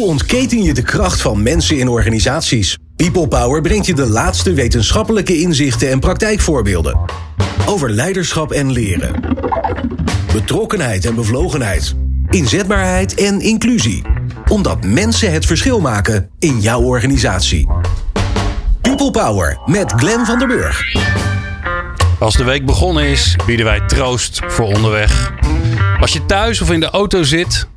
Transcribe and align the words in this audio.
Hoe 0.00 0.08
ontketen 0.08 0.62
je 0.62 0.74
de 0.74 0.82
kracht 0.82 1.20
van 1.20 1.42
mensen 1.42 1.78
in 1.78 1.88
organisaties? 1.88 2.78
People 2.96 3.28
Power 3.28 3.60
brengt 3.60 3.86
je 3.86 3.94
de 3.94 4.06
laatste 4.08 4.52
wetenschappelijke 4.52 5.40
inzichten 5.40 5.90
en 5.90 6.00
praktijkvoorbeelden. 6.00 7.00
Over 7.66 7.90
leiderschap 7.90 8.52
en 8.52 8.72
leren. 8.72 9.20
Betrokkenheid 10.32 11.04
en 11.04 11.14
bevlogenheid. 11.14 11.94
Inzetbaarheid 12.30 13.14
en 13.14 13.40
inclusie. 13.40 14.02
Omdat 14.48 14.84
mensen 14.84 15.32
het 15.32 15.46
verschil 15.46 15.80
maken 15.80 16.30
in 16.38 16.60
jouw 16.60 16.82
organisatie. 16.82 17.68
People 18.80 19.10
Power 19.10 19.60
met 19.66 19.92
Glen 19.92 20.26
van 20.26 20.38
der 20.38 20.48
Burg. 20.48 20.96
Als 22.18 22.36
de 22.36 22.44
week 22.44 22.66
begonnen 22.66 23.04
is, 23.04 23.36
bieden 23.46 23.66
wij 23.66 23.80
troost 23.86 24.40
voor 24.46 24.66
onderweg. 24.66 25.32
Als 26.00 26.12
je 26.12 26.26
thuis 26.26 26.60
of 26.60 26.70
in 26.70 26.80
de 26.80 26.90
auto 26.90 27.22
zit, 27.22 27.68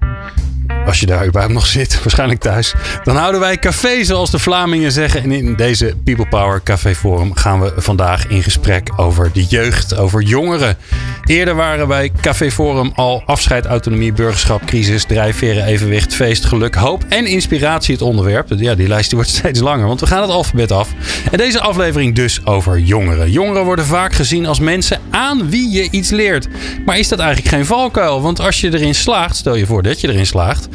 als 0.85 0.99
je 0.99 1.05
daar 1.05 1.25
überhaupt 1.25 1.53
nog 1.53 1.65
zit, 1.65 1.99
waarschijnlijk 2.03 2.39
thuis. 2.39 2.73
Dan 3.03 3.15
houden 3.15 3.39
wij 3.39 3.57
café, 3.57 4.03
zoals 4.03 4.31
de 4.31 4.39
Vlamingen 4.39 4.91
zeggen. 4.91 5.23
En 5.23 5.31
in 5.31 5.55
deze 5.55 5.93
People 6.03 6.27
Power 6.27 6.63
Café 6.63 6.95
Forum 6.95 7.35
gaan 7.35 7.61
we 7.61 7.73
vandaag 7.75 8.27
in 8.27 8.43
gesprek 8.43 8.89
over 8.95 9.29
de 9.33 9.45
jeugd, 9.45 9.97
over 9.97 10.21
jongeren. 10.21 10.77
Eerder 11.25 11.55
waren 11.55 11.87
wij 11.87 12.11
Café 12.21 12.51
Forum 12.51 12.91
al 12.95 13.23
afscheid, 13.25 13.65
autonomie, 13.65 14.13
burgerschap, 14.13 14.65
crisis, 14.65 15.03
drijfveren, 15.05 15.65
evenwicht, 15.65 16.13
feest, 16.13 16.45
geluk, 16.45 16.75
hoop 16.75 17.03
en 17.09 17.25
inspiratie 17.25 17.93
het 17.93 18.03
onderwerp. 18.03 18.47
Ja, 18.55 18.75
die 18.75 18.87
lijst 18.87 19.09
die 19.09 19.17
wordt 19.17 19.33
steeds 19.39 19.59
langer, 19.59 19.87
want 19.87 19.99
we 19.99 20.07
gaan 20.07 20.21
het 20.21 20.31
alfabet 20.31 20.71
af. 20.71 20.89
En 21.31 21.37
deze 21.37 21.59
aflevering 21.59 22.15
dus 22.15 22.45
over 22.45 22.79
jongeren. 22.79 23.31
Jongeren 23.31 23.63
worden 23.65 23.85
vaak 23.85 24.13
gezien 24.13 24.45
als 24.45 24.59
mensen 24.59 24.99
aan 25.09 25.49
wie 25.49 25.71
je 25.71 25.87
iets 25.91 26.09
leert. 26.09 26.47
Maar 26.85 26.99
is 26.99 27.07
dat 27.07 27.19
eigenlijk 27.19 27.49
geen 27.49 27.65
valkuil? 27.65 28.21
Want 28.21 28.39
als 28.39 28.61
je 28.61 28.73
erin 28.73 28.95
slaagt, 28.95 29.35
stel 29.35 29.55
je 29.55 29.65
voor 29.65 29.83
dat 29.83 30.01
je 30.01 30.07
erin 30.07 30.25
slaagt, 30.25 30.67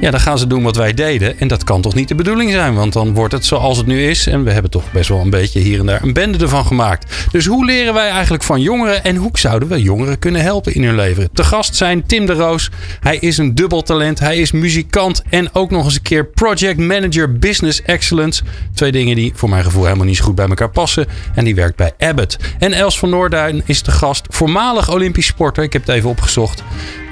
ja, 0.00 0.10
dan 0.10 0.20
gaan 0.20 0.38
ze 0.38 0.46
doen 0.46 0.62
wat 0.62 0.76
wij 0.76 0.94
deden. 0.94 1.38
En 1.38 1.48
dat 1.48 1.64
kan 1.64 1.80
toch 1.80 1.94
niet 1.94 2.08
de 2.08 2.14
bedoeling 2.14 2.50
zijn, 2.50 2.74
want 2.74 2.92
dan 2.92 3.14
wordt 3.14 3.32
het 3.32 3.44
zoals 3.44 3.78
het 3.78 3.86
nu 3.86 4.08
is. 4.08 4.26
En 4.26 4.44
we 4.44 4.50
hebben 4.50 4.70
toch 4.70 4.92
best 4.92 5.08
wel 5.08 5.20
een 5.20 5.30
beetje 5.30 5.60
hier 5.60 5.78
en 5.78 5.86
daar 5.86 6.02
een 6.02 6.12
bende 6.12 6.38
ervan 6.38 6.66
gemaakt. 6.66 7.28
Dus 7.30 7.46
hoe 7.46 7.64
leren 7.64 7.94
wij 7.94 8.08
eigenlijk 8.08 8.42
van 8.42 8.60
jongeren 8.60 9.04
en 9.04 9.16
hoe 9.16 9.30
zouden 9.32 9.68
we 9.68 9.82
jongeren 9.82 10.18
kunnen 10.18 10.42
helpen 10.42 10.74
in 10.74 10.84
hun 10.84 10.94
leven? 10.94 11.28
Te 11.32 11.44
gast 11.44 11.76
zijn 11.76 12.06
Tim 12.06 12.26
de 12.26 12.32
Roos. 12.32 12.70
Hij 13.00 13.16
is 13.16 13.38
een 13.38 13.54
dubbel 13.54 13.82
talent. 13.82 14.18
Hij 14.18 14.36
is 14.36 14.52
muzikant 14.52 15.22
en 15.30 15.54
ook 15.54 15.70
nog 15.70 15.84
eens 15.84 15.94
een 15.94 16.02
keer 16.02 16.26
project 16.26 16.78
manager 16.78 17.38
business 17.38 17.82
excellence. 17.82 18.42
Twee 18.74 18.92
dingen 18.92 19.16
die 19.16 19.32
voor 19.34 19.48
mijn 19.48 19.64
gevoel 19.64 19.84
helemaal 19.84 20.06
niet 20.06 20.16
zo 20.16 20.24
goed 20.24 20.34
bij 20.34 20.48
elkaar 20.48 20.70
passen. 20.70 21.06
En 21.34 21.44
die 21.44 21.54
werkt 21.54 21.76
bij 21.76 21.92
Abbott. 21.98 22.36
En 22.58 22.72
Els 22.72 22.98
van 22.98 23.10
Noorduin 23.10 23.62
is 23.64 23.82
de 23.82 23.90
gast, 23.90 24.26
voormalig 24.28 24.90
Olympisch 24.90 25.26
sporter. 25.26 25.62
Ik 25.62 25.72
heb 25.72 25.86
het 25.86 25.96
even 25.96 26.10
opgezocht. 26.10 26.62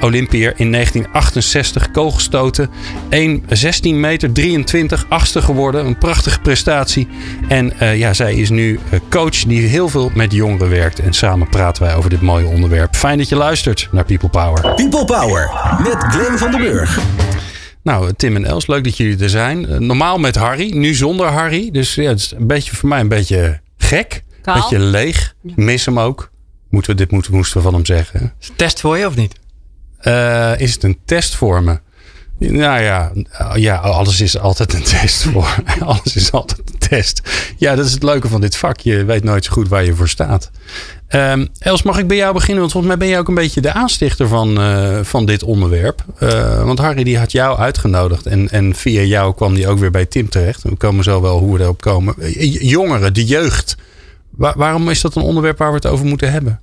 Olympiër 0.02 0.52
in 0.56 0.72
1968 0.72 1.90
kogelstoten. 1.90 2.70
1,16 2.70 3.80
meter 3.82 4.32
23, 4.32 5.06
achtste 5.08 5.42
geworden. 5.42 5.86
Een 5.86 5.98
prachtige 5.98 6.40
prestatie. 6.40 7.08
En 7.48 7.72
uh, 7.80 7.98
ja, 7.98 8.12
zij 8.12 8.34
is 8.34 8.50
nu 8.50 8.80
coach 9.10 9.44
die 9.44 9.66
heel 9.66 9.88
veel 9.88 10.10
met 10.14 10.32
jongeren 10.32 10.68
werkt. 10.68 10.98
En 10.98 11.12
samen 11.12 11.48
praten 11.48 11.82
wij 11.82 11.94
over 11.94 12.10
dit 12.10 12.20
mooie 12.20 12.46
onderwerp. 12.46 12.94
Fijn 12.94 13.18
dat 13.18 13.28
je 13.28 13.36
luistert 13.36 13.88
naar 13.92 14.04
People 14.04 14.28
Power. 14.28 14.74
People 14.74 15.04
Power 15.04 15.50
met 15.78 15.96
Glenn 15.96 16.38
van 16.38 16.50
den 16.50 16.60
Burg. 16.60 16.98
Nou, 17.82 18.12
Tim 18.16 18.36
en 18.36 18.44
Els, 18.44 18.66
leuk 18.66 18.84
dat 18.84 18.96
jullie 18.96 19.22
er 19.22 19.30
zijn. 19.30 19.86
Normaal 19.86 20.18
met 20.18 20.36
Harry, 20.36 20.76
nu 20.76 20.94
zonder 20.94 21.26
Harry. 21.26 21.70
Dus 21.70 21.94
ja, 21.94 22.08
het 22.08 22.18
is 22.18 22.32
een 22.36 22.46
beetje 22.46 22.76
voor 22.76 22.88
mij 22.88 23.00
een 23.00 23.08
beetje 23.08 23.60
gek. 23.76 24.22
Een 24.42 24.54
beetje 24.54 24.78
leeg. 24.78 25.34
Mis 25.42 25.84
hem 25.84 25.98
ook. 25.98 26.30
Moeten 26.68 26.90
we, 26.90 26.96
dit 26.96 27.10
moeten, 27.10 27.34
moesten 27.34 27.56
we 27.56 27.62
van 27.62 27.74
hem 27.74 27.86
zeggen. 27.86 28.32
Test 28.56 28.80
voor 28.80 28.98
je 28.98 29.06
of 29.06 29.16
niet? 29.16 29.40
Uh, 30.02 30.60
is 30.60 30.74
het 30.74 30.82
een 30.82 30.98
test 31.04 31.34
voor 31.34 31.62
me? 31.62 31.78
Nou 32.50 32.82
ja, 32.82 33.12
ja, 33.54 33.76
alles 33.76 34.20
is 34.20 34.38
altijd 34.38 34.72
een 34.72 34.82
test 34.82 35.22
voor. 35.22 35.54
alles 35.80 36.16
is 36.16 36.32
altijd 36.32 36.58
een 36.58 36.78
test. 36.88 37.22
Ja, 37.56 37.74
dat 37.74 37.86
is 37.86 37.92
het 37.92 38.02
leuke 38.02 38.28
van 38.28 38.40
dit 38.40 38.56
vak. 38.56 38.80
Je 38.80 39.04
weet 39.04 39.24
nooit 39.24 39.44
zo 39.44 39.52
goed 39.52 39.68
waar 39.68 39.84
je 39.84 39.94
voor 39.94 40.08
staat. 40.08 40.50
Um, 41.08 41.48
Els, 41.58 41.82
mag 41.82 41.98
ik 41.98 42.06
bij 42.06 42.16
jou 42.16 42.32
beginnen? 42.32 42.60
Want 42.60 42.72
volgens 42.72 42.92
mij 42.92 43.02
ben 43.02 43.12
jij 43.12 43.18
ook 43.18 43.28
een 43.28 43.34
beetje 43.34 43.60
de 43.60 43.72
aanstichter 43.72 44.28
van, 44.28 44.60
uh, 44.60 44.98
van 45.02 45.26
dit 45.26 45.42
onderwerp. 45.42 46.04
Uh, 46.20 46.64
want 46.64 46.78
Harry 46.78 47.04
die 47.04 47.18
had 47.18 47.32
jou 47.32 47.58
uitgenodigd. 47.58 48.26
En, 48.26 48.50
en 48.50 48.74
via 48.74 49.02
jou 49.02 49.34
kwam 49.34 49.54
die 49.54 49.68
ook 49.68 49.78
weer 49.78 49.90
bij 49.90 50.06
Tim 50.06 50.28
terecht. 50.28 50.62
We 50.62 50.76
komen 50.76 51.04
zo 51.04 51.20
wel 51.20 51.38
hoe 51.38 51.56
we 51.56 51.62
erop 51.62 51.80
komen. 51.80 52.14
Jongeren, 52.68 53.14
de 53.14 53.24
jeugd. 53.24 53.76
Waar, 54.30 54.54
waarom 54.56 54.90
is 54.90 55.00
dat 55.00 55.14
een 55.14 55.22
onderwerp 55.22 55.58
waar 55.58 55.68
we 55.68 55.74
het 55.74 55.86
over 55.86 56.06
moeten 56.06 56.32
hebben? 56.32 56.60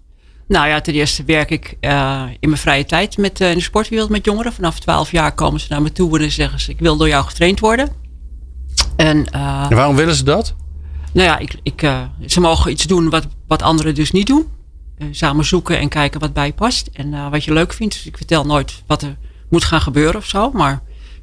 Nou 0.49 0.67
ja, 0.67 0.81
ten 0.81 0.93
eerste 0.93 1.23
werk 1.23 1.49
ik 1.49 1.77
uh, 1.81 2.23
in 2.39 2.49
mijn 2.49 2.61
vrije 2.61 2.85
tijd 2.85 3.17
met, 3.17 3.41
uh, 3.41 3.49
in 3.49 3.57
de 3.57 3.63
sportwereld 3.63 4.09
met 4.09 4.25
jongeren. 4.25 4.53
Vanaf 4.53 4.79
12 4.79 5.11
jaar 5.11 5.33
komen 5.33 5.59
ze 5.59 5.67
naar 5.69 5.81
me 5.81 5.91
toe 5.91 6.19
en 6.19 6.31
zeggen 6.31 6.59
ze: 6.59 6.71
Ik 6.71 6.79
wil 6.79 6.97
door 6.97 7.07
jou 7.07 7.25
getraind 7.25 7.59
worden. 7.59 7.89
En, 8.95 9.17
uh, 9.35 9.65
en 9.69 9.75
waarom 9.75 9.95
willen 9.95 10.15
ze 10.15 10.23
dat? 10.23 10.55
Nou 11.13 11.27
ja, 11.27 11.37
ik, 11.37 11.55
ik, 11.63 11.91
ze 12.25 12.39
mogen 12.39 12.71
iets 12.71 12.83
doen 12.83 13.09
wat, 13.09 13.27
wat 13.47 13.61
anderen 13.61 13.95
dus 13.95 14.11
niet 14.11 14.27
doen. 14.27 14.47
samen 15.11 15.45
zoeken 15.45 15.79
en 15.79 15.89
kijken 15.89 16.19
wat 16.19 16.33
bij 16.33 16.45
je 16.45 16.53
past. 16.53 16.89
En 16.93 17.29
wat 17.29 17.43
je 17.43 17.53
leuk 17.53 17.73
vindt. 17.73 17.93
Dus 17.93 18.05
ik 18.05 18.17
vertel 18.17 18.45
nooit 18.45 18.83
wat 18.87 19.01
er 19.01 19.17
moet 19.49 19.63
gaan 19.63 19.81
gebeuren 19.81 20.15
of 20.15 20.25
zo. 20.25 20.51
Maar 20.51 20.81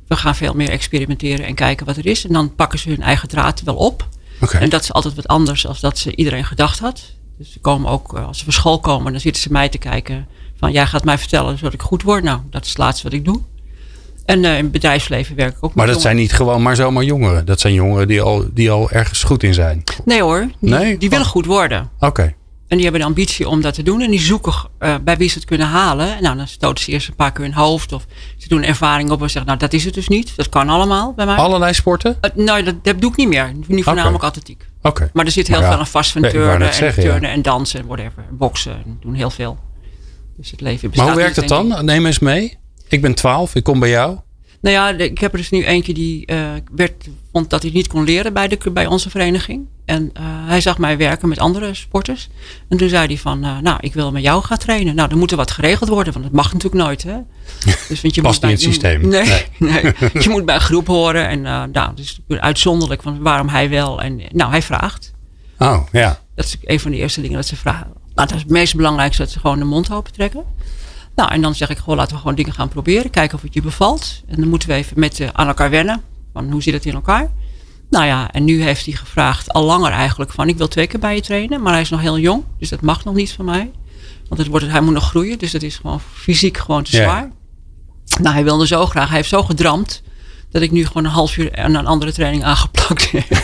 we 0.09 0.17
gaan 0.17 0.35
veel 0.35 0.55
meer 0.55 0.71
experimenteren 0.71 1.47
en 1.47 1.55
kijken 1.55 1.87
wat 1.87 1.97
er 1.97 2.07
is. 2.07 2.27
En 2.27 2.33
dan 2.33 2.55
pakken 2.55 2.79
ze 2.79 2.89
hun 2.89 3.03
eigen 3.03 3.29
draad 3.29 3.63
wel 3.63 3.77
op. 3.77 4.09
Okay. 4.41 4.61
En 4.61 4.69
dat 4.69 4.83
is 4.83 4.93
altijd 4.93 5.15
wat 5.15 5.27
anders 5.27 5.63
dan 5.63 5.75
dat 5.81 5.99
ze 5.99 6.17
iedereen 6.17 6.45
gedacht 6.45 6.79
had. 6.79 7.15
Dus 7.39 7.53
ze 7.53 7.61
komen 7.61 7.91
ook, 7.91 8.17
eh, 8.17 8.27
als 8.27 8.39
ze 8.39 8.45
van 8.45 8.53
school 8.53 8.81
komen, 8.81 9.13
dan 9.13 9.21
zitten 9.21 9.43
ze 9.43 9.53
mij 9.53 9.69
te 9.69 9.79
kijken. 9.79 10.27
Van 10.59 10.73
jij 10.73 10.87
gaat 10.87 11.05
mij 11.05 11.19
vertellen 11.19 11.59
zodat 11.59 11.73
ik 11.73 11.83
goed 11.83 12.03
word. 12.03 12.23
Nou, 12.23 12.41
dat 12.51 12.63
is 12.63 12.69
het 12.69 12.79
laatste 12.79 13.03
wat 13.03 13.13
ik 13.13 13.25
doe. 13.25 13.41
En 14.25 14.43
uh, 14.43 14.57
in 14.57 14.63
het 14.63 14.73
bedrijfsleven 14.73 15.37
werk 15.37 15.57
ik 15.57 15.65
ook. 15.65 15.75
Maar 15.75 15.87
dat 15.87 16.01
zijn 16.01 16.17
niet 16.17 16.33
gewoon 16.33 16.63
maar 16.63 16.77
zomaar 16.77 17.05
jongeren. 17.05 17.47
Dat 17.47 17.61
zijn 17.61 17.75
jongeren 17.75 18.09
die 18.09 18.23
al, 18.23 18.45
die 18.53 18.71
al 18.71 18.91
ergens 18.91 19.23
goed 19.23 19.43
in 19.43 19.55
zijn. 19.55 19.83
Nee 20.05 20.23
hoor, 20.23 20.49
die, 20.61 20.71
nee? 20.71 20.99
die 20.99 21.11
willen 21.11 21.27
goed 21.27 21.47
worden. 21.47 21.91
Oké. 22.01 22.35
En 22.69 22.77
die 22.77 22.83
hebben 22.83 23.01
de 23.01 23.07
ambitie 23.07 23.49
om 23.49 23.61
dat 23.61 23.75
te 23.75 23.83
doen. 23.83 24.01
En 24.01 24.11
die 24.11 24.21
zoeken 24.21 24.53
uh, 24.81 24.95
bij 25.05 25.17
wie 25.17 25.29
ze 25.29 25.35
het 25.35 25.45
kunnen 25.47 25.67
halen. 25.67 26.23
Nou, 26.23 26.37
dan 26.37 26.49
stoten 26.49 26.85
ze 26.85 26.91
eerst 26.91 27.09
een 27.09 27.15
paar 27.15 27.33
keer 27.33 27.45
hun 27.45 27.55
hoofd. 27.55 27.93
Of 27.93 28.07
ze 28.37 28.49
doen 28.49 28.63
ervaring 28.63 29.11
op 29.11 29.23
en 29.23 29.31
zeggen, 29.31 29.47
nou 29.47 29.59
dat 29.59 29.73
is 29.73 29.85
het 29.85 29.95
dus 29.95 30.09
niet. 30.09 30.37
Dat 30.37 30.49
kan 30.49 30.69
allemaal 30.69 31.13
bij 31.13 31.27
mij. 31.27 31.37
Allerlei 31.37 31.75
sporten? 31.75 32.17
Uh, 32.21 32.45
nou, 32.45 32.63
dat, 32.63 32.85
dat, 32.85 33.01
doe 33.01 33.11
ik 33.11 33.17
niet 33.17 33.29
meer. 33.29 33.53
Nu 33.67 33.83
voornamelijk 33.83 34.17
okay. 34.17 34.29
atletiek. 34.29 34.67
Oké. 34.83 35.11
Maar 35.13 35.25
er 35.25 35.31
zit 35.31 35.47
heel 35.49 35.61
ja, 35.61 35.69
veel 35.69 35.79
aan 35.79 35.87
vast 35.87 36.13
van 36.13 36.23
turnen, 36.23 36.71
en, 36.71 36.95
turnen 36.95 37.31
en 37.31 37.43
dansen 37.43 37.81
en 37.81 37.87
whatever. 37.87 38.25
Boksen, 38.31 38.99
doen 39.01 39.15
heel 39.15 39.31
veel. 39.31 39.59
Dus 40.37 40.51
het 40.51 40.61
leven 40.61 40.91
bestaat 40.91 41.07
Maar 41.07 41.15
hoe 41.15 41.23
werkt 41.23 41.37
het 41.37 41.49
dan? 41.49 41.85
Neem 41.85 42.07
eens 42.07 42.19
mee. 42.19 42.59
Ik 42.89 43.01
ben 43.01 43.15
12, 43.15 43.55
ik 43.55 43.65
kom 43.65 43.79
bij 43.79 43.89
jou. 43.89 44.19
Nou 44.61 44.75
ja, 44.75 45.05
ik 45.05 45.19
heb 45.19 45.33
er 45.33 45.39
dus 45.39 45.51
nu 45.51 45.65
eentje 45.65 45.95
die 45.95 46.33
uh, 46.33 46.51
werd, 46.75 47.09
vond 47.33 47.51
dat 47.51 47.63
hij 47.63 47.71
niet 47.71 47.87
kon 47.87 48.05
leren 48.05 48.33
bij, 48.33 48.49
de, 48.49 48.71
bij 48.71 48.87
onze 48.87 49.11
vereniging. 49.11 49.67
En 49.85 50.03
uh, 50.03 50.23
hij 50.25 50.61
zag 50.61 50.79
mij 50.79 50.97
werken 50.97 51.29
met 51.29 51.39
andere 51.39 51.75
sporters. 51.75 52.29
En 52.69 52.77
toen 52.77 52.89
zei 52.89 53.07
hij 53.07 53.19
van, 53.19 53.45
uh, 53.45 53.59
nou, 53.59 53.79
ik 53.81 53.95
wil 53.95 54.13
met 54.13 54.23
jou 54.23 54.43
gaan 54.43 54.59
trainen. 54.59 54.95
Nou, 54.95 55.09
dan 55.09 55.19
moet 55.19 55.31
er 55.31 55.37
wat 55.37 55.51
geregeld 55.51 55.89
worden, 55.89 56.13
want 56.13 56.25
dat 56.25 56.35
mag 56.35 56.53
natuurlijk 56.53 56.85
nooit. 56.85 57.03
Hè? 57.03 57.17
Dus, 57.89 58.01
want 58.01 58.15
je 58.15 58.23
Past 58.23 58.43
niet 58.43 58.51
in 58.51 58.57
het 58.57 58.61
systeem. 58.61 59.09
Nee, 59.09 59.45
nee. 59.59 59.83
nee. 59.83 59.93
je 60.13 60.29
moet 60.29 60.45
bij 60.45 60.55
een 60.55 60.61
groep 60.61 60.87
horen. 60.87 61.29
En 61.29 61.41
nou, 61.73 61.95
dus 61.95 62.21
uitzonderlijk 62.29 63.03
van 63.03 63.23
waarom 63.23 63.49
hij 63.49 63.69
wel. 63.69 64.03
En 64.03 64.21
nou, 64.33 64.51
hij 64.51 64.63
vraagt. 64.63 65.13
Oh, 65.59 65.87
ja. 65.93 66.21
Dat 66.35 66.45
is 66.45 66.57
een 66.65 66.81
van 66.81 66.91
de 66.91 66.97
eerste 66.97 67.21
dingen 67.21 67.37
dat 67.37 67.47
ze 67.47 67.57
vragen. 67.57 67.93
Nou, 68.15 68.29
dat 68.29 68.37
is 68.37 68.43
het 68.43 68.51
meest 68.51 68.77
belangrijkste, 68.77 69.23
dat 69.23 69.31
ze 69.31 69.41
gewoon 69.41 69.59
de 69.59 69.65
mond 69.65 69.93
open 69.93 70.13
trekken. 70.13 70.45
Nou, 71.17 71.31
en 71.31 71.43
dan 71.43 71.55
zeg 71.55 71.71
ik 71.71 71.79
gewoon, 71.79 71.97
laten 71.97 72.13
we 72.13 72.21
gewoon 72.21 72.35
dingen 72.35 72.53
gaan 72.53 72.69
proberen. 72.69 73.11
Kijken 73.11 73.37
of 73.37 73.43
het 73.43 73.55
je 73.55 73.63
bevalt. 73.63 74.23
En 74.27 74.41
dan 74.41 74.49
moeten 74.49 74.69
we 74.69 74.75
even 74.75 75.01
met 75.01 75.19
uh, 75.19 75.29
aan 75.33 75.47
elkaar 75.47 75.71
wennen. 75.71 76.03
Van 76.33 76.51
hoe 76.51 76.63
zit 76.63 76.75
het 76.75 76.85
in 76.85 76.95
elkaar? 76.95 77.31
Nou 77.91 78.05
ja, 78.05 78.33
en 78.33 78.45
nu 78.45 78.63
heeft 78.63 78.85
hij 78.85 78.95
gevraagd, 78.95 79.53
al 79.53 79.65
langer 79.65 79.93
eigenlijk, 79.93 80.33
van 80.33 80.49
ik 80.49 80.57
wil 80.57 80.69
twee 80.69 80.87
keer 80.87 81.01
bij 81.01 81.15
je 81.15 81.21
trainen. 81.21 81.63
Maar 81.63 81.73
hij 81.73 81.83
is 81.83 81.91
nog 81.91 82.01
heel 82.01 82.19
jong, 82.19 82.45
dus 82.59 82.69
dat 82.69 82.81
mag 82.81 83.05
nog 83.05 83.15
niet 83.15 83.33
van 83.33 83.45
mij. 83.45 83.71
Want 84.29 84.41
het 84.41 84.51
wordt, 84.51 84.67
hij 84.67 84.81
moet 84.81 84.95
nog 84.95 85.09
groeien, 85.09 85.39
dus 85.39 85.51
dat 85.51 85.63
is 85.63 85.77
gewoon 85.77 86.01
fysiek 86.01 86.57
gewoon 86.57 86.83
te 86.83 86.97
zwaar. 86.97 87.31
Nou, 88.21 88.35
hij 88.35 88.45
wilde 88.45 88.67
zo 88.67 88.87
graag. 88.87 89.09
Hij 89.09 89.17
heeft 89.17 89.29
zo 89.29 89.43
gedramd 89.43 90.03
dat 90.51 90.63
ik 90.63 90.71
nu 90.71 90.87
gewoon 90.87 91.05
een 91.05 91.11
half 91.11 91.37
uur 91.37 91.57
aan 91.57 91.75
een 91.75 91.87
andere 91.87 92.13
training 92.13 92.45
aangeplakt 92.45 93.11
heb. 93.11 93.29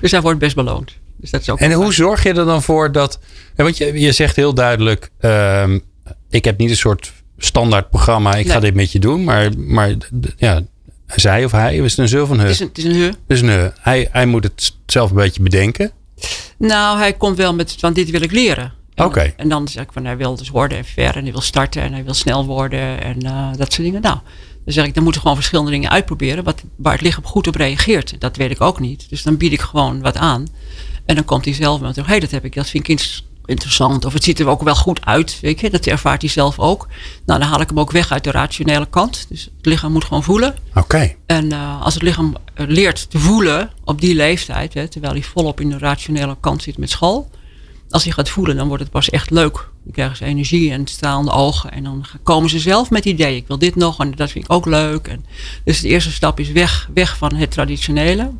dus 0.00 0.10
hij 0.10 0.20
wordt 0.20 0.38
best 0.38 0.54
beloond. 0.54 0.99
Dus 1.20 1.30
dat 1.30 1.40
is 1.40 1.50
ook 1.50 1.58
en 1.58 1.72
hoe 1.72 1.92
zorg 1.92 2.22
je 2.22 2.28
er 2.28 2.44
dan 2.44 2.62
voor 2.62 2.92
dat. 2.92 3.18
Want 3.56 3.76
je, 3.76 4.00
je 4.00 4.12
zegt 4.12 4.36
heel 4.36 4.54
duidelijk: 4.54 5.10
um, 5.20 5.82
ik 6.30 6.44
heb 6.44 6.58
niet 6.58 6.70
een 6.70 6.76
soort 6.76 7.12
standaard 7.38 7.90
programma, 7.90 8.34
ik 8.34 8.44
nee. 8.44 8.54
ga 8.54 8.60
dit 8.60 8.74
met 8.74 8.92
je 8.92 8.98
doen. 8.98 9.24
Maar, 9.24 9.50
maar 9.56 9.94
ja, 10.36 10.62
zij 11.06 11.44
of 11.44 11.52
hij, 11.52 11.76
is 11.76 11.90
het 11.90 12.00
een 12.00 12.08
zul 12.08 12.26
van 12.26 12.38
he? 12.38 12.44
Het 12.44 12.52
is 12.52 12.60
een, 12.60 12.68
het 12.68 12.78
is 12.78 12.84
een 12.84 12.94
he. 12.94 13.06
Het 13.06 13.16
is 13.26 13.40
een 13.40 13.48
he. 13.48 13.68
Hij, 13.80 14.08
hij 14.10 14.26
moet 14.26 14.44
het 14.44 14.72
zelf 14.86 15.10
een 15.10 15.16
beetje 15.16 15.42
bedenken. 15.42 15.92
Nou, 16.58 16.98
hij 16.98 17.12
komt 17.12 17.36
wel 17.36 17.54
met, 17.54 17.76
van 17.78 17.92
dit 17.92 18.10
wil 18.10 18.22
ik 18.22 18.32
leren. 18.32 18.72
Oké. 18.90 19.02
Okay. 19.02 19.34
En 19.36 19.48
dan 19.48 19.68
zeg 19.68 19.82
ik 19.82 19.92
van 19.92 20.04
hij 20.04 20.16
wil 20.16 20.36
dus 20.36 20.48
worden 20.48 20.78
en 20.78 20.84
ver 20.84 21.16
en 21.16 21.22
hij 21.22 21.32
wil 21.32 21.40
starten 21.40 21.82
en 21.82 21.92
hij 21.92 22.04
wil 22.04 22.14
snel 22.14 22.46
worden 22.46 23.02
en 23.02 23.24
uh, 23.24 23.48
dat 23.56 23.72
soort 23.72 23.86
dingen. 23.86 24.02
Nou, 24.02 24.18
dan 24.64 24.74
zeg 24.74 24.84
ik, 24.86 24.94
dan 24.94 25.02
moeten 25.02 25.20
we 25.20 25.26
gewoon 25.26 25.42
verschillende 25.42 25.70
dingen 25.70 25.90
uitproberen 25.90 26.44
wat, 26.44 26.62
waar 26.76 26.92
het 26.92 27.02
lichaam 27.02 27.24
goed 27.24 27.46
op 27.46 27.54
reageert. 27.54 28.20
Dat 28.20 28.36
weet 28.36 28.50
ik 28.50 28.60
ook 28.60 28.80
niet. 28.80 29.06
Dus 29.08 29.22
dan 29.22 29.36
bied 29.36 29.52
ik 29.52 29.60
gewoon 29.60 30.00
wat 30.00 30.16
aan. 30.16 30.46
En 31.10 31.16
dan 31.16 31.24
komt 31.24 31.44
hij 31.44 31.54
zelf 31.54 31.80
met, 31.80 31.96
hé, 31.96 32.02
hey, 32.02 32.20
dat 32.20 32.30
heb 32.30 32.44
ik, 32.44 32.54
dat 32.54 32.68
vind 32.68 32.88
ik 32.88 33.22
interessant. 33.44 34.04
Of 34.04 34.12
het 34.12 34.24
ziet 34.24 34.38
er 34.38 34.48
ook 34.48 34.62
wel 34.62 34.74
goed 34.74 35.04
uit. 35.04 35.38
Weet 35.40 35.60
je? 35.60 35.70
Dat 35.70 35.86
ervaart 35.86 36.20
hij 36.20 36.30
zelf 36.30 36.58
ook. 36.58 36.88
Nou, 37.26 37.40
dan 37.40 37.48
haal 37.48 37.60
ik 37.60 37.68
hem 37.68 37.80
ook 37.80 37.90
weg 37.90 38.12
uit 38.12 38.24
de 38.24 38.30
rationele 38.30 38.86
kant. 38.90 39.26
Dus 39.28 39.44
het 39.44 39.66
lichaam 39.66 39.92
moet 39.92 40.04
gewoon 40.04 40.22
voelen. 40.22 40.54
Oké. 40.74 41.14
En 41.26 41.52
uh, 41.52 41.82
als 41.82 41.94
het 41.94 42.02
lichaam 42.02 42.36
leert 42.54 43.10
te 43.10 43.18
voelen 43.18 43.70
op 43.84 44.00
die 44.00 44.14
leeftijd, 44.14 44.74
hè, 44.74 44.88
terwijl 44.88 45.12
hij 45.12 45.22
volop 45.22 45.60
in 45.60 45.70
de 45.70 45.78
rationele 45.78 46.36
kant 46.40 46.62
zit 46.62 46.78
met 46.78 46.90
school. 46.90 47.30
Als 47.88 48.04
hij 48.04 48.12
gaat 48.12 48.28
voelen, 48.28 48.56
dan 48.56 48.68
wordt 48.68 48.82
het 48.82 48.92
pas 48.92 49.10
echt 49.10 49.30
leuk. 49.30 49.68
Dan 49.84 49.92
krijgen 49.92 50.16
ze 50.16 50.24
energie 50.24 50.72
en 50.72 50.86
stralende 50.86 51.30
ogen. 51.30 51.72
En 51.72 51.84
dan 51.84 52.04
komen 52.22 52.50
ze 52.50 52.58
zelf 52.58 52.90
met 52.90 53.04
ideeën. 53.04 53.36
Ik 53.36 53.46
wil 53.46 53.58
dit 53.58 53.76
nog 53.76 54.00
en 54.00 54.10
dat 54.10 54.30
vind 54.30 54.44
ik 54.44 54.52
ook 54.52 54.66
leuk. 54.66 55.08
En 55.08 55.24
dus 55.64 55.80
de 55.80 55.88
eerste 55.88 56.12
stap 56.12 56.40
is 56.40 56.50
weg, 56.50 56.88
weg 56.94 57.16
van 57.16 57.34
het 57.34 57.50
traditionele. 57.50 58.30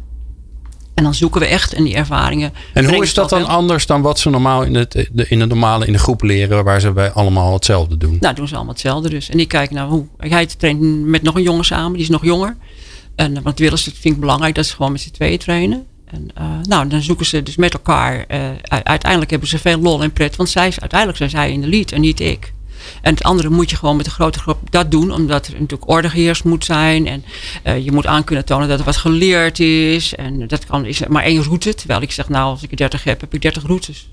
En 0.95 1.05
dan 1.05 1.15
zoeken 1.15 1.41
we 1.41 1.47
echt 1.47 1.75
in 1.75 1.85
die 1.85 1.95
ervaringen. 1.95 2.53
En 2.75 2.85
hoe 2.85 3.03
is 3.03 3.15
dat 3.15 3.31
dan 3.31 3.47
anders 3.47 3.87
dan 3.87 4.03
wat 4.03 4.19
ze 4.19 4.31
normaal 4.31 4.63
in, 4.63 4.75
het, 4.75 5.09
in 5.29 5.39
de 5.39 5.47
normale 5.47 5.87
in 5.87 5.93
de 5.93 5.99
groep 5.99 6.23
leren, 6.23 6.65
waar 6.65 6.81
ze 6.81 6.93
bij 6.93 7.11
allemaal 7.11 7.53
hetzelfde 7.53 7.97
doen? 7.97 8.17
Nou, 8.21 8.35
doen 8.35 8.49
ze 8.49 8.55
allemaal 8.55 8.73
hetzelfde 8.73 9.09
dus. 9.09 9.29
En 9.29 9.41
ik 9.41 9.49
kijk 9.49 9.71
naar 9.71 9.87
hoe. 9.87 10.07
Hij 10.17 10.47
traint 10.47 10.81
met 11.05 11.23
nog 11.23 11.35
een 11.35 11.43
jongen 11.43 11.65
samen, 11.65 11.93
die 11.93 12.03
is 12.03 12.09
nog 12.09 12.25
jonger. 12.25 12.57
En 13.15 13.37
eh, 13.37 13.43
wat 13.43 13.59
willen 13.59 13.79
ze, 13.79 13.91
vind 13.95 14.15
ik 14.15 14.21
belangrijk, 14.21 14.55
dat 14.55 14.67
ze 14.67 14.75
gewoon 14.75 14.93
met 14.93 15.01
z'n 15.01 15.11
tweeën 15.11 15.39
trainen. 15.39 15.87
En 16.05 16.29
uh, 16.39 16.45
nou, 16.63 16.89
dan 16.89 17.03
zoeken 17.03 17.27
ze 17.27 17.43
dus 17.43 17.57
met 17.57 17.73
elkaar. 17.73 18.25
Uh, 18.29 18.51
uiteindelijk 18.69 19.31
hebben 19.31 19.49
ze 19.49 19.59
veel 19.59 19.79
lol 19.79 20.03
en 20.03 20.13
pret, 20.13 20.37
want 20.37 20.49
zij, 20.49 20.73
uiteindelijk 20.79 21.19
zijn 21.19 21.31
zij 21.31 21.53
in 21.53 21.61
de 21.61 21.67
lead 21.67 21.93
en 21.93 22.01
niet 22.01 22.21
ik. 22.21 22.53
En 23.03 23.15
het 23.15 23.23
andere 23.23 23.49
moet 23.49 23.71
je 23.71 23.77
gewoon 23.77 23.97
met 23.97 24.07
een 24.07 24.13
grote 24.13 24.39
groep 24.39 24.59
dat 24.71 24.91
doen, 24.91 25.13
omdat 25.13 25.47
er 25.47 25.53
natuurlijk 25.53 25.91
ordegeheers 25.91 26.43
moet 26.43 26.65
zijn. 26.65 27.07
En 27.07 27.25
uh, 27.65 27.85
je 27.85 27.93
moet 27.93 28.07
aan 28.07 28.25
kunnen 28.25 28.45
tonen 28.45 28.69
dat 28.69 28.79
er 28.79 28.85
wat 28.85 28.97
geleerd 28.97 29.61
is. 29.61 30.15
En 30.15 30.47
dat 30.47 30.67
kan, 30.67 30.85
is 30.87 31.07
maar 31.07 31.23
één 31.23 31.43
route. 31.43 31.75
Terwijl 31.75 32.03
ik 32.03 32.13
zeg, 32.13 32.29
nou, 32.29 32.51
als 32.51 32.63
ik 32.63 32.71
er 32.71 32.77
30 32.77 33.05
heb, 33.05 33.21
heb 33.21 33.35
ik 33.35 33.43
30 33.43 33.63
routes. 33.63 34.09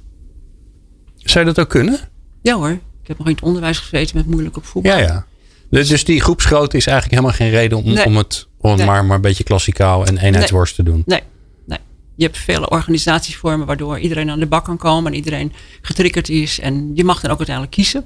Zou 1.15 1.45
je 1.45 1.53
dat 1.53 1.63
ook 1.65 1.69
kunnen? 1.69 1.99
Ja 2.41 2.55
hoor. 2.55 2.69
Ik 3.01 3.07
heb 3.07 3.17
nog 3.17 3.27
in 3.27 3.33
het 3.33 3.43
onderwijs 3.43 3.77
gezeten 3.77 4.17
met 4.17 4.25
moeilijk 4.25 4.57
op 4.57 4.65
voetbal. 4.65 4.91
Ja, 4.91 4.97
ja. 4.97 5.25
Dus, 5.69 5.87
dus 5.87 6.03
die 6.03 6.21
groepsgrootte 6.21 6.77
is 6.77 6.87
eigenlijk 6.87 7.21
helemaal 7.21 7.39
geen 7.39 7.59
reden 7.59 7.77
om, 7.77 7.93
Nee. 7.93 8.05
om 8.05 8.17
het, 8.17 8.47
om 8.57 8.77
Nee. 8.77 8.85
maar, 8.85 9.05
maar 9.05 9.15
een 9.15 9.21
beetje 9.21 9.43
klassikaal 9.43 10.05
en 10.05 10.17
eenheidsworst 10.17 10.75
te 10.75 10.83
doen. 10.83 11.03
Nee, 11.05 11.21
nee. 11.65 11.79
Je 12.15 12.23
hebt 12.23 12.37
vele 12.37 12.69
organisatievormen 12.69 13.67
waardoor 13.67 13.99
iedereen 13.99 14.29
aan 14.29 14.39
de 14.39 14.45
bak 14.45 14.65
kan 14.65 14.77
komen 14.77 15.11
en 15.11 15.17
iedereen 15.17 15.53
getriggerd 15.81 16.29
is. 16.29 16.59
En 16.59 16.91
je 16.93 17.03
mag 17.03 17.21
dan 17.21 17.31
ook 17.31 17.37
uiteindelijk 17.37 17.75
kiezen 17.75 18.05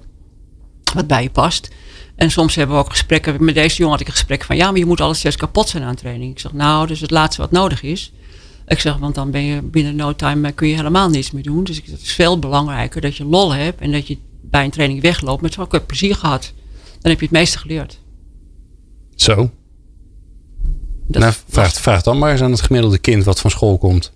wat 0.94 1.08
bij 1.08 1.24
je 1.24 1.30
past. 1.30 1.70
En 2.16 2.32
soms 2.32 2.56
hebben 2.56 2.76
we 2.76 2.82
ook 2.82 2.90
gesprekken. 2.90 3.44
Met 3.44 3.56
deze 3.56 3.76
jongen 3.76 3.92
had 3.92 4.02
ik 4.02 4.08
een 4.08 4.14
gesprek 4.14 4.44
van 4.44 4.56
ja, 4.56 4.70
maar 4.70 4.80
je 4.80 4.86
moet 4.86 5.02
alles 5.02 5.22
juist 5.22 5.38
kapot 5.38 5.70
zijn 5.70 5.84
aan 5.84 5.96
training. 5.96 6.32
Ik 6.32 6.40
zeg 6.40 6.54
nou, 6.54 6.88
dus 6.88 7.00
het 7.00 7.12
laatste 7.12 7.42
wat 7.42 7.52
nodig 7.52 7.82
is. 7.82 8.12
Ik 8.68 8.80
zeg, 8.80 8.98
want 8.98 9.16
dan 9.16 9.32
ben 9.32 9.44
je 9.44 9.62
binnen 9.62 9.96
no 9.96 10.16
time 10.16 10.48
eh, 10.48 10.56
kun 10.56 10.68
je 10.68 10.76
helemaal 10.76 11.10
niets 11.10 11.32
meer 11.32 11.44
doen. 11.44 11.64
Dus 11.64 11.78
ik 11.78 11.86
het 11.86 12.02
is 12.02 12.14
veel 12.14 12.40
belangrijker 12.40 13.02
dat 13.02 13.18
je 13.18 13.26
lol 13.26 13.54
hebt 13.54 13.82
en 13.82 13.92
dat 13.92 14.08
je 14.08 14.18
bij 14.42 14.64
een 14.64 14.72
training 14.72 15.02
wegloopt 15.02 15.42
met 15.42 15.54
zo, 15.54 15.62
ik 15.62 15.72
heb 15.72 15.88
plezier 15.88 16.16
gehad. 16.16 16.54
Dan 17.00 17.12
heb 17.12 17.20
je 17.20 17.26
het 17.26 17.36
meeste 17.36 17.58
geleerd. 17.58 18.00
Zo. 19.16 19.52
Dat 21.08 21.22
nou, 21.22 21.34
vraag, 21.48 21.74
vraag 21.74 22.02
dan 22.02 22.18
maar 22.18 22.32
eens 22.32 22.42
aan 22.42 22.52
het 22.52 22.62
gemiddelde 22.62 22.98
kind 22.98 23.24
wat 23.24 23.40
van 23.40 23.52
school 23.52 23.78
komt. 23.78 24.14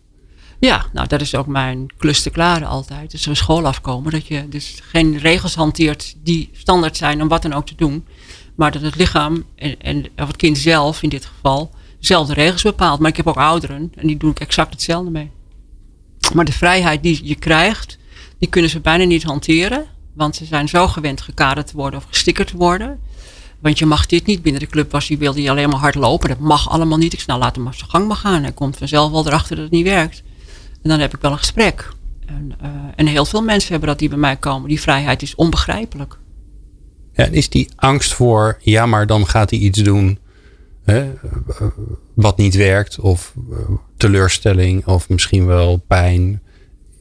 Ja, 0.59 0.85
nou 0.93 1.07
dat 1.07 1.21
is 1.21 1.35
ook 1.35 1.47
mijn 1.47 1.87
klus 1.97 2.21
te 2.21 2.29
klaren 2.29 2.67
altijd. 2.67 3.11
Dus 3.11 3.23
van 3.23 3.35
school 3.35 3.65
afkomen. 3.65 4.11
Dat 4.11 4.27
je 4.27 4.49
dus 4.49 4.79
geen 4.81 5.17
regels 5.17 5.55
hanteert 5.55 6.15
die 6.23 6.49
standaard 6.53 6.97
zijn 6.97 7.21
om 7.21 7.27
wat 7.27 7.41
dan 7.41 7.53
ook 7.53 7.65
te 7.65 7.75
doen. 7.75 8.05
Maar 8.55 8.71
dat 8.71 8.81
het 8.81 8.95
lichaam 8.95 9.43
en, 9.55 9.81
en 9.81 10.05
of 10.17 10.27
het 10.27 10.35
kind 10.35 10.57
zelf 10.57 11.03
in 11.03 11.09
dit 11.09 11.25
geval 11.25 11.71
zelf 11.99 12.27
de 12.27 12.33
regels 12.33 12.61
bepaalt. 12.61 12.99
Maar 12.99 13.09
ik 13.09 13.17
heb 13.17 13.27
ook 13.27 13.37
ouderen 13.37 13.91
en 13.95 14.07
die 14.07 14.17
doen 14.17 14.29
ik 14.29 14.39
exact 14.39 14.71
hetzelfde 14.71 15.11
mee. 15.11 15.31
Maar 16.33 16.45
de 16.45 16.51
vrijheid 16.51 17.03
die 17.03 17.19
je 17.23 17.35
krijgt, 17.35 17.97
die 18.39 18.49
kunnen 18.49 18.69
ze 18.69 18.79
bijna 18.79 19.03
niet 19.03 19.23
hanteren. 19.23 19.85
Want 20.13 20.35
ze 20.35 20.45
zijn 20.45 20.69
zo 20.69 20.87
gewend 20.87 21.21
gekaderd 21.21 21.67
te 21.67 21.75
worden 21.75 21.99
of 21.99 22.05
gestickerd 22.07 22.47
te 22.47 22.57
worden. 22.57 22.99
Want 23.59 23.79
je 23.79 23.85
mag 23.85 24.05
dit 24.05 24.25
niet 24.25 24.41
binnen 24.41 24.61
de 24.61 24.67
club 24.67 24.91
was. 24.91 25.07
Die 25.07 25.17
wilde 25.17 25.41
je 25.41 25.49
alleen 25.49 25.69
maar 25.69 25.79
hard 25.79 25.95
lopen. 25.95 26.29
Dat 26.29 26.39
mag 26.39 26.69
allemaal 26.69 26.97
niet. 26.97 27.13
Ik 27.13 27.19
snel 27.19 27.37
laat 27.37 27.55
hem 27.55 27.63
maar 27.63 27.73
zijn 27.73 27.89
gang 27.89 28.07
maar 28.07 28.15
gaan. 28.15 28.43
Hij 28.43 28.51
komt 28.51 28.77
vanzelf 28.77 29.11
wel 29.11 29.27
erachter 29.27 29.55
dat 29.55 29.65
het 29.65 29.73
niet 29.73 29.85
werkt. 29.85 30.23
En 30.85 30.91
dan 30.91 30.99
heb 30.99 31.13
ik 31.13 31.21
wel 31.21 31.31
een 31.31 31.37
gesprek. 31.37 31.89
En, 32.25 32.55
eh, 32.61 32.69
en 32.95 33.07
heel 33.07 33.25
veel 33.25 33.41
mensen 33.41 33.71
hebben 33.71 33.89
dat 33.89 33.99
die 33.99 34.09
bij 34.09 34.17
mij 34.17 34.35
komen. 34.35 34.69
Die 34.69 34.81
vrijheid 34.81 35.21
is 35.21 35.35
onbegrijpelijk. 35.35 36.17
Ja, 37.13 37.25
en 37.25 37.33
is 37.33 37.49
die 37.49 37.69
angst 37.75 38.13
voor, 38.13 38.57
ja, 38.59 38.85
maar 38.85 39.07
dan 39.07 39.27
gaat 39.27 39.49
hij 39.49 39.59
iets 39.59 39.83
doen 39.83 40.19
hè, 40.83 40.99
eh, 40.99 41.67
wat 42.13 42.37
niet 42.37 42.55
werkt, 42.55 42.99
of 42.99 43.33
eh, 43.51 43.57
teleurstelling, 43.97 44.85
of 44.87 45.09
misschien 45.09 45.45
wel 45.45 45.77
pijn. 45.87 46.41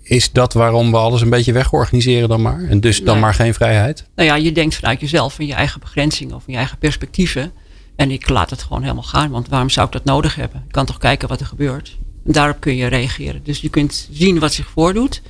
Is 0.02 0.32
dat 0.32 0.52
waarom 0.52 0.90
we 0.90 0.96
alles 0.96 1.20
een 1.20 1.30
beetje 1.30 1.52
wegorganiseren 1.52 2.28
dan 2.28 2.42
maar? 2.42 2.62
En 2.62 2.80
dus 2.80 2.98
dan 3.02 3.14
Nee. 3.14 3.22
maar 3.22 3.34
geen 3.34 3.54
vrijheid? 3.54 4.08
Nou 4.14 4.28
ja, 4.28 4.34
je 4.34 4.52
denkt 4.52 4.74
vanuit 4.74 5.00
jezelf, 5.00 5.34
van 5.34 5.46
je 5.46 5.54
eigen 5.54 5.80
begrenzingen 5.80 6.34
of 6.34 6.42
van 6.42 6.52
je 6.52 6.58
eigen 6.58 6.78
perspectieven. 6.78 7.52
En 7.96 8.10
ik 8.10 8.28
laat 8.28 8.50
het 8.50 8.62
gewoon 8.62 8.82
helemaal 8.82 9.02
gaan, 9.02 9.30
want 9.30 9.48
waarom 9.48 9.70
zou 9.70 9.86
ik 9.86 9.92
dat 9.92 10.04
nodig 10.04 10.34
hebben? 10.34 10.62
Ik 10.66 10.72
kan 10.72 10.86
toch 10.86 10.98
kijken 10.98 11.28
wat 11.28 11.40
er 11.40 11.46
gebeurt. 11.46 11.98
En 12.24 12.32
daarop 12.32 12.60
kun 12.60 12.76
je 12.76 12.86
reageren. 12.86 13.40
Dus 13.44 13.60
je 13.60 13.68
kunt 13.68 14.08
zien 14.12 14.38
wat 14.38 14.52
zich 14.52 14.68
voordoet. 14.68 15.22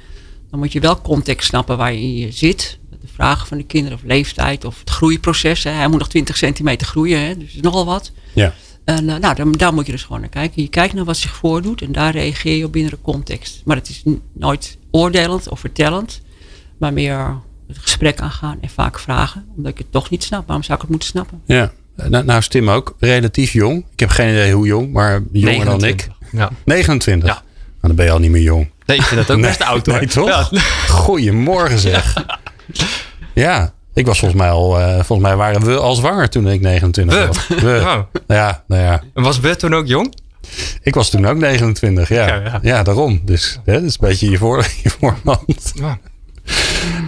Dan 0.50 0.58
moet 0.58 0.72
je 0.72 0.80
wel 0.80 1.00
context 1.00 1.48
snappen 1.48 1.76
waar 1.76 1.92
je 1.92 2.00
in 2.00 2.32
zit. 2.32 2.78
De 2.90 3.08
vragen 3.12 3.46
van 3.46 3.58
de 3.58 3.64
kinderen 3.64 3.98
of 3.98 4.04
leeftijd 4.04 4.64
of 4.64 4.78
het 4.78 4.90
groeiproces. 4.90 5.64
Hè. 5.64 5.70
Hij 5.70 5.88
moet 5.88 5.98
nog 5.98 6.08
20 6.08 6.36
centimeter 6.36 6.86
groeien, 6.86 7.20
hè. 7.20 7.36
dus 7.36 7.54
nogal 7.54 7.84
wat. 7.84 8.12
Ja. 8.32 8.54
En 8.84 9.04
uh, 9.04 9.16
nou, 9.16 9.34
daar, 9.34 9.56
daar, 9.56 9.74
moet 9.74 9.86
je 9.86 9.92
dus 9.92 10.02
gewoon 10.02 10.20
naar 10.20 10.30
kijken. 10.30 10.62
Je 10.62 10.68
kijkt 10.68 10.94
naar 10.94 11.04
wat 11.04 11.16
zich 11.16 11.34
voordoet 11.34 11.82
en 11.82 11.92
daar 11.92 12.12
reageer 12.12 12.56
je 12.56 12.64
op 12.64 12.72
binnen 12.72 12.90
de 12.90 12.98
context. 13.02 13.62
Maar 13.64 13.76
het 13.76 13.88
is 13.88 14.02
nooit 14.32 14.78
oordelend 14.90 15.48
of 15.48 15.60
vertellend, 15.60 16.20
maar 16.78 16.92
meer 16.92 17.38
het 17.68 17.78
gesprek 17.78 18.20
aangaan 18.20 18.58
en 18.60 18.68
vaak 18.68 18.98
vragen. 18.98 19.46
Omdat 19.56 19.72
ik 19.72 19.78
het 19.78 19.92
toch 19.92 20.10
niet 20.10 20.22
snap. 20.22 20.46
Waarom 20.46 20.64
zou 20.64 20.74
ik 20.74 20.80
het 20.80 20.90
moeten 20.90 21.08
snappen? 21.08 21.42
Ja. 21.46 21.72
Nou, 21.96 22.24
nou 22.24 22.38
is 22.38 22.48
Tim 22.48 22.70
ook 22.70 22.96
relatief 22.98 23.52
jong. 23.52 23.86
Ik 23.92 24.00
heb 24.00 24.08
geen 24.08 24.28
idee 24.28 24.52
hoe 24.52 24.66
jong, 24.66 24.92
maar 24.92 25.22
jonger 25.32 25.64
dan 25.64 25.84
ik. 25.84 26.08
Ja. 26.34 26.50
29. 26.64 27.28
Ja. 27.28 27.34
Nou, 27.34 27.42
dan 27.80 27.94
ben 27.96 28.04
je 28.04 28.10
al 28.10 28.18
niet 28.18 28.30
meer 28.30 28.42
jong. 28.42 28.70
Nee, 28.86 28.96
ik 28.96 29.02
vind 29.02 29.20
dat 29.20 29.30
ook 29.30 29.42
Nee, 29.42 29.46
best 29.48 29.62
oud 29.62 29.86
hoor. 29.86 29.94
nee, 29.98 30.06
toch? 30.06 30.50
Ja. 30.50 30.60
Goedemorgen 30.88 31.78
zeg. 31.78 32.14
Ja, 33.34 33.72
ik 33.94 34.06
was 34.06 34.18
volgens 34.18 34.40
mij 34.40 34.50
al, 34.50 34.80
uh, 34.80 34.94
volgens 34.94 35.28
mij 35.28 35.36
waren 35.36 35.64
we 35.64 35.76
al 35.76 35.94
zwanger 35.94 36.28
toen 36.28 36.48
ik 36.48 36.60
29 36.60 37.18
We? 37.18 37.26
was. 37.26 37.46
We. 37.48 37.80
Oh. 37.84 37.98
Ja, 38.26 38.62
nou 38.66 38.82
ja. 38.82 39.02
En 39.14 39.22
was 39.22 39.40
Bert 39.40 39.58
toen 39.58 39.74
ook 39.74 39.86
jong? 39.86 40.14
Ik 40.82 40.94
was 40.94 41.10
toen 41.10 41.26
ook 41.26 41.36
29, 41.36 42.08
ja. 42.08 42.26
Ja, 42.26 42.34
Ja, 42.44 42.58
ja. 42.62 42.82
daarom. 42.82 43.20
Dus 43.24 43.58
hè, 43.64 43.72
dat 43.72 43.82
is 43.82 43.96
een 44.00 44.08
beetje 44.08 44.30
je, 44.30 44.38
voor, 44.38 44.66
je 44.82 44.90
voorhand. 44.90 45.72
Ja. 45.74 45.98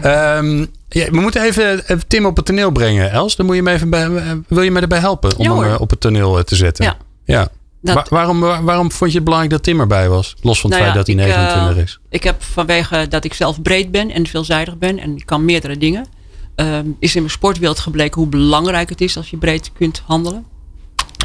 Ehm, 0.03 0.59
ja, 0.89 1.11
we 1.11 1.21
moeten 1.21 1.43
even, 1.43 1.79
even 1.87 2.07
Tim 2.07 2.27
op 2.27 2.37
het 2.37 2.45
toneel 2.47 2.71
brengen, 2.71 3.11
Els. 3.11 3.37
Dan 3.37 3.47
moet 3.47 3.55
je 3.57 3.63
me 3.63 3.73
even 3.73 3.91
bij, 3.91 4.09
wil 4.49 4.63
je 4.63 4.71
me 4.71 4.81
erbij 4.81 4.99
helpen 4.99 5.37
om 5.37 5.45
Ja, 5.45 5.55
hem 5.61 5.73
eh, 5.73 5.81
op 5.81 5.91
het 5.91 6.01
toneel 6.01 6.39
eh, 6.39 6.45
te 6.45 6.57
zetten? 6.57 6.85
Ja. 6.85 6.97
ja. 7.25 7.49
Dat- 7.87 8.09
Wa- 8.09 8.17
waarom, 8.17 8.41
wa- 8.41 8.63
waarom 8.63 8.93
vond 8.93 9.11
je 9.11 9.17
het 9.17 9.25
belangrijk 9.25 9.55
dat 9.55 9.63
Tim 9.65 9.81
erbij 9.81 10.09
was? 10.09 10.35
Los 10.41 10.61
van 10.61 10.71
het 10.71 10.79
Nou 10.81 10.91
ja, 10.93 10.95
feit 10.95 11.07
dat 11.07 11.17
hij 11.17 11.27
ik, 11.27 11.33
eh, 11.33 11.39
29 11.43 11.85
is. 11.85 11.99
Ik 12.11 12.23
heb 12.23 12.43
vanwege 12.43 13.07
dat 13.09 13.25
ik 13.25 13.35
zelf 13.35 13.63
breed 13.63 13.91
ben 13.91 14.11
en 14.11 14.27
veelzijdig 14.27 14.79
ben 14.79 14.99
en 14.99 15.17
ik 15.17 15.27
kan 15.27 15.45
meerdere 15.45 15.79
dingen. 15.79 16.07
ehm, 16.55 16.87
is 16.99 17.15
in 17.15 17.21
mijn 17.21 17.33
sportwereld 17.33 17.79
gebleken 17.79 18.21
hoe 18.21 18.31
belangrijk 18.31 18.89
het 18.89 19.01
is 19.01 19.17
als 19.17 19.31
je 19.31 19.37
breed 19.37 19.71
kunt 19.73 20.03
handelen 20.07 20.45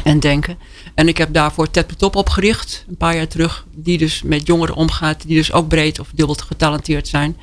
en 0.04 0.20
denken. 0.20 0.58
En 0.94 1.08
ik 1.08 1.16
heb 1.18 1.32
daarvoor 1.32 1.70
Ted 1.70 1.98
Top 1.98 2.16
opgericht, 2.16 2.84
een 2.88 2.96
paar 2.96 3.16
jaar 3.16 3.26
terug. 3.28 3.66
Die 3.74 3.98
dus 3.98 4.22
met 4.22 4.46
jongeren 4.46 4.74
omgaat, 4.74 5.26
die 5.26 5.36
dus 5.36 5.52
ook 5.52 5.68
breed 5.68 5.98
of 6.00 6.08
dubbel 6.14 6.34
getalenteerd 6.46 7.08
zijn. 7.08 7.36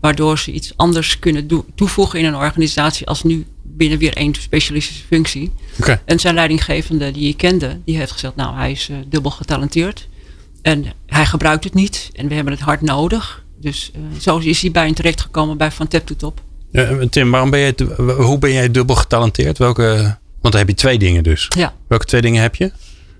Waardoor 0.00 0.38
ze 0.38 0.52
iets 0.52 0.72
anders 0.76 1.18
kunnen 1.18 1.64
toevoegen 1.74 2.18
in 2.18 2.24
een 2.24 2.36
organisatie 2.36 3.06
als 3.06 3.22
nu 3.22 3.46
binnen 3.64 3.98
weer 3.98 4.16
één 4.16 4.34
specialistische 4.34 5.02
functie. 5.06 5.52
Oké. 5.78 6.00
En 6.04 6.18
zijn 6.18 6.34
leidinggevende 6.34 7.10
die 7.10 7.28
ik 7.28 7.36
kende, 7.36 7.80
die 7.84 7.96
heeft 7.96 8.12
gezegd, 8.12 8.36
nou 8.36 8.56
hij 8.56 8.70
is 8.70 8.88
eh, 8.90 8.96
dubbel 9.08 9.30
getalenteerd. 9.30 10.08
En 10.62 10.84
hij 11.06 11.26
gebruikt 11.26 11.64
het 11.64 11.74
niet 11.74 12.10
en 12.12 12.28
we 12.28 12.34
hebben 12.34 12.52
het 12.52 12.62
hard 12.62 12.80
nodig. 12.80 13.42
Dus 13.60 13.90
eh, 13.94 14.00
zo 14.20 14.38
is 14.38 14.60
hij 14.60 14.70
bij 14.70 14.86
een 14.86 14.94
terecht 14.94 15.20
gekomen 15.20 15.56
bij 15.56 15.70
Van 15.70 15.88
Tap 15.88 16.06
to 16.06 16.14
Top. 16.14 16.40
Ja, 16.70 17.06
Tim, 17.10 17.30
waarom 17.30 17.50
ben 17.50 17.60
jij, 17.60 17.74
hoe 18.16 18.38
ben 18.38 18.52
jij 18.52 18.70
dubbel 18.70 18.96
getalenteerd? 18.96 19.58
Welke, 19.58 19.84
want 20.40 20.54
dan 20.54 20.56
heb 20.56 20.68
je 20.68 20.74
twee 20.74 20.98
dingen 20.98 21.22
dus. 21.22 21.46
Ja, 21.56 21.74
Welke 21.88 22.04
twee 22.04 22.20
dingen 22.20 22.42
heb 22.42 22.54
je? 22.54 22.72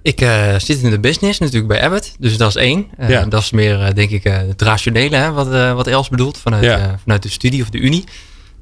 Ik 0.03 0.21
eh, 0.21 0.55
zit 0.59 0.83
in 0.83 0.91
de 0.91 1.01
business 1.01 1.39
natuurlijk 1.39 1.69
bij 1.69 1.83
Abbott. 1.83 2.15
Dus 2.19 2.37
dat 2.37 2.49
is 2.49 2.57
één. 2.57 2.87
Ja. 3.09 3.25
Dat 3.25 3.43
is 3.43 3.51
meer, 3.51 3.81
eh, 3.81 3.95
denk 3.95 4.11
ik, 4.11 4.25
eh, 4.25 4.37
het 4.37 4.63
rationele, 4.63 5.17
hè, 5.17 5.33
wat, 5.33 5.53
eh, 5.53 5.75
wat 5.75 5.87
Els 5.87 6.09
bedoelt. 6.09 6.39
Vanuit, 6.39 6.65
Ja. 6.65 6.99
vanuit 7.03 7.23
de 7.23 7.29
studie 7.29 7.63
of 7.63 7.71
de 7.71 7.79
unie. 7.79 8.05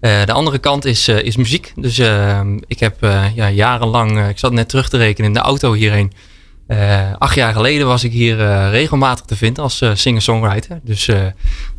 Eh, 0.02 0.24
de 0.24 0.32
andere 0.32 0.58
kant 0.58 0.84
is, 0.84 1.08
eh, 1.08 1.22
is 1.22 1.36
muziek. 1.36 1.72
Dus 1.76 1.98
eh, 1.98 2.40
ik 2.66 2.80
heb 2.80 3.02
eh, 3.02 3.24
ja, 3.34 3.50
jarenlang, 3.50 4.28
ik 4.28 4.38
zat 4.38 4.52
net 4.52 4.68
terug 4.68 4.88
te 4.88 4.96
rekenen 4.96 5.28
in 5.28 5.34
de 5.34 5.40
auto 5.40 5.72
hierheen. 5.72 6.12
Acht 7.18 7.34
jaar 7.34 7.52
geleden 7.52 7.86
was 7.86 8.04
ik 8.04 8.12
hier 8.12 8.36
regelmatig 8.70 9.24
te 9.24 9.36
vinden 9.36 9.62
als 9.62 9.82
singer-songwriter. 9.94 10.80
Dus 10.82 11.08
eh 11.08 11.20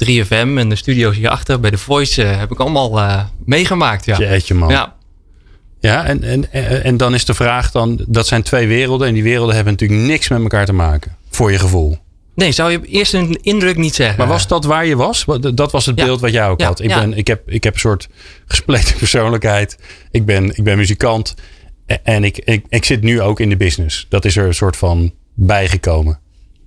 3FM 0.06 0.58
en 0.58 0.70
de 0.70 0.76
studio's 0.76 1.16
hierachter 1.16 1.60
bij 1.60 1.72
The 1.72 1.78
Voice 1.78 2.22
heb 2.22 2.52
ik 2.52 2.60
allemaal 2.60 3.30
meegemaakt. 3.46 4.06
Ja, 4.06 4.18
Jeetje 4.18 4.54
man. 4.54 4.70
ja. 4.70 4.96
Ja, 5.80 6.06
en, 6.06 6.24
en 6.24 6.52
en 6.84 6.98
dan 6.98 7.14
is 7.14 7.26
de 7.26 7.34
vraag 7.34 7.72
dan, 7.72 8.06
dat 8.08 8.28
zijn 8.28 8.44
twee 8.44 8.68
werelden 8.68 9.08
en 9.08 9.14
die 9.14 9.24
werelden 9.24 9.56
hebben 9.56 9.74
natuurlijk 9.74 10.02
niks 10.02 10.28
met 10.30 10.42
elkaar 10.42 10.66
te 10.66 10.74
maken. 10.74 11.16
Voor 11.30 11.52
je 11.52 11.60
gevoel. 11.60 11.98
Nee, 12.36 12.52
zou 12.52 12.72
je 12.72 12.82
eerst 12.86 13.14
een 13.14 13.40
indruk 13.42 13.78
niet 13.78 13.96
zeggen. 13.96 14.18
Maar 14.18 14.28
was 14.28 14.48
dat 14.48 14.66
waar 14.66 14.86
je 14.86 14.96
was? 14.96 15.26
Dat 15.54 15.72
was 15.72 15.86
het 15.86 16.00
Ja. 16.00 16.06
beeld 16.06 16.22
wat 16.22 16.32
jij 16.32 16.48
ook 16.50 16.60
Ja, 16.60 16.66
had. 16.68 16.80
Ik, 16.80 16.90
ja. 16.90 17.00
ben, 17.00 17.14
ik, 17.14 17.28
heb, 17.28 17.50
ik 17.50 17.64
heb 17.64 17.74
een 17.74 17.80
soort 17.80 18.08
gespleten 18.46 18.98
persoonlijkheid. 19.04 19.78
Ik 20.12 20.26
ben, 20.26 20.58
ik 20.58 20.64
ben 20.64 20.78
muzikant. 20.78 21.34
E- 21.86 21.98
En 22.04 22.24
ik, 22.24 22.38
ik, 22.38 22.66
ik 22.70 22.86
zit 22.86 23.02
nu 23.02 23.22
ook 23.22 23.40
in 23.40 23.50
de 23.50 23.58
business. 23.58 24.06
Dat 24.10 24.26
is 24.26 24.36
er 24.38 24.46
een 24.46 24.54
soort 24.54 24.78
van 24.78 25.14
bijgekomen. 25.34 26.20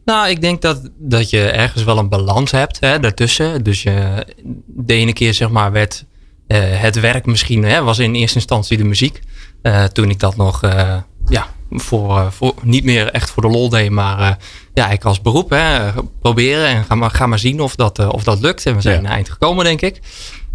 Nou, 0.04 0.28
ik 0.28 0.40
denk 0.40 0.62
dat, 0.62 0.90
dat 0.98 1.30
je 1.30 1.40
ergens 1.48 1.84
wel 1.84 1.98
een 1.98 2.08
balans 2.08 2.50
hebt 2.50 2.80
hè, 2.80 3.00
daartussen. 3.00 3.62
Dus 3.64 3.82
je, 3.82 4.26
de 4.66 4.94
ene 4.94 5.12
keer 5.12 5.34
zeg 5.34 5.48
maar 5.50 5.72
werd 5.72 6.04
eh, 6.46 6.58
het 6.62 7.00
werk 7.00 7.26
misschien, 7.26 7.64
hè, 7.64 7.82
was 7.82 7.98
in 7.98 8.14
eerste 8.14 8.36
instantie 8.36 8.76
de 8.76 8.84
muziek. 8.84 9.20
Eh, 9.62 9.84
toen 9.84 10.10
ik 10.10 10.20
dat 10.20 10.36
nog 10.36 10.62
eh, 10.62 10.96
ja, 11.28 11.54
voor, 11.80 12.16
eh, 12.18 12.26
voor, 12.30 12.54
niet 12.62 12.84
meer 12.84 13.10
echt 13.10 13.30
voor 13.30 13.42
de 13.42 13.48
lol 13.48 13.68
deed, 13.68 13.90
maar 13.90 14.18
eh, 14.18 14.34
ja, 14.74 14.90
ik 14.90 15.04
als 15.04 15.20
beroep 15.20 15.50
hè, 15.50 15.92
proberen 16.20 16.66
en 16.66 16.84
ga 16.84 16.94
maar, 16.94 17.10
ga 17.10 17.26
maar 17.26 17.38
zien 17.38 17.60
of 17.60 17.76
dat, 17.76 17.98
eh, 17.98 18.08
of 18.08 18.24
dat 18.24 18.40
lukt. 18.40 18.66
En 18.66 18.74
we 18.74 18.80
zijn 18.80 18.94
Ja. 18.96 19.00
naar 19.00 19.12
eind 19.12 19.30
gekomen, 19.30 19.64
denk 19.64 19.80
ik. 19.80 20.00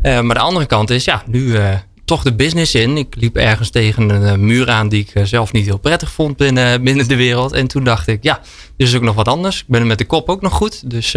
Maar 0.01 0.23
de 0.33 0.39
andere 0.39 0.65
kant 0.65 0.89
is, 0.89 1.03
ja, 1.05 1.23
nu 1.27 1.57
toch 2.05 2.23
de 2.23 2.33
business 2.33 2.75
in. 2.75 2.97
Ik 2.97 3.15
liep 3.15 3.35
ergens 3.35 3.69
tegen 3.69 4.09
een 4.09 4.45
muur 4.45 4.69
aan 4.69 4.89
die 4.89 5.07
ik 5.09 5.27
zelf 5.27 5.51
niet 5.51 5.65
heel 5.65 5.77
prettig 5.77 6.11
vond 6.11 6.37
binnen, 6.37 6.83
binnen 6.83 7.07
de 7.07 7.15
wereld. 7.15 7.51
En 7.51 7.67
toen 7.67 7.83
dacht 7.83 8.07
ik, 8.07 8.23
ja, 8.23 8.39
dit 8.77 8.87
is 8.87 8.95
ook 8.95 9.01
nog 9.01 9.15
wat 9.15 9.27
anders. 9.27 9.59
Ik 9.59 9.67
ben 9.67 9.79
er 9.81 9.85
met 9.87 9.97
de 9.97 10.05
kop 10.05 10.29
ook 10.29 10.41
nog 10.41 10.53
goed. 10.53 10.89
Dus 10.89 11.13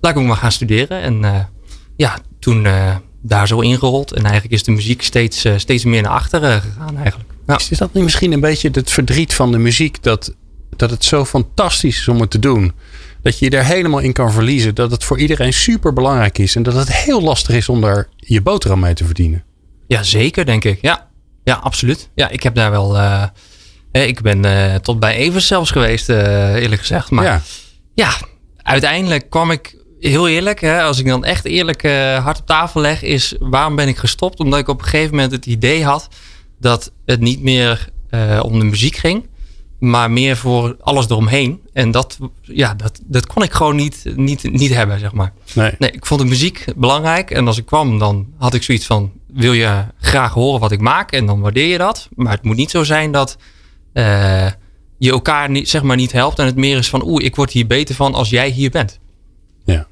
laat 0.00 0.12
ik 0.12 0.16
ook 0.16 0.24
maar 0.24 0.36
gaan 0.36 0.52
studeren. 0.52 1.00
En 1.00 1.48
ja, 1.96 2.18
toen 2.40 2.66
daar 3.22 3.46
zo 3.46 3.60
ingerold. 3.60 4.12
En 4.12 4.22
eigenlijk 4.22 4.54
is 4.54 4.62
de 4.62 4.72
muziek 4.72 5.02
steeds, 5.02 5.46
steeds 5.56 5.84
meer 5.84 6.02
naar 6.02 6.12
achteren 6.12 6.60
gegaan 6.60 6.96
eigenlijk. 6.96 7.33
Is 7.46 7.78
dat 7.78 7.92
niet 7.92 8.04
misschien 8.04 8.32
een 8.32 8.40
beetje 8.40 8.68
het 8.72 8.90
verdriet 8.90 9.34
van 9.34 9.52
de 9.52 9.58
muziek? 9.58 10.02
Dat, 10.02 10.34
dat 10.76 10.90
het 10.90 11.04
zo 11.04 11.24
fantastisch 11.24 11.98
is 11.98 12.08
om 12.08 12.20
het 12.20 12.30
te 12.30 12.38
doen. 12.38 12.72
Dat 13.22 13.38
je 13.38 13.44
je 13.50 13.56
er 13.56 13.64
helemaal 13.64 13.98
in 13.98 14.12
kan 14.12 14.32
verliezen. 14.32 14.74
Dat 14.74 14.90
het 14.90 15.04
voor 15.04 15.18
iedereen 15.18 15.52
super 15.52 15.92
belangrijk 15.92 16.38
is. 16.38 16.56
En 16.56 16.62
dat 16.62 16.74
het 16.74 16.92
heel 16.92 17.22
lastig 17.22 17.54
is 17.54 17.68
om 17.68 17.80
daar 17.80 18.08
je 18.16 18.40
boterham 18.40 18.80
mee 18.80 18.94
te 18.94 19.04
verdienen. 19.04 19.44
Ja, 19.86 20.02
zeker, 20.02 20.46
denk 20.46 20.64
ik. 20.64 20.78
Ja, 20.80 21.08
ja 21.44 21.54
absoluut. 21.54 22.08
Ja, 22.14 22.28
ik 22.28 22.42
heb 22.42 22.54
daar 22.54 22.70
wel. 22.70 22.98
eh, 22.98 23.22
eh, 23.92 24.06
ik 24.06 24.20
ben 24.22 24.44
eh, 24.44 24.74
tot 24.74 25.00
bij 25.00 25.14
Evers 25.16 25.46
zelfs 25.46 25.70
geweest, 25.70 26.08
eerlijk 26.08 26.80
gezegd. 26.80 27.10
Maar 27.10 27.24
ja. 27.24 27.42
ja, 27.94 28.12
uiteindelijk 28.62 29.30
kwam 29.30 29.50
ik. 29.50 29.82
Heel 30.00 30.28
eerlijk, 30.28 30.60
hè, 30.60 30.82
als 30.82 30.98
ik 30.98 31.06
dan 31.06 31.24
echt 31.24 31.44
eerlijk 31.44 31.82
hard 32.22 32.40
op 32.40 32.46
tafel 32.46 32.80
leg, 32.80 33.02
is 33.02 33.34
waarom 33.38 33.76
ben 33.76 33.88
ik 33.88 33.96
gestopt? 33.96 34.40
Omdat 34.40 34.58
ik 34.58 34.68
op 34.68 34.78
een 34.78 34.84
gegeven 34.84 35.10
moment 35.14 35.32
het 35.32 35.46
idee 35.46 35.84
had 35.84 36.08
dat 36.64 36.92
het 37.04 37.20
niet 37.20 37.42
meer 37.42 37.88
eh, 38.10 38.40
om 38.42 38.58
de 38.58 38.64
muziek 38.64 38.96
ging, 38.96 39.26
maar 39.78 40.10
meer 40.10 40.36
voor 40.36 40.76
alles 40.80 41.08
eromheen. 41.08 41.60
En 41.72 41.90
dat, 41.90 42.18
ja, 42.40 42.74
dat, 42.74 43.00
dat 43.04 43.26
kon 43.26 43.42
ik 43.42 43.52
gewoon 43.52 43.76
niet, 43.76 44.04
niet, 44.16 44.50
niet 44.52 44.74
hebben, 44.74 44.98
zeg 44.98 45.12
maar. 45.12 45.32
nee. 45.54 45.72
Nee, 45.78 45.90
ik 45.90 46.06
vond 46.06 46.20
de 46.20 46.26
muziek 46.26 46.64
belangrijk. 46.76 47.30
En 47.30 47.46
als 47.46 47.58
ik 47.58 47.66
kwam, 47.66 47.98
dan 47.98 48.26
had 48.38 48.54
ik 48.54 48.62
zoiets 48.62 48.86
van: 48.86 49.12
wil 49.26 49.52
je 49.52 49.84
graag 50.00 50.32
horen 50.32 50.60
wat 50.60 50.72
ik 50.72 50.80
maak? 50.80 51.12
En 51.12 51.26
dan 51.26 51.40
waardeer 51.40 51.66
je 51.66 51.78
dat. 51.78 52.08
Maar 52.14 52.32
het 52.32 52.42
moet 52.42 52.56
niet 52.56 52.70
zo 52.70 52.84
zijn 52.84 53.12
dat 53.12 53.36
eh, 53.92 54.50
je 54.98 55.10
elkaar 55.10 55.50
niet, 55.50 55.68
zeg 55.68 55.82
maar, 55.82 55.96
niet 55.96 56.12
helpt. 56.12 56.38
En 56.38 56.46
het 56.46 56.56
meer 56.56 56.78
is 56.78 56.88
van: 56.88 57.06
oeh, 57.06 57.24
ik 57.24 57.36
word 57.36 57.50
hier 57.50 57.66
beter 57.66 57.94
van 57.94 58.14
als 58.14 58.30
jij 58.30 58.48
hier 58.48 58.70
bent. 58.70 58.98
Ja. 59.64 59.86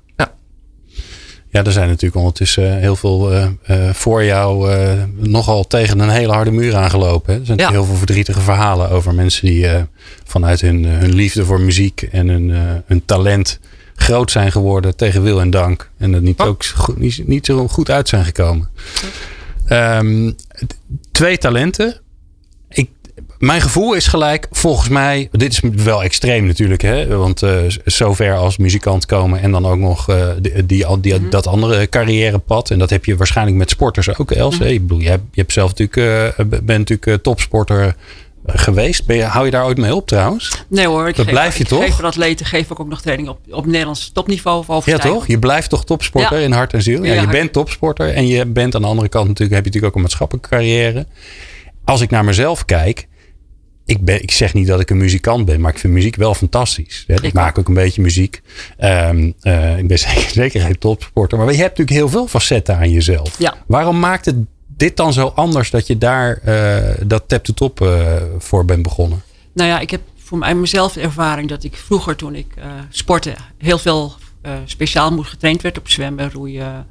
Ja. 1.52 1.64
Er 1.64 1.73
zijn 1.73 1.88
natuurlijk 1.88 2.16
ondertussen 2.16 2.78
heel 2.78 2.97
veel 2.97 3.32
eh, 3.32 3.47
eh, 3.62 3.94
voor 3.94 4.25
jou 4.25 4.71
eh, 4.73 4.92
nogal 5.16 5.66
tegen 5.66 5.99
een 5.99 6.09
hele 6.11 6.32
harde 6.32 6.50
muur 6.50 6.75
aangelopen. 6.76 7.32
Hè? 7.35 7.40
Er 7.40 7.47
zijn 7.47 7.59
Ja. 7.59 7.71
heel 7.71 7.85
veel 7.85 7.94
verdrietige 7.97 8.40
verhalen 8.40 8.90
over 8.90 9.14
mensen 9.14 9.47
die 9.47 9.66
eh, 9.68 9.82
vanuit 10.25 10.61
hun, 10.61 10.85
eh, 10.85 10.90
hun 10.99 11.14
liefde 11.14 11.44
voor 11.44 11.61
muziek 11.61 12.02
en 12.02 12.28
hun, 12.28 12.50
eh, 12.50 12.59
hun 12.87 13.02
talent 13.04 13.59
groot 13.97 14.30
zijn 14.30 14.52
geworden 14.52 14.97
tegen 14.97 15.23
wil 15.23 15.40
en 15.40 15.50
dank. 15.50 15.90
En 15.99 16.14
er 16.14 16.23
niet, 16.23 16.40
Oh. 16.40 16.47
ook 16.47 16.64
goed, 16.64 16.99
niet, 16.99 17.23
niet 17.26 17.47
zo 17.47 17.68
goed 17.68 17.90
uit 17.90 18.09
zijn 18.09 18.25
gekomen. 18.25 18.68
Ehm, 19.66 20.32
twee 21.12 21.38
talenten. 21.38 22.00
Mijn 23.42 23.61
gevoel 23.61 23.94
is 23.94 24.06
gelijk, 24.06 24.46
volgens 24.50 24.88
mij, 24.88 25.28
dit 25.32 25.52
is 25.52 25.61
wel 25.84 26.02
extreem 26.02 26.46
natuurlijk, 26.46 26.82
hè? 26.82 27.06
want 27.16 27.42
eh, 27.42 27.56
zover 27.84 28.37
als 28.37 28.56
muzikant 28.56 29.06
komen 29.06 29.40
en 29.40 29.50
dan 29.50 29.66
ook 29.66 29.78
nog 29.78 30.08
eh, 30.08 30.28
die, 30.40 30.66
die, 30.66 31.00
die- 31.00 31.28
dat 31.28 31.46
andere 31.46 31.88
carrièrepad. 31.88 32.70
En 32.70 32.78
dat 32.78 32.90
heb 32.90 33.04
je 33.04 33.16
waarschijnlijk 33.16 33.56
met 33.56 33.70
sporters 33.70 34.18
ook, 34.18 34.30
Els. 34.30 34.58
hè? 34.58 34.66
Ik 34.68 34.80
bedoel, 34.82 34.99
je 34.99 35.08
hebt, 35.08 35.22
je 35.32 35.40
hebt 35.40 35.52
zelf 35.52 35.75
natuurlijk, 35.78 36.37
eh, 36.38 36.44
bent 36.62 36.88
natuurlijk 36.88 37.22
topsporter 37.22 37.94
geweest. 38.46 39.06
Ben 39.06 39.16
je, 39.16 39.22
hou 39.22 39.44
je 39.44 39.50
daar 39.50 39.64
ooit 39.64 39.78
mee 39.78 39.94
op 39.94 40.06
trouwens? 40.06 40.64
Nee 40.68 40.87
hoor, 40.87 41.08
ik 41.08 41.16
Dat 41.16 41.25
geef, 41.25 41.34
blijf 41.34 41.56
je 41.56 41.62
ik 41.62 41.68
toch? 41.68 41.84
geef 41.84 41.94
voor 41.94 42.04
atleten 42.04 42.46
geef 42.46 42.70
ik 42.70 42.80
ook 42.80 42.88
nog 42.88 43.00
training 43.00 43.28
op, 43.28 43.38
op 43.50 43.66
Nederlands 43.66 44.11
topniveau 44.12 44.64
of 44.66 44.87
Ja, 44.87 44.99
toch? 44.99 45.26
Je 45.26 45.38
blijft 45.38 45.70
toch 45.70 45.84
topsporter 45.84 46.38
Ja. 46.38 46.44
in 46.44 46.52
hart 46.52 46.72
en 46.72 46.82
ziel? 46.82 47.04
Ja, 47.04 47.12
Ja, 47.14 47.20
je 47.20 47.26
bent 47.26 47.52
topsporter 47.52 48.08
en 48.14 48.26
je 48.26 48.46
bent 48.46 48.75
aan 48.75 48.82
de 48.82 48.88
andere 48.88 49.08
kant 49.08 49.28
natuurlijk, 49.28 49.54
heb 49.56 49.64
je 49.64 49.70
natuurlijk 49.70 49.92
ook 49.92 49.96
een 49.96 50.02
maatschappelijke 50.08 50.49
carrière. 50.49 51.06
Als 51.84 52.00
ik 52.00 52.11
naar 52.11 52.25
mezelf 52.25 52.64
kijk, 52.64 53.06
ik, 53.84 54.04
ben, 54.04 54.22
ik 54.22 54.30
zeg 54.30 54.54
niet 54.54 54.66
dat 54.66 54.80
ik 54.80 54.90
een 54.90 54.96
muzikant 54.96 55.44
ben, 55.44 55.60
maar 55.60 55.72
ik 55.72 55.78
vind 55.78 55.92
muziek 55.92 56.16
wel 56.16 56.34
fantastisch. 56.34 57.04
hè. 57.06 57.14
Ik, 57.14 57.20
Ik 57.20 57.32
maak 57.32 57.58
ook 57.58 57.68
een 57.68 57.74
beetje 57.74 58.02
muziek. 58.02 58.42
Ehm, 58.76 59.32
eh, 59.40 59.78
ik 59.78 59.86
ben 59.86 59.98
zeker, 60.08 60.30
zeker 60.30 60.60
geen 60.60 60.78
topsporter, 60.78 61.38
maar 61.38 61.46
je 61.46 61.52
hebt 61.52 61.78
natuurlijk 61.78 61.96
heel 61.96 62.08
veel 62.08 62.26
facetten 62.26 62.76
aan 62.76 62.90
jezelf. 62.90 63.38
Ja. 63.38 63.54
Waarom 63.66 63.98
maakt 63.98 64.24
het 64.24 64.36
dit 64.76 64.96
dan 64.96 65.12
zo 65.12 65.32
anders 65.34 65.70
dat 65.70 65.86
je 65.86 65.98
daar 65.98 66.36
eh, 66.36 66.94
dat 67.06 67.24
tap 67.26 67.44
to 67.44 67.52
top 67.52 67.80
eh, 67.80 68.16
voor 68.38 68.64
bent 68.64 68.82
begonnen? 68.82 69.22
Nou 69.54 69.68
ja, 69.68 69.78
ik 69.80 69.90
heb 69.90 70.00
voor 70.16 70.38
mij 70.38 70.54
mezelf 70.54 70.92
de 70.92 71.00
ervaring 71.00 71.48
dat 71.48 71.64
ik 71.64 71.76
vroeger 71.76 72.16
toen 72.16 72.34
ik 72.34 72.46
sportte 72.88 73.34
heel 73.58 73.78
veel 73.78 74.14
speciaal 74.64 75.12
moest 75.12 75.30
getraind 75.30 75.62
werd 75.62 75.78
op 75.78 75.88
zwemmen, 75.88 76.30
roeien, 76.30 76.86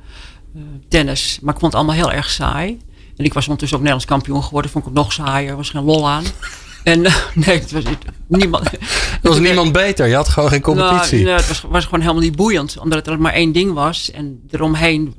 tennis. 0.87 1.39
Maar 1.41 1.53
ik 1.53 1.59
vond 1.59 1.73
het 1.73 1.81
allemaal 1.81 2.03
heel 2.03 2.11
erg 2.11 2.29
saai. 2.29 2.79
En 3.17 3.25
ik 3.25 3.33
was 3.33 3.43
ondertussen 3.43 3.77
ook 3.77 3.83
Nederlands 3.83 4.11
kampioen 4.13 4.43
geworden, 4.43 4.71
vond 4.71 4.85
ik 4.85 4.89
het 4.93 4.99
nog 4.99 5.13
saaier, 5.13 5.49
er 5.49 5.55
was 5.55 5.69
geen 5.69 5.83
lol 5.83 6.09
aan. 6.09 6.23
En 6.83 7.01
nee, 7.45 7.59
het 7.59 7.71
was 7.71 7.83
niemand. 8.27 8.73
Er 8.73 8.79
was 9.21 9.39
niemand 9.39 9.71
beter, 9.71 10.07
je 10.07 10.15
had 10.15 10.29
gewoon 10.29 10.49
geen 10.49 10.61
competitie. 10.61 11.23
Nou, 11.23 11.25
nee, 11.25 11.35
het 11.35 11.47
was, 11.47 11.61
was 11.61 11.83
gewoon 11.83 12.01
helemaal 12.01 12.21
niet 12.21 12.35
boeiend, 12.35 12.77
omdat 12.77 12.97
het 12.97 13.07
er 13.07 13.21
maar 13.21 13.33
één 13.33 13.51
ding 13.51 13.73
was. 13.73 14.11
En 14.11 14.43
eromheen 14.49 15.15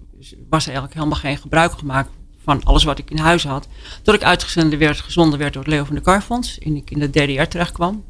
was 0.49 0.63
er 0.63 0.73
eigenlijk 0.73 0.95
helemaal 0.95 1.19
geen 1.19 1.39
gebruik 1.39 1.73
gemaakt 1.79 2.09
van 2.45 2.65
alles 2.65 2.85
wat 2.85 2.99
ik 2.99 3.11
in 3.11 3.19
huis 3.19 3.45
had. 3.45 3.69
Tot 4.03 4.15
ik 4.15 4.23
uitgezonden 4.23 4.79
werd, 4.79 5.01
gezonden 5.01 5.39
werd 5.39 5.53
door 5.53 5.63
het 5.63 5.73
Leo 5.73 5.85
van 5.85 5.95
de 5.95 6.01
Karfonds. 6.01 6.59
En 6.59 6.77
ik 6.77 6.91
in 6.91 6.99
de 6.99 7.11
DDR 7.11 7.43
terecht 7.43 7.73
kwam. 7.73 8.05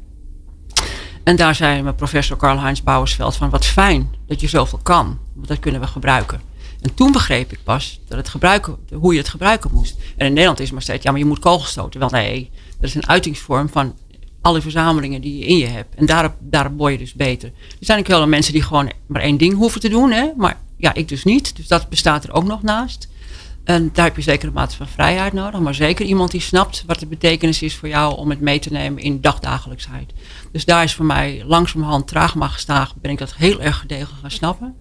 En 1.23 1.35
daar 1.35 1.55
zei 1.55 1.81
mijn 1.81 1.95
professor 1.95 2.37
Karl-Heinz 2.37 2.81
Bouwersveld 2.81 3.35
van 3.35 3.49
wat 3.49 3.65
fijn 3.65 4.15
dat 4.27 4.41
je 4.41 4.47
zoveel 4.47 4.79
kan. 4.83 5.19
Want 5.35 5.47
dat 5.47 5.59
kunnen 5.59 5.81
we 5.81 5.87
gebruiken. 5.87 6.41
En 6.81 6.93
toen 6.93 7.11
begreep 7.11 7.51
ik 7.51 7.59
pas 7.63 7.99
dat 8.07 8.17
het 8.17 8.29
gebruiken, 8.29 8.77
hoe 8.93 9.13
je 9.13 9.19
het 9.19 9.29
gebruiken 9.29 9.69
moest. 9.73 9.95
En 10.17 10.25
in 10.25 10.33
Nederland 10.33 10.59
is 10.59 10.65
het 10.65 10.73
maar 10.73 10.81
steeds, 10.81 11.03
ja 11.03 11.11
maar 11.11 11.19
je 11.19 11.25
moet 11.25 11.39
kogels 11.39 11.69
stoten. 11.69 11.99
Wel 11.99 12.09
nee, 12.09 12.51
dat 12.83 12.91
is 12.91 13.01
een 13.01 13.09
uitingsvorm 13.09 13.69
van 13.69 13.95
alle 14.41 14.61
verzamelingen 14.61 15.21
die 15.21 15.37
je 15.37 15.45
in 15.45 15.57
je 15.57 15.65
hebt. 15.65 15.95
En 15.95 16.05
daarop, 16.05 16.33
daarop 16.39 16.77
word 16.77 16.91
je 16.91 16.97
dus 16.97 17.13
beter. 17.13 17.51
Er 17.69 17.85
zijn 17.85 17.99
ook 17.99 18.07
heel 18.07 18.17
veel 18.17 18.27
mensen 18.27 18.53
die 18.53 18.61
gewoon 18.61 18.91
maar 19.07 19.21
één 19.21 19.37
ding 19.37 19.53
hoeven 19.53 19.81
te 19.81 19.89
doen. 19.89 20.11
Hè? 20.11 20.31
Maar 20.37 20.57
ja, 20.77 20.93
ik 20.93 21.07
dus 21.07 21.23
niet. 21.23 21.55
Dus 21.55 21.67
dat 21.67 21.89
bestaat 21.89 22.23
er 22.23 22.33
ook 22.33 22.43
nog 22.43 22.61
naast. 22.61 23.07
En 23.63 23.89
daar 23.93 24.05
heb 24.05 24.15
je 24.15 24.21
zeker 24.21 24.47
een 24.47 24.53
mate 24.53 24.75
van 24.75 24.87
vrijheid 24.87 25.33
nodig. 25.33 25.59
Maar 25.59 25.73
zeker 25.73 26.05
iemand 26.05 26.31
die 26.31 26.41
snapt 26.41 26.83
wat 26.87 26.99
de 26.99 27.05
betekenis 27.05 27.61
is 27.61 27.75
voor 27.75 27.89
jou 27.89 28.17
om 28.17 28.29
het 28.29 28.39
mee 28.39 28.59
te 28.59 28.71
nemen 28.71 29.03
in 29.03 29.21
dagdagelijksheid. 29.21 30.13
Dus 30.51 30.65
daar 30.65 30.83
is 30.83 30.93
voor 30.93 31.05
mij 31.05 31.43
langzamerhand 31.45 32.07
traag 32.07 32.35
maar 32.35 32.49
gestaag 32.49 32.95
ben 32.95 33.11
ik 33.11 33.17
dat 33.17 33.35
heel 33.35 33.61
erg 33.61 33.77
gedegen 33.77 34.15
gaan 34.21 34.31
snappen. 34.31 34.75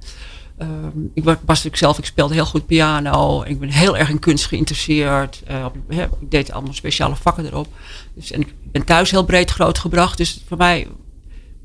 Ehm, 0.59 0.99
ik 1.14 1.25
was 1.25 1.37
natuurlijk 1.47 1.76
zelf, 1.76 1.99
ik 1.99 2.04
speelde 2.04 2.35
heel 2.35 2.47
goed 2.47 2.66
piano. 2.66 3.42
Ik 3.47 3.61
ben 3.61 3.68
heel 3.68 3.97
erg 3.97 4.09
in 4.11 4.18
kunst 4.18 4.47
geïnteresseerd. 4.47 5.42
Eh, 5.47 5.66
ik 5.88 6.30
deed 6.30 6.52
allemaal 6.52 6.75
speciale 6.75 7.16
vakken 7.16 7.47
erop. 7.47 7.68
Dus, 8.14 8.30
en 8.30 8.40
ik 8.40 8.54
ben 8.73 8.85
thuis 8.85 9.11
heel 9.11 9.25
breed 9.25 9.50
grootgebracht. 9.50 10.16
Dus 10.16 10.42
voor 10.47 10.56
mij 10.56 10.87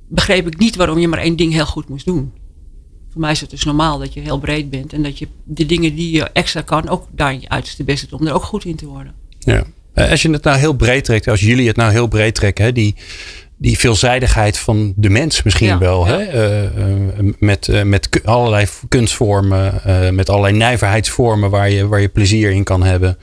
begreep 0.07 0.47
ik 0.47 0.57
niet 0.57 0.75
waarom 0.75 0.97
je 0.97 1.07
maar 1.07 1.19
één 1.19 1.35
ding 1.35 1.53
heel 1.53 1.65
goed 1.65 1.89
moest 1.89 2.05
doen. 2.05 2.31
Voor 3.11 3.21
mij 3.21 3.31
is 3.31 3.41
het 3.41 3.49
dus 3.49 3.63
normaal 3.63 3.99
dat 3.99 4.13
je 4.13 4.19
heel 4.19 4.39
breed 4.39 4.69
bent. 4.69 4.93
En 4.93 5.03
dat 5.03 5.19
je 5.19 5.27
de 5.43 5.65
dingen 5.65 5.95
die 5.95 6.11
je 6.11 6.23
extra 6.23 6.61
kan, 6.61 6.89
ook 6.89 7.07
daar 7.11 7.33
je 7.33 7.49
uiterste 7.49 7.83
best 7.83 8.09
doet 8.09 8.19
om 8.19 8.27
er 8.27 8.33
ook 8.33 8.43
goed 8.43 8.65
in 8.65 8.75
te 8.75 8.85
worden. 8.85 9.13
Ja. 9.39 9.63
Eh, 9.93 10.09
Als 10.11 10.21
je 10.21 10.29
het 10.29 10.43
nou 10.43 10.57
heel 10.57 10.73
breed 10.73 11.03
trekt, 11.03 11.27
als 11.27 11.39
jullie 11.41 11.67
het 11.67 11.75
nou 11.75 11.91
heel 11.91 12.07
breed 12.07 12.35
trekken, 12.35 12.65
hè, 12.65 12.71
die, 12.71 12.95
die 13.57 13.77
veelzijdigheid 13.79 14.57
van 14.57 14.93
de 14.95 15.09
mens 15.09 15.43
misschien 15.43 15.67
Ja, 15.67 15.77
wel. 15.77 16.07
ja. 16.07 16.11
Hè? 16.17 16.23
eh, 16.23 16.65
eh, 16.65 17.33
met, 17.39 17.67
eh, 17.67 17.83
met 17.83 18.09
allerlei 18.23 18.67
kunstvormen, 18.89 19.81
met 20.15 20.29
allerlei 20.29 20.53
nijverheidsvormen 20.57 21.49
waar 21.49 21.69
je, 21.69 21.87
waar 21.87 22.01
je 22.01 22.07
plezier 22.09 22.51
in 22.51 22.63
kan 22.63 22.83
hebben. 22.83 23.17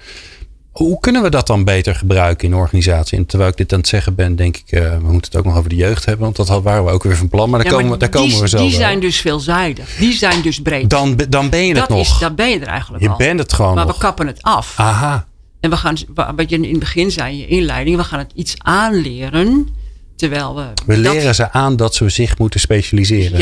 Hoe 0.73 1.01
kunnen 1.01 1.23
we 1.23 1.29
dat 1.31 1.47
dan 1.47 1.65
beter 1.65 1.95
gebruiken 1.95 2.45
in 2.45 2.51
de 2.51 2.57
organisatie? 2.61 3.19
En 3.19 3.27
terwijl 3.27 3.51
ik 3.51 3.57
dit 3.57 3.73
aan 3.73 3.79
het 3.79 3.89
zeggen 3.89 4.15
ben, 4.15 4.37
denk 4.37 4.57
ik, 4.57 4.65
we 4.71 4.97
moeten 5.01 5.31
het 5.31 5.37
ook 5.37 5.45
nog 5.45 5.57
over 5.57 5.69
de 5.69 5.77
jeugd 5.77 6.05
hebben. 6.05 6.25
Want 6.25 6.37
dat 6.49 6.63
waren 6.63 6.85
we 6.85 6.91
ook 6.91 7.03
weer 7.03 7.17
van 7.17 7.29
plan. 7.29 7.51
Maar 7.51 7.59
daar 7.63 7.69
Ja, 7.73 7.75
maar 7.75 7.83
komen, 7.85 7.99
we- 7.99 8.09
daar 8.09 8.11
die, 8.21 8.21
komen 8.31 8.41
we 8.43 8.49
zo 8.49 8.57
Die 8.59 8.69
wel. 8.71 8.79
zijn 8.79 9.01
dus 9.01 9.21
veelzijdig. 9.21 9.97
Die 9.99 10.13
zijn 10.13 10.43
dus 10.43 10.61
breed. 10.63 10.91
dan, 10.91 11.21
dan 11.29 11.51
ben 11.51 11.61
je 11.63 11.69
het 11.69 11.77
dat 11.79 11.89
nog. 11.89 12.01
is, 12.01 12.19
daar 12.19 12.35
ben 12.35 12.49
je 12.51 12.59
er 12.59 12.67
eigenlijk 12.67 13.03
je 13.03 13.09
al. 13.11 13.17
bent 13.17 13.39
het 13.39 13.53
gewoon 13.53 13.75
maar 13.75 13.87
nog. 13.87 13.95
we 13.95 14.01
kappen 14.01 14.27
het 14.27 14.43
af. 14.43 14.75
Aha. 14.77 15.27
En 15.61 15.71
we 15.71 15.77
gaan, 15.77 15.97
wa- 16.15 16.35
wat 16.37 16.51
je 16.51 16.57
in 16.57 16.71
het 16.71 16.79
begin 16.79 17.11
zei 17.11 17.39
je 17.39 17.47
inleiding, 17.47 17.97
we 17.97 18.05
gaan 18.05 18.19
het 18.19 18.33
iets 18.35 18.55
aanleren 18.59 19.69
Terwijl 20.17 20.55
we. 20.57 20.67
We 20.87 21.03
dat- 21.03 21.13
leren 21.15 21.35
ze 21.35 21.51
aan 21.51 21.77
dat 21.77 21.95
ze 21.95 22.09
zich 22.09 22.39
moeten 22.39 22.61
specialiseren. 22.61 23.39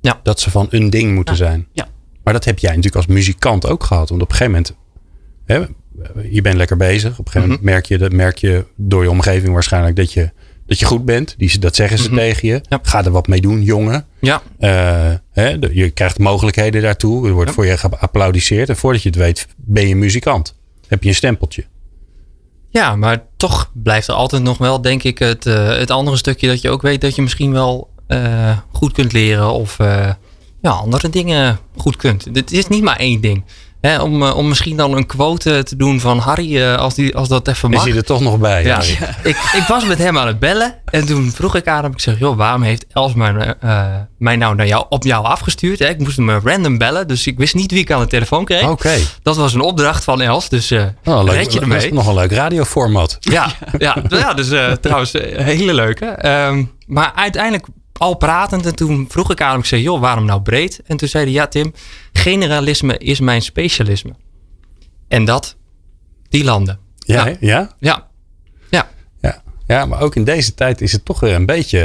Ja, 0.00 0.20
Dat 0.22 0.40
ze 0.40 0.50
van 0.50 0.66
een 0.70 0.90
ding 0.90 1.14
moeten 1.14 1.36
zijn. 1.36 1.66
ja. 1.72 1.88
Maar 2.24 2.32
dat 2.36 2.44
heb 2.44 2.58
jij 2.58 2.68
natuurlijk 2.70 2.96
als 2.96 3.06
muzikant 3.06 3.66
ook 3.66 3.84
gehad. 3.84 4.08
Want 4.08 4.22
op 4.22 4.30
een 4.30 4.36
gegeven 4.36 4.52
moment, 4.52 4.76
hè, 5.44 5.64
je 6.30 6.42
bent 6.42 6.56
lekker 6.56 6.76
bezig. 6.76 7.10
Op 7.18 7.26
een 7.26 7.32
gegeven 7.32 7.48
moment 7.48 7.62
merk, 7.62 7.86
je, 7.86 7.98
dat 7.98 8.12
merk 8.12 8.38
je 8.38 8.64
door 8.76 9.02
je 9.02 9.10
omgeving 9.10 9.52
waarschijnlijk 9.52 9.96
dat 9.96 10.12
je, 10.12 10.30
dat 10.66 10.78
je 10.78 10.84
goed 10.84 11.04
bent. 11.04 11.34
Die, 11.38 11.58
dat 11.58 11.76
zeggen 11.76 11.98
ze 11.98 12.10
tegen 12.10 12.48
je. 12.48 12.60
Ja. 12.68 12.78
Ga 12.82 13.04
er 13.04 13.10
wat 13.10 13.26
mee 13.26 13.40
doen, 13.40 13.62
jongen. 13.62 14.06
Ja, 14.20 14.42
Eh, 14.58 15.12
hè, 15.32 15.58
de- 15.58 15.70
je 15.74 15.90
krijgt 15.90 16.18
mogelijkheden 16.18 16.82
daartoe. 16.82 17.26
Er 17.26 17.32
wordt 17.32 17.50
voor 17.50 17.66
je 17.66 17.76
geapplaudiseerd. 17.78 18.68
En 18.68 18.76
voordat 18.76 19.02
je 19.02 19.08
het 19.08 19.18
weet, 19.18 19.46
ben 19.56 19.88
je 19.88 19.96
muzikant. 19.96 20.58
Heb 20.88 21.02
je 21.02 21.08
een 21.08 21.14
stempeltje. 21.14 21.64
Ja, 22.78 22.96
maar 22.96 23.24
toch 23.36 23.70
blijft 23.74 24.08
er 24.08 24.14
altijd 24.14 24.42
nog 24.42 24.58
wel, 24.58 24.80
denk 24.80 25.02
ik, 25.02 25.18
het, 25.18 25.46
eh, 25.46 25.68
het 25.68 25.90
andere 25.90 26.16
stukje 26.16 26.48
dat 26.48 26.60
je 26.60 26.70
ook 26.70 26.82
weet 26.82 27.00
dat 27.00 27.14
je 27.14 27.22
misschien 27.22 27.52
wel 27.52 27.88
eh, 28.06 28.58
goed 28.72 28.92
kunt 28.92 29.12
leren 29.12 29.52
of 29.52 29.78
eh, 29.78 30.10
ja, 30.62 30.70
andere 30.70 31.08
dingen 31.08 31.58
goed 31.76 31.96
kunt. 31.96 32.28
Het 32.32 32.52
is 32.52 32.68
niet 32.68 32.82
maar 32.82 32.96
één 32.96 33.20
ding. 33.20 33.44
Hè, 33.80 34.00
om, 34.00 34.22
eh, 34.22 34.36
om 34.36 34.48
misschien 34.48 34.76
dan 34.76 34.96
een 34.96 35.06
quote 35.06 35.62
te 35.62 35.76
doen 35.76 36.00
van 36.00 36.18
Harry, 36.18 36.62
eh, 36.62 36.76
als, 36.76 36.94
die, 36.94 37.16
als 37.16 37.28
dat 37.28 37.48
even 37.48 37.70
Is 37.70 37.76
mag. 37.76 37.84
hij 37.86 37.96
er 37.96 38.04
toch 38.04 38.20
nog 38.20 38.38
bij? 38.38 38.62
Ja, 38.64 38.74
Harry? 38.74 38.92
ik, 39.30 39.36
ik 39.52 39.64
was 39.68 39.84
met 39.86 39.98
hem 39.98 40.18
aan 40.18 40.26
het 40.26 40.38
bellen 40.38 40.74
en 40.84 41.06
toen 41.06 41.30
vroeg 41.30 41.54
ik 41.56 41.66
aan 41.68 41.82
hem, 41.82 41.92
ik 41.92 42.00
zeg, 42.00 42.18
joh, 42.18 42.36
waarom 42.36 42.62
heeft 42.62 42.86
Els 42.92 43.14
mij, 43.14 43.54
eh, 43.60 43.84
mij 44.18 44.36
nou 44.36 44.54
naar 44.54 44.66
jou, 44.66 44.84
op 44.88 45.04
jou 45.04 45.24
afgestuurd? 45.24 45.78
Hè? 45.78 45.88
Ik 45.88 45.98
moest 45.98 46.16
hem 46.16 46.30
random 46.30 46.78
bellen, 46.78 47.08
dus 47.08 47.26
ik 47.26 47.38
wist 47.38 47.54
niet 47.54 47.70
wie 47.70 47.80
ik 47.80 47.90
aan 47.92 48.00
de 48.00 48.06
telefoon 48.06 48.44
kreeg. 48.44 48.68
Oké. 48.68 48.94
Dat 49.22 49.36
was 49.36 49.54
een 49.54 49.60
opdracht 49.60 50.04
van 50.04 50.20
Els, 50.20 50.48
dus 50.48 50.72
Oh, 50.72 51.22
leuk. 51.24 51.34
red 51.34 51.52
je 51.52 51.60
Dat 51.60 51.68
is 51.68 51.74
ermee. 51.74 51.92
nog 51.92 52.06
een 52.06 52.14
leuk 52.14 52.32
radioformat. 52.32 53.16
Ja, 53.20 53.46
ja, 53.78 53.96
ja 54.08 54.34
dus 54.34 54.48
trouwens, 54.80 55.12
hele 55.32 55.74
leuke. 55.74 56.06
Ehm, 56.06 56.64
maar 56.86 57.12
uiteindelijk 57.14 57.66
al 57.98 58.14
pratend 58.16 58.66
en 58.66 58.74
toen 58.76 59.06
vroeg 59.08 59.30
ik 59.30 59.40
aan 59.40 59.50
hem, 59.50 59.58
ik 59.58 59.64
zei, 59.64 59.82
joh, 59.82 60.00
waarom 60.00 60.24
nou 60.24 60.40
breed? 60.40 60.80
En 60.86 60.96
toen 60.96 61.08
zei 61.08 61.24
hij, 61.24 61.32
ja 61.32 61.46
Tim, 61.46 61.72
generalisme 62.12 62.98
is 62.98 63.20
mijn 63.20 63.42
specialisme. 63.42 64.12
En 65.08 65.24
dat, 65.24 65.56
die 66.28 66.44
landen. 66.44 66.78
Ja, 66.96 67.26
Ja. 67.26 67.36
ja? 67.40 67.76
Ja, 67.78 68.08
ja, 68.70 68.88
Ja. 69.20 69.42
ja, 69.66 69.86
maar 69.86 70.00
ook 70.00 70.14
in 70.16 70.24
deze 70.24 70.54
tijd 70.54 70.80
is 70.80 70.92
het 70.92 71.04
toch 71.04 71.20
weer 71.20 71.34
een 71.34 71.46
beetje. 71.46 71.80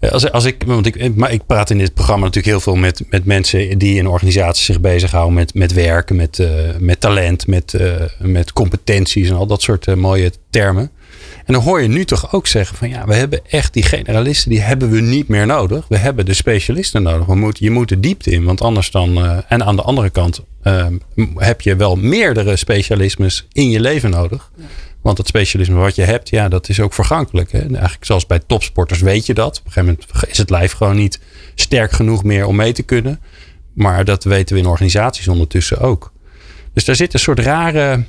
eh, 0.00 0.10
Als, 0.12 0.30
als 0.30 0.44
ik, 0.44 0.62
want 0.66 0.86
ik, 0.86 1.14
maar 1.16 1.32
ik 1.32 1.46
praat 1.46 1.70
in 1.70 1.78
dit 1.78 1.94
programma 1.94 2.24
natuurlijk 2.24 2.52
heel 2.54 2.60
veel 2.60 2.76
met, 2.80 3.02
met 3.10 3.24
mensen 3.24 3.78
die 3.78 3.96
in 3.98 4.06
organisaties 4.06 4.64
zich 4.64 4.80
bezighouden 4.80 5.34
met, 5.34 5.54
met 5.54 5.72
werken, 5.72 6.16
met, 6.16 6.38
eh, 6.38 6.48
met 6.78 7.00
talent, 7.00 7.46
met, 7.46 7.74
eh, 7.74 7.94
met 8.18 8.52
competenties 8.52 9.28
en 9.28 9.34
al 9.36 9.46
dat 9.46 9.62
soort 9.62 9.86
eh, 9.86 9.94
mooie 9.94 10.32
termen. 10.50 10.90
En 11.44 11.52
dan 11.52 11.62
hoor 11.62 11.82
je 11.82 11.88
nu 11.88 12.04
toch 12.04 12.32
ook 12.32 12.46
zeggen 12.46 12.76
van 12.76 12.88
ja, 12.88 13.06
we 13.06 13.14
hebben 13.14 13.40
echt 13.48 13.72
die 13.72 13.82
generalisten, 13.82 14.50
die 14.50 14.60
hebben 14.60 14.90
we 14.90 15.00
niet 15.00 15.28
meer 15.28 15.46
nodig. 15.46 15.84
We 15.88 15.96
hebben 15.96 16.24
de 16.24 16.34
specialisten 16.34 17.02
nodig. 17.02 17.26
We 17.26 17.34
moeten, 17.34 17.64
je 17.64 17.70
moet 17.70 17.88
de 17.88 18.00
diepte 18.00 18.30
in, 18.30 18.44
want 18.44 18.60
anders 18.60 18.90
dan. 18.90 19.16
eh, 19.24 19.38
en 19.48 19.64
aan 19.64 19.76
de 19.76 19.82
andere 19.82 20.10
kant 20.10 20.40
eh, 20.62 20.86
heb 21.36 21.60
je 21.60 21.76
wel 21.76 21.96
meerdere 21.96 22.56
specialismes 22.56 23.46
in 23.52 23.70
je 23.70 23.80
leven 23.80 24.10
nodig. 24.10 24.50
Want 25.02 25.18
het 25.18 25.26
specialisme 25.26 25.74
wat 25.74 25.94
je 25.94 26.02
hebt, 26.02 26.28
ja, 26.28 26.48
dat 26.48 26.68
is 26.68 26.80
ook 26.80 26.92
vergankelijk. 26.92 27.52
Hè? 27.52 27.58
Eigenlijk 27.58 28.04
zoals 28.04 28.26
bij 28.26 28.40
topsporters 28.46 29.00
weet 29.00 29.26
je 29.26 29.34
dat. 29.34 29.58
Op 29.58 29.66
een 29.66 29.72
gegeven 29.72 29.98
moment 30.10 30.30
is 30.30 30.38
het 30.38 30.50
lijf 30.50 30.72
gewoon 30.72 30.96
niet 30.96 31.20
sterk 31.54 31.92
genoeg 31.92 32.24
meer 32.24 32.46
om 32.46 32.56
mee 32.56 32.72
te 32.72 32.82
kunnen. 32.82 33.20
Maar 33.72 34.04
dat 34.04 34.24
weten 34.24 34.54
we 34.54 34.60
in 34.62 34.68
organisaties 34.68 35.28
ondertussen 35.28 35.78
ook. 35.78 36.12
Dus 36.72 36.84
daar 36.84 36.96
zit 36.96 37.14
een 37.14 37.20
soort 37.20 37.38
rare. 37.38 38.04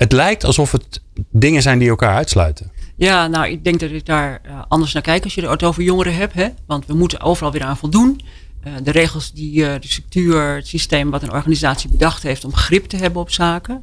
Het 0.00 0.12
lijkt 0.12 0.44
alsof 0.44 0.72
het 0.72 1.02
dingen 1.30 1.62
zijn 1.62 1.78
die 1.78 1.88
elkaar 1.88 2.14
uitsluiten. 2.14 2.70
Ja, 2.96 3.26
nou, 3.26 3.48
ik 3.48 3.64
denk 3.64 3.80
dat 3.80 3.90
ik 3.90 4.06
daar 4.06 4.40
eh, 4.42 4.62
anders 4.68 4.92
naar 4.92 5.02
kijk 5.02 5.24
als 5.24 5.34
je 5.34 5.48
het 5.48 5.62
over 5.62 5.82
jongeren 5.82 6.14
hebt. 6.14 6.34
Hè? 6.34 6.48
Want 6.66 6.86
we 6.86 6.94
moeten 6.94 7.20
overal 7.20 7.52
weer 7.52 7.62
aan 7.62 7.76
voldoen. 7.76 8.20
Eh, 8.62 8.72
de 8.82 8.90
regels, 8.90 9.32
die, 9.32 9.66
eh, 9.66 9.80
de 9.80 9.86
structuur, 9.86 10.54
het 10.54 10.66
systeem 10.66 11.10
wat 11.10 11.22
een 11.22 11.32
organisatie 11.32 11.90
bedacht 11.90 12.22
heeft 12.22 12.44
om 12.44 12.54
grip 12.54 12.84
te 12.84 12.96
hebben 12.96 13.22
op 13.22 13.30
zaken. 13.30 13.82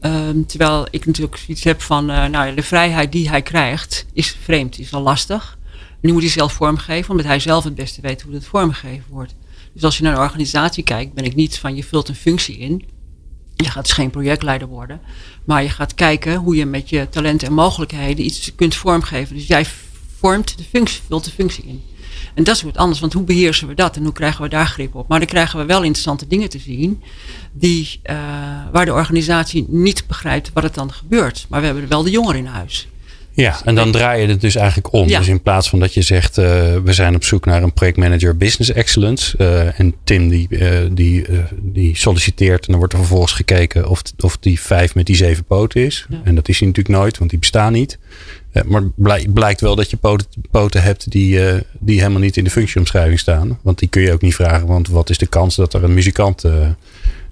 Ehm, 0.00 0.44
terwijl 0.46 0.86
ik 0.90 1.06
natuurlijk 1.06 1.44
iets 1.46 1.64
heb 1.64 1.80
van, 1.82 2.06
nou, 2.06 2.54
de 2.54 2.62
vrijheid 2.62 3.12
die 3.12 3.28
hij 3.28 3.42
krijgt 3.42 4.06
is 4.12 4.36
vreemd, 4.42 4.78
is 4.78 4.92
al 4.92 5.02
lastig. 5.02 5.58
Nu 6.00 6.12
moet 6.12 6.22
hij 6.22 6.30
zelf 6.30 6.52
vormgeven, 6.52 7.10
omdat 7.10 7.26
hij 7.26 7.40
zelf 7.40 7.64
het 7.64 7.74
beste 7.74 8.00
weet 8.00 8.22
hoe 8.22 8.34
het 8.34 8.46
vormgegeven 8.46 9.06
wordt. 9.10 9.34
Dus 9.72 9.82
als 9.82 9.96
je 9.96 10.02
naar 10.02 10.12
een 10.12 10.18
organisatie 10.18 10.84
kijkt, 10.84 11.12
ben 11.12 11.24
ik 11.24 11.34
niet 11.34 11.58
van 11.58 11.76
je 11.76 11.84
vult 11.84 12.08
een 12.08 12.14
functie 12.14 12.58
in. 12.58 12.94
Je 13.56 13.70
gaat 13.70 13.84
dus 13.84 13.92
geen 13.92 14.10
projectleider 14.10 14.68
worden. 14.68 15.00
Maar 15.44 15.62
je 15.62 15.68
gaat 15.68 15.94
kijken 15.94 16.36
hoe 16.36 16.56
je 16.56 16.66
met 16.66 16.88
je 16.88 17.08
talenten 17.08 17.48
en 17.48 17.54
mogelijkheden 17.54 18.24
iets 18.24 18.54
kunt 18.54 18.74
vormgeven. 18.74 19.36
Dus 19.36 19.46
jij 19.46 19.66
vormt 20.18 20.58
de 20.58 20.64
functie, 20.64 21.02
vult 21.08 21.24
de 21.24 21.30
functie 21.30 21.64
in. 21.64 21.82
En 22.34 22.44
dat 22.44 22.56
is 22.56 22.62
wat 22.62 22.76
anders, 22.76 23.00
want 23.00 23.12
hoe 23.12 23.22
beheersen 23.22 23.68
we 23.68 23.74
dat 23.74 23.96
en 23.96 24.02
hoe 24.02 24.12
krijgen 24.12 24.42
we 24.42 24.48
daar 24.48 24.66
grip 24.66 24.94
op? 24.94 25.08
Maar 25.08 25.18
dan 25.18 25.28
krijgen 25.28 25.58
we 25.58 25.64
wel 25.64 25.82
interessante 25.82 26.26
dingen 26.26 26.48
te 26.48 26.58
zien 26.58 27.02
die, 27.52 28.00
eh, 28.02 28.16
waar 28.72 28.84
de 28.84 28.92
organisatie 28.92 29.64
niet 29.68 30.06
begrijpt 30.06 30.50
wat 30.52 30.62
het 30.62 30.74
dan 30.74 30.92
gebeurt. 30.92 31.46
Maar 31.48 31.60
we 31.60 31.66
hebben 31.66 31.84
er 31.84 31.88
wel 31.88 32.02
de 32.02 32.10
jongeren 32.10 32.40
in 32.40 32.46
huis. 32.46 32.88
Ja, 33.36 33.60
en 33.64 33.74
dan 33.74 33.92
draai 33.92 34.22
je 34.22 34.28
het 34.28 34.40
dus 34.40 34.54
eigenlijk 34.54 34.92
om. 34.92 35.08
Ja. 35.08 35.18
Dus 35.18 35.28
in 35.28 35.42
plaats 35.42 35.68
van 35.68 35.78
dat 35.78 35.94
je 35.94 36.02
zegt, 36.02 36.38
eh, 36.38 36.44
we 36.84 36.92
zijn 36.92 37.14
op 37.14 37.24
zoek 37.24 37.44
naar 37.44 37.62
een 37.62 37.72
projectmanager 37.72 38.36
business 38.36 38.72
excellence. 38.72 39.36
eh, 39.36 39.80
en 39.80 39.94
Tim 40.04 40.28
die, 40.28 40.48
eh, 40.48 40.78
die, 40.92 41.24
die 41.60 41.96
solliciteert 41.96 42.60
en 42.60 42.66
dan 42.66 42.78
wordt 42.78 42.92
er 42.92 42.98
vervolgens 42.98 43.32
gekeken 43.32 43.88
of, 43.88 44.02
of 44.18 44.36
die 44.38 44.60
vijf 44.60 44.94
met 44.94 45.06
die 45.06 45.16
zeven 45.16 45.44
poten 45.44 45.84
is. 45.84 46.06
Ja. 46.08 46.20
En 46.24 46.34
dat 46.34 46.48
is 46.48 46.58
hij 46.58 46.68
natuurlijk 46.68 46.98
nooit, 46.98 47.18
want 47.18 47.30
die 47.30 47.38
bestaan 47.38 47.72
niet. 47.72 47.98
Maar 48.66 48.82
blijkt 49.26 49.60
wel 49.60 49.76
dat 49.76 49.90
je 49.90 49.96
poten, 49.96 50.26
poten 50.50 50.82
hebt 50.82 51.10
die, 51.10 51.40
die 51.78 51.98
helemaal 51.98 52.20
niet 52.20 52.36
in 52.36 52.44
de 52.44 52.50
functieomschrijving 52.50 53.18
staan. 53.18 53.58
Want 53.62 53.78
die 53.78 53.88
kun 53.88 54.02
je 54.02 54.12
ook 54.12 54.22
niet 54.22 54.34
vragen, 54.34 54.66
want 54.66 54.88
wat 54.88 55.10
is 55.10 55.18
de 55.18 55.26
kans 55.26 55.56
dat 55.56 55.74
er 55.74 55.84
een 55.84 55.94
muzikant 55.94 56.44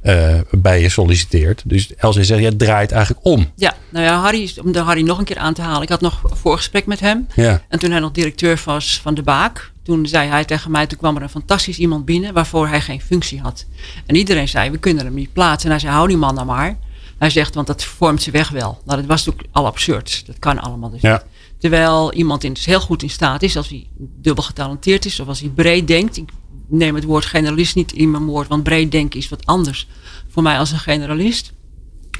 eh, 0.04 0.38
bij 0.50 0.80
je 0.80 0.88
solliciteert. 0.88 1.62
Dus 1.66 1.94
Els 1.94 2.16
zegt, 2.16 2.40
ja, 2.40 2.48
het 2.48 2.58
draait 2.58 2.92
eigenlijk 2.92 3.26
om. 3.26 3.50
Ja, 3.56 3.74
nou 3.90 4.04
ja, 4.04 4.20
Harry, 4.20 4.50
om 4.64 4.72
de 4.72 4.78
Harry 4.78 5.02
nog 5.02 5.18
een 5.18 5.24
keer 5.24 5.38
aan 5.38 5.54
te 5.54 5.62
halen. 5.62 5.82
Ik 5.82 5.88
had 5.88 6.00
nog 6.00 6.20
een 6.30 6.36
voorgesprek 6.36 6.86
met 6.86 7.00
hem. 7.00 7.26
Ja. 7.34 7.62
En 7.68 7.78
toen 7.78 7.90
hij 7.90 8.00
nog 8.00 8.12
directeur 8.12 8.62
was 8.64 9.00
van 9.02 9.14
de 9.14 9.22
Baak, 9.22 9.72
toen 9.82 10.06
zei 10.06 10.28
hij 10.28 10.44
tegen 10.44 10.70
mij, 10.70 10.86
toen 10.86 10.98
kwam 10.98 11.16
er 11.16 11.22
een 11.22 11.28
fantastisch 11.28 11.78
iemand 11.78 12.04
binnen 12.04 12.32
waarvoor 12.34 12.68
hij 12.68 12.80
geen 12.80 13.00
functie 13.00 13.40
had. 13.40 13.66
En 14.06 14.14
iedereen 14.16 14.48
zei, 14.48 14.70
we 14.70 14.78
kunnen 14.78 15.04
hem 15.04 15.14
niet 15.14 15.32
plaatsen. 15.32 15.64
En 15.64 15.70
hij 15.70 15.80
zei, 15.80 15.92
hou 15.92 16.08
die 16.08 16.16
man 16.16 16.34
nou 16.34 16.46
maar. 16.46 16.78
Hij 17.18 17.30
zegt, 17.30 17.54
want 17.54 17.66
dat 17.66 17.84
vormt 17.84 18.22
ze 18.22 18.30
weg 18.30 18.48
wel. 18.48 18.80
Nou, 18.84 18.98
dat 19.00 19.08
was 19.08 19.24
natuurlijk 19.24 19.54
al 19.56 19.66
absurd. 19.66 20.22
Dat 20.26 20.38
kan 20.38 20.58
allemaal 20.58 20.90
dus 20.90 21.00
Ja. 21.00 21.12
niet. 21.12 21.22
Terwijl 21.58 22.12
iemand 22.12 22.44
in, 22.44 22.52
dus 22.52 22.64
heel 22.66 22.80
goed 22.80 23.02
in 23.02 23.10
staat 23.10 23.42
is, 23.42 23.56
als 23.56 23.68
hij 23.68 23.86
dubbel 23.98 24.42
getalenteerd 24.44 25.04
is, 25.04 25.20
of 25.20 25.28
als 25.28 25.40
hij 25.40 25.48
breed 25.48 25.86
denkt. 25.86 26.16
Ik 26.16 26.28
neem 26.66 26.94
het 26.94 27.04
woord 27.04 27.24
generalist 27.24 27.74
niet 27.74 27.92
in 27.92 28.10
mijn 28.10 28.24
woord, 28.24 28.48
want 28.48 28.62
breed 28.62 28.90
denken 28.90 29.18
is 29.18 29.28
wat 29.28 29.46
anders 29.46 29.88
voor 30.28 30.42
mij 30.42 30.58
als 30.58 30.70
een 30.70 30.78
generalist. 30.78 31.52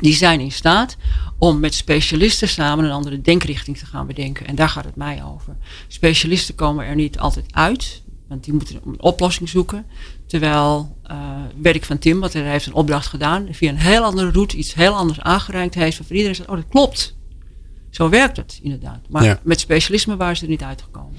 Die 0.01 0.15
zijn 0.15 0.41
in 0.41 0.53
staat 0.53 0.97
om 1.39 1.61
met 1.61 1.75
specialisten 1.75 2.49
samen 2.49 2.85
een 2.85 2.91
andere 2.91 3.21
denkrichting 3.21 3.79
te 3.79 3.87
gaan 3.87 4.07
bedenken. 4.07 4.47
En 4.47 4.55
daar 4.55 4.69
gaat 4.69 4.85
het 4.85 4.97
mij 4.97 5.25
over. 5.25 5.57
Specialisten 5.89 6.55
komen 6.55 6.87
er 6.87 6.95
niet 6.95 7.19
altijd 7.19 7.47
uit, 7.51 8.03
want 8.29 8.45
die 8.45 8.55
moeten 8.55 8.81
een 8.85 9.03
oplossing 9.03 9.49
zoeken. 9.49 9.87
Terwijl, 10.27 10.97
eh 11.03 11.43
weet 11.61 11.75
ik 11.75 11.85
van 11.85 11.99
Tim, 11.99 12.21
want 12.21 12.33
hij 12.33 12.43
heeft 12.43 12.67
een 12.67 12.75
opdracht 12.75 13.07
gedaan, 13.07 13.49
via 13.51 13.71
een 13.71 13.77
heel 13.77 14.03
andere 14.03 14.31
route 14.31 14.57
iets 14.57 14.75
heel 14.75 14.95
anders 14.95 15.21
aangereikt 15.21 15.75
heeft. 15.75 15.99
Waarvan 15.99 16.17
iedereen 16.17 16.37
zegt, 16.37 16.49
oh 16.49 16.57
dat 16.57 16.69
klopt. 16.69 17.17
Zo 17.95 18.09
werkt 18.09 18.37
het 18.37 18.59
inderdaad. 18.63 18.99
Maar 19.09 19.25
Ja. 19.25 19.39
met 19.43 19.61
specialisme 19.61 20.17
waren 20.17 20.37
ze 20.37 20.43
er 20.43 20.49
niet 20.49 20.63
uitgekomen. 20.63 21.13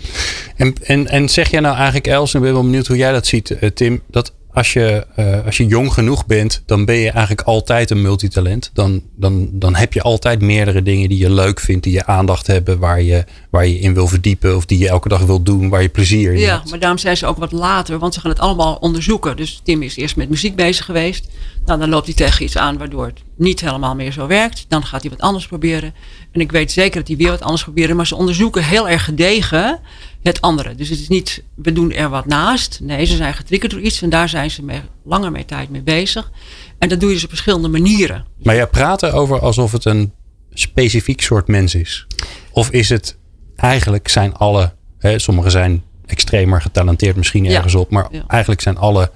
En, 0.55 0.73
en, 0.83 1.07
en 1.07 1.29
zeg 1.29 1.49
jij 1.51 1.59
nou 1.59 1.75
eigenlijk, 1.75 2.07
Els, 2.07 2.33
en 2.33 2.39
ik 2.39 2.45
ben 2.45 2.53
wel 2.53 2.63
benieuwd 2.63 2.87
hoe 2.87 2.97
jij 2.97 3.11
dat 3.11 3.27
ziet, 3.27 3.51
eh, 3.51 3.69
Tim, 3.69 4.01
dat 4.09 4.33
als 4.55 4.73
je, 4.73 5.05
eh, 5.15 5.45
als 5.45 5.57
je 5.57 5.65
jong 5.65 5.93
genoeg 5.93 6.25
bent, 6.25 6.63
dan 6.65 6.85
ben 6.85 6.95
je 6.95 7.09
eigenlijk 7.09 7.47
altijd 7.47 7.89
een 7.89 8.01
multitalent. 8.01 8.69
Dan, 8.73 9.01
dan, 9.15 9.49
dan 9.51 9.75
heb 9.75 9.93
je 9.93 10.01
altijd 10.01 10.41
meerdere 10.41 10.81
dingen 10.83 11.09
die 11.09 11.17
je 11.17 11.29
leuk 11.29 11.59
vindt, 11.59 11.83
die 11.83 11.93
je 11.93 12.05
aandacht 12.05 12.47
hebben, 12.47 12.79
waar 12.79 13.01
je, 13.01 13.23
waar 13.49 13.67
je 13.67 13.79
in 13.79 13.93
wil 13.93 14.07
verdiepen 14.07 14.55
of 14.55 14.65
die 14.65 14.77
je 14.77 14.89
elke 14.89 15.09
dag 15.09 15.21
wil 15.21 15.41
doen, 15.41 15.69
waar 15.69 15.81
je 15.81 15.89
plezier 15.89 16.33
in 16.33 16.39
Ja, 16.39 16.55
hebt. 16.57 16.69
maar 16.69 16.79
daarom 16.79 16.97
zijn 16.97 17.17
ze 17.17 17.25
ook 17.25 17.37
wat 17.37 17.51
later, 17.51 17.99
want 17.99 18.13
ze 18.13 18.19
gaan 18.19 18.31
het 18.31 18.39
allemaal 18.39 18.75
onderzoeken. 18.75 19.37
Dus 19.37 19.61
Tim 19.63 19.81
is 19.81 19.95
eerst 19.95 20.15
met 20.15 20.29
muziek 20.29 20.55
bezig 20.55 20.85
geweest. 20.85 21.27
Nou, 21.65 21.79
dan 21.79 21.89
loopt 21.89 22.05
hij 22.05 22.15
tegen 22.15 22.43
iets 22.43 22.57
aan 22.57 22.77
waardoor 22.77 23.05
het 23.05 23.21
niet 23.37 23.61
helemaal 23.61 23.95
meer 23.95 24.11
zo 24.11 24.27
werkt. 24.27 24.65
Dan 24.67 24.85
gaat 24.85 25.01
hij 25.01 25.09
wat 25.09 25.21
anders 25.21 25.47
proberen. 25.47 25.93
En 26.31 26.41
ik 26.41 26.51
weet 26.51 26.71
zeker 26.71 26.99
dat 26.99 27.07
hij 27.07 27.17
weer 27.17 27.29
wat 27.29 27.41
anders 27.41 27.63
proberen. 27.63 27.95
Maar 27.95 28.07
ze 28.07 28.15
onderzoeken 28.15 28.63
heel 28.63 28.89
erg 28.89 29.03
gedegen 29.05 29.79
het 30.25 30.41
andere. 30.41 30.75
Dus 30.75 30.89
het 30.89 30.99
is 30.99 31.07
niet, 31.07 31.43
we 31.55 31.71
doen 31.71 31.91
er 31.91 32.09
wat 32.09 32.25
naast. 32.25 32.79
Nee, 32.81 33.05
ze 33.05 33.15
zijn 33.15 33.33
getriggerd 33.33 33.71
door 33.71 33.81
iets 33.81 34.01
en 34.01 34.09
daar 34.09 34.29
zijn 34.29 34.51
ze 34.51 34.63
mee, 34.63 34.81
langer 35.03 35.31
mee 35.31 35.45
tijd 35.45 35.69
mee 35.69 35.81
bezig. 35.81 36.31
En 36.79 36.89
dat 36.89 36.99
doe 36.99 37.09
je 37.09 37.15
dus 37.15 37.23
op 37.23 37.29
verschillende 37.29 37.67
manieren. 37.67 38.25
Maar 38.43 38.55
jij 38.55 38.67
praat 38.67 39.03
erover 39.03 39.39
alsof 39.39 39.71
het 39.71 39.85
een 39.85 40.13
specifiek 40.53 41.21
soort 41.21 41.47
mens 41.47 41.75
is. 41.75 42.07
Of 42.51 42.69
is 42.71 42.89
het 42.89 43.17
eigenlijk 43.55 44.07
zijn 44.07 44.33
alle, 44.33 44.73
hè, 44.97 45.19
sommigen 45.19 45.51
zijn 45.51 45.83
extremer 46.05 46.61
getalenteerd 46.61 47.15
misschien 47.15 47.43
Ja. 47.43 47.55
ergens 47.55 47.75
op, 47.75 47.89
maar 47.89 48.07
Ja. 48.11 48.23
eigenlijk 48.27 48.61
zijn 48.61 48.77
alle, 48.77 49.11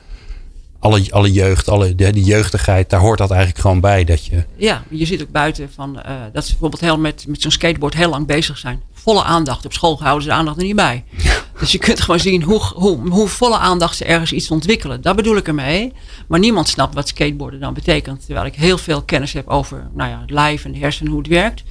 alle, 0.80 1.12
alle 1.12 1.32
jeugd, 1.32 1.70
alle, 1.70 1.96
de, 1.96 2.12
die 2.12 2.24
jeugdigheid, 2.24 2.90
daar 2.90 3.00
hoort 3.00 3.18
dat 3.18 3.30
eigenlijk 3.32 3.62
gewoon 3.62 3.80
bij. 3.80 4.04
Dat 4.04 4.26
je, 4.26 4.44
Ja, 4.56 4.84
je 4.90 5.06
ziet 5.06 5.22
ook 5.22 5.32
buiten 5.32 5.70
van, 5.74 6.02
eh, 6.02 6.14
dat 6.34 6.44
ze 6.46 6.50
bijvoorbeeld 6.52 6.82
heel 6.82 6.98
met, 6.98 7.26
met 7.28 7.42
zo'n 7.42 7.52
skateboard 7.52 7.94
heel 7.94 8.10
lang 8.10 8.28
bezig 8.28 8.58
zijn. 8.58 8.82
volle 8.94 9.24
aandacht. 9.24 9.66
Op 9.66 9.74
school 9.74 10.00
houden 10.00 10.24
ze 10.24 10.30
de 10.30 10.36
aandacht 10.36 10.58
er 10.58 10.64
niet 10.64 10.76
bij. 10.76 11.04
Dus 11.60 11.72
je 11.72 11.78
kunt 11.78 12.02
gewoon 12.02 12.20
zien 12.20 12.44
hoe, 12.44 12.62
hoe, 12.74 13.10
hoe 13.10 13.28
volle 13.28 13.58
aandacht 13.58 13.98
ze 13.98 14.06
ergens 14.06 14.32
iets 14.32 14.52
ontwikkelen. 14.52 15.02
Dat 15.02 15.16
bedoel 15.16 15.38
ik 15.38 15.48
ermee. 15.48 15.94
Maar 16.28 16.40
niemand 16.40 16.68
snapt 16.70 16.94
wat 16.94 17.08
skateboarden 17.08 17.60
dan 17.60 17.74
betekent. 17.74 18.26
Terwijl 18.26 18.46
ik 18.46 18.56
heel 18.56 18.78
veel 18.78 19.02
kennis 19.02 19.34
heb 19.34 19.48
over 19.48 19.90
nou 19.94 20.10
ja, 20.10 20.20
het 20.22 20.30
lijf 20.30 20.66
en 20.66 20.72
de 20.72 20.80
hersenen, 20.80 21.12
hoe 21.12 21.22
het 21.22 21.30
werkt. 21.30 21.64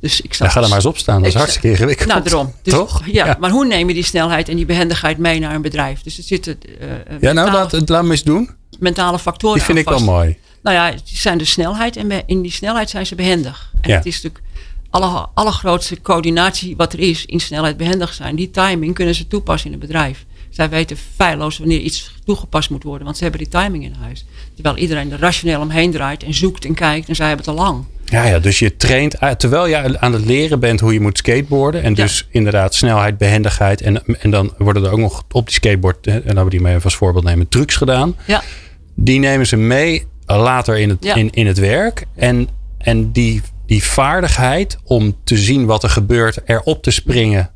Dus 0.00 0.20
ik 0.20 0.34
ja, 0.34 0.48
ga 0.48 0.62
er 0.62 0.68
maar 0.68 0.76
eens 0.76 0.86
op 0.86 0.98
staan. 0.98 1.18
Dat 1.18 1.28
is 1.28 1.34
hartstikke 1.34 1.70
ingewikkeld. 1.70 2.08
Nou, 2.08 2.22
daarom. 2.22 2.52
Dus, 2.62 2.74
Toch? 2.74 3.02
Ja, 3.06 3.36
Maar 3.40 3.50
hoe 3.50 3.66
neem 3.66 3.88
je 3.88 3.94
die 3.94 4.04
snelheid 4.04 4.48
en 4.48 4.56
die 4.56 4.66
behendigheid 4.66 5.18
mee 5.18 5.40
naar 5.40 5.54
een 5.54 5.62
bedrijf? 5.62 6.02
Dus 6.02 6.18
er 6.18 6.24
zitten. 6.24 6.58
Uh, 6.80 7.20
ja, 7.20 7.32
nou, 7.32 7.50
laat, 7.50 7.88
laat 7.88 8.04
me 8.04 8.10
eens 8.10 8.22
doen. 8.22 8.50
Mentale 8.78 9.18
factoren. 9.18 9.56
Die 9.56 9.64
vind 9.64 9.78
ik 9.78 9.88
wel 9.88 10.00
mooi. 10.00 10.38
Nou 10.62 10.76
ja, 10.76 10.90
die 10.90 11.16
zijn 11.16 11.38
de 11.38 11.44
snelheid 11.44 11.96
en 11.96 12.26
in 12.26 12.42
die 12.42 12.52
snelheid 12.52 12.90
zijn 12.90 13.06
ze 13.06 13.14
behendig. 13.14 13.72
En 13.80 13.90
ja. 13.90 13.96
het 13.96 14.06
is 14.06 14.22
natuurlijk 14.22 14.44
alle, 14.90 15.28
allergrootste 15.34 16.00
coördinatie 16.02 16.76
wat 16.76 16.92
er 16.92 17.00
is 17.00 17.24
in 17.24 17.40
snelheid 17.40 17.76
behendig 17.76 18.14
zijn. 18.14 18.36
Die 18.36 18.50
timing 18.50 18.94
kunnen 18.94 19.14
ze 19.14 19.26
toepassen 19.26 19.72
in 19.72 19.78
het 19.78 19.86
bedrijf. 19.86 20.24
Zij 20.50 20.68
weten 20.68 20.96
feilloos 21.16 21.58
wanneer 21.58 21.80
iets 21.80 22.14
toegepast 22.24 22.70
moet 22.70 22.82
worden, 22.82 23.04
want 23.04 23.16
ze 23.16 23.22
hebben 23.22 23.40
die 23.40 23.50
timing 23.50 23.84
in 23.84 23.94
huis. 24.00 24.24
Terwijl 24.54 24.76
iedereen 24.76 25.12
er 25.12 25.18
rationeel 25.18 25.60
omheen 25.60 25.90
draait 25.90 26.22
en 26.22 26.34
zoekt 26.34 26.64
en 26.64 26.74
kijkt 26.74 27.08
en 27.08 27.16
zij 27.16 27.28
hebben 27.28 27.46
het 27.46 27.54
al 27.56 27.64
lang. 27.64 27.84
Ja, 28.04 28.24
ja, 28.24 28.38
dus 28.38 28.58
je 28.58 28.76
traint 28.76 29.16
terwijl 29.36 29.66
je 29.66 30.00
aan 30.00 30.12
het 30.12 30.24
leren 30.24 30.60
bent 30.60 30.80
hoe 30.80 30.92
je 30.92 31.00
moet 31.00 31.18
skateboarden. 31.18 31.82
En 31.82 31.94
dus 31.94 32.28
inderdaad 32.30 32.74
snelheid, 32.74 33.18
behendigheid. 33.18 33.80
En, 33.80 34.02
en 34.20 34.30
dan 34.30 34.52
worden 34.58 34.84
er 34.84 34.90
ook 34.90 34.98
nog 34.98 35.24
op 35.30 35.46
die 35.46 35.54
skateboard, 35.54 36.06
en 36.06 36.12
dan 36.12 36.22
hebben 36.24 36.44
we 36.44 36.50
die 36.50 36.60
mee 36.60 36.76
als 36.84 36.96
voorbeeld 36.96 37.24
nemen, 37.24 37.48
trucs 37.48 37.76
gedaan. 37.76 38.16
Ja. 38.26 38.42
Die 38.94 39.18
nemen 39.18 39.46
ze 39.46 39.56
mee 39.56 40.06
later 40.26 40.78
in 40.78 40.88
het, 40.88 41.04
in, 41.04 41.30
in 41.30 41.46
het 41.46 41.58
werk. 41.58 42.04
En, 42.14 42.48
en 42.78 43.12
die, 43.12 43.42
die 43.66 43.84
vaardigheid 43.84 44.78
om 44.84 45.16
te 45.24 45.36
zien 45.36 45.66
wat 45.66 45.82
er 45.82 45.90
gebeurt, 45.90 46.38
erop 46.44 46.82
te 46.82 46.90
springen, 46.90 47.50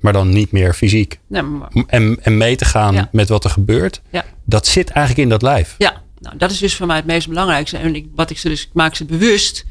maar 0.00 0.12
dan 0.12 0.28
niet 0.28 0.52
meer 0.52 0.74
fysiek. 0.74 1.18
Nee, 1.26 1.42
maar... 1.42 1.68
en, 1.86 2.18
en 2.22 2.36
mee 2.36 2.56
te 2.56 2.64
gaan 2.64 3.08
met 3.12 3.28
wat 3.28 3.44
er 3.44 3.50
gebeurt. 3.50 4.02
Ja. 4.10 4.24
Dat 4.44 4.66
zit 4.66 4.90
eigenlijk 4.90 5.24
in 5.24 5.30
dat 5.30 5.42
lijf. 5.42 5.74
Ja, 5.78 6.02
nou, 6.18 6.36
dat 6.36 6.50
is 6.50 6.58
dus 6.58 6.74
voor 6.74 6.86
mij 6.86 6.96
het 6.96 7.06
meest 7.06 7.28
belangrijkste. 7.28 7.76
En 7.76 7.94
ik, 7.94 8.06
wat 8.14 8.30
ik 8.30 8.38
ze 8.38 8.48
dus, 8.48 8.62
ik 8.62 8.70
maak 8.72 8.94
ze 8.94 9.04
bewust 9.04 9.66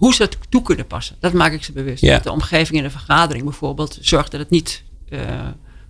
hoe 0.00 0.14
ze 0.14 0.22
het 0.22 0.38
toe 0.48 0.62
kunnen 0.62 0.86
passen. 0.86 1.16
Dat 1.18 1.32
maak 1.32 1.52
ik 1.52 1.64
ze 1.64 1.72
bewust. 1.72 2.02
Ja. 2.02 2.18
De 2.18 2.30
omgeving 2.30 2.78
in 2.78 2.84
een 2.84 2.90
vergadering 2.90 3.44
bijvoorbeeld 3.44 3.98
zorgt 4.00 4.30
dat 4.30 4.40
het 4.40 4.50
niet 4.50 4.82
uh, 5.08 5.20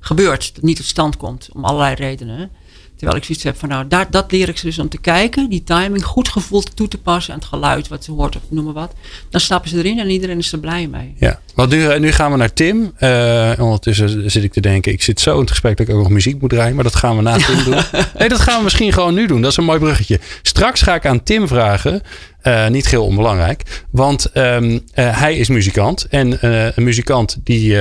gebeurt. 0.00 0.46
Dat 0.46 0.56
het 0.56 0.64
niet 0.64 0.76
tot 0.76 0.86
stand 0.86 1.16
komt. 1.16 1.48
Om 1.52 1.64
allerlei 1.64 1.94
redenen. 1.94 2.50
Terwijl 3.00 3.20
ik 3.20 3.26
zoiets 3.26 3.44
heb 3.44 3.58
van 3.58 3.68
nou, 3.68 3.88
daar, 3.88 4.10
dat 4.10 4.32
leer 4.32 4.48
ik 4.48 4.56
ze 4.56 4.66
dus 4.66 4.78
om 4.78 4.88
te 4.88 4.98
kijken. 4.98 5.48
Die 5.48 5.64
timing 5.64 6.04
goed 6.04 6.28
gevoeld 6.28 6.76
toe 6.76 6.88
te 6.88 6.98
passen. 6.98 7.32
En 7.32 7.38
het 7.38 7.48
geluid 7.48 7.88
wat 7.88 8.04
ze 8.04 8.12
hoort 8.12 8.36
of 8.36 8.42
noem 8.48 8.64
maar 8.64 8.72
wat. 8.72 8.94
Dan 9.30 9.40
stappen 9.40 9.70
ze 9.70 9.78
erin 9.78 9.98
en 9.98 10.10
iedereen 10.10 10.38
is 10.38 10.52
er 10.52 10.58
blij 10.58 10.86
mee. 10.86 11.14
Ja, 11.18 11.40
want 11.54 11.70
nu, 11.70 11.98
nu 11.98 12.12
gaan 12.12 12.30
we 12.30 12.36
naar 12.36 12.52
Tim. 12.52 12.92
Uh, 12.98 13.52
ondertussen 13.58 14.30
zit 14.30 14.44
ik 14.44 14.52
te 14.52 14.60
denken, 14.60 14.92
ik 14.92 15.02
zit 15.02 15.20
zo 15.20 15.34
in 15.34 15.40
het 15.40 15.50
gesprek 15.50 15.76
dat 15.76 15.88
ik 15.88 15.94
ook 15.94 16.02
nog 16.02 16.10
muziek 16.10 16.40
moet 16.40 16.50
draaien. 16.50 16.74
Maar 16.74 16.84
dat 16.84 16.96
gaan 16.96 17.16
we 17.16 17.22
na 17.22 17.36
Tim 17.46 17.64
doen. 17.64 17.78
Nee, 18.18 18.28
dat 18.28 18.40
gaan 18.40 18.56
we 18.56 18.64
misschien 18.64 18.92
gewoon 18.92 19.14
nu 19.14 19.26
doen. 19.26 19.40
Dat 19.40 19.50
is 19.50 19.56
een 19.56 19.64
mooi 19.64 19.78
bruggetje. 19.78 20.20
Straks 20.42 20.82
ga 20.82 20.94
ik 20.94 21.06
aan 21.06 21.22
Tim 21.22 21.48
vragen. 21.48 22.02
Uh, 22.42 22.68
niet 22.68 22.88
heel 22.88 23.04
onbelangrijk. 23.04 23.62
Want 23.90 24.36
um, 24.36 24.72
uh, 24.72 24.80
hij 24.94 25.36
is 25.36 25.48
muzikant. 25.48 26.06
En 26.10 26.38
uh, 26.42 26.76
een 26.76 26.84
muzikant 26.84 27.38
die, 27.44 27.76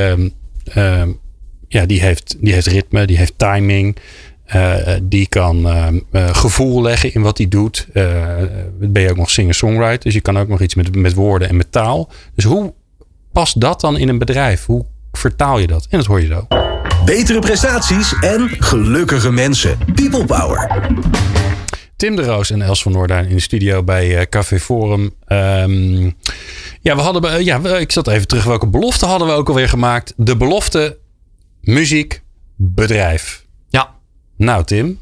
ja, 1.67 1.85
die, 1.85 2.01
heeft, 2.01 2.35
die 2.39 2.53
heeft 2.53 2.67
ritme, 2.67 3.05
die 3.05 3.17
heeft 3.17 3.33
timing. 3.37 3.97
Die 5.01 5.27
kan 5.27 5.67
gevoel 6.13 6.81
leggen 6.81 7.13
in 7.13 7.21
wat 7.21 7.37
hij 7.37 7.47
doet. 7.47 7.87
ben 8.79 9.01
je 9.01 9.09
ook 9.09 9.17
nog 9.17 9.29
singer-songwriter. 9.29 10.03
Dus 10.03 10.13
je 10.13 10.21
kan 10.21 10.37
ook 10.37 10.47
nog 10.47 10.61
iets 10.61 10.75
met, 10.75 10.95
met 10.95 11.13
woorden 11.13 11.49
en 11.49 11.55
met 11.55 11.71
taal. 11.71 12.09
Dus 12.35 12.43
hoe 12.43 12.73
past 13.31 13.61
dat 13.61 13.81
dan 13.81 13.97
in 13.97 14.09
een 14.09 14.17
bedrijf? 14.17 14.65
Hoe 14.65 14.85
vertaal 15.11 15.59
je 15.59 15.67
dat? 15.67 15.87
En 15.89 15.97
dat 15.97 16.07
hoor 16.07 16.21
je 16.21 16.27
zo. 16.27 16.47
Betere 17.05 17.39
prestaties 17.39 18.13
en 18.21 18.49
gelukkige 18.49 19.31
mensen. 19.31 19.77
People 19.95 20.25
Power. 20.25 20.81
Tim 21.95 22.15
de 22.15 22.23
Roos 22.23 22.51
en 22.51 22.61
Els 22.61 22.81
van 22.81 22.91
Noordaan 22.91 23.25
in 23.25 23.35
de 23.35 23.41
studio 23.41 23.83
bij 23.83 24.27
Café 24.29 24.59
Forum. 24.59 25.13
Um, 25.27 26.15
ja, 26.81 26.95
we 26.95 27.01
hadden, 27.01 27.43
ja, 27.43 27.59
ik 27.77 27.91
zat 27.91 28.07
even 28.07 28.27
terug. 28.27 28.43
Welke 28.43 28.67
belofte 28.67 29.05
hadden 29.05 29.27
we 29.27 29.33
ook 29.33 29.47
alweer 29.47 29.69
gemaakt? 29.69 30.13
De 30.17 30.37
belofte 30.37 30.97
muziek, 31.61 32.21
bedrijf. 32.55 33.38
Nou, 34.39 34.63
Tim. 34.63 34.97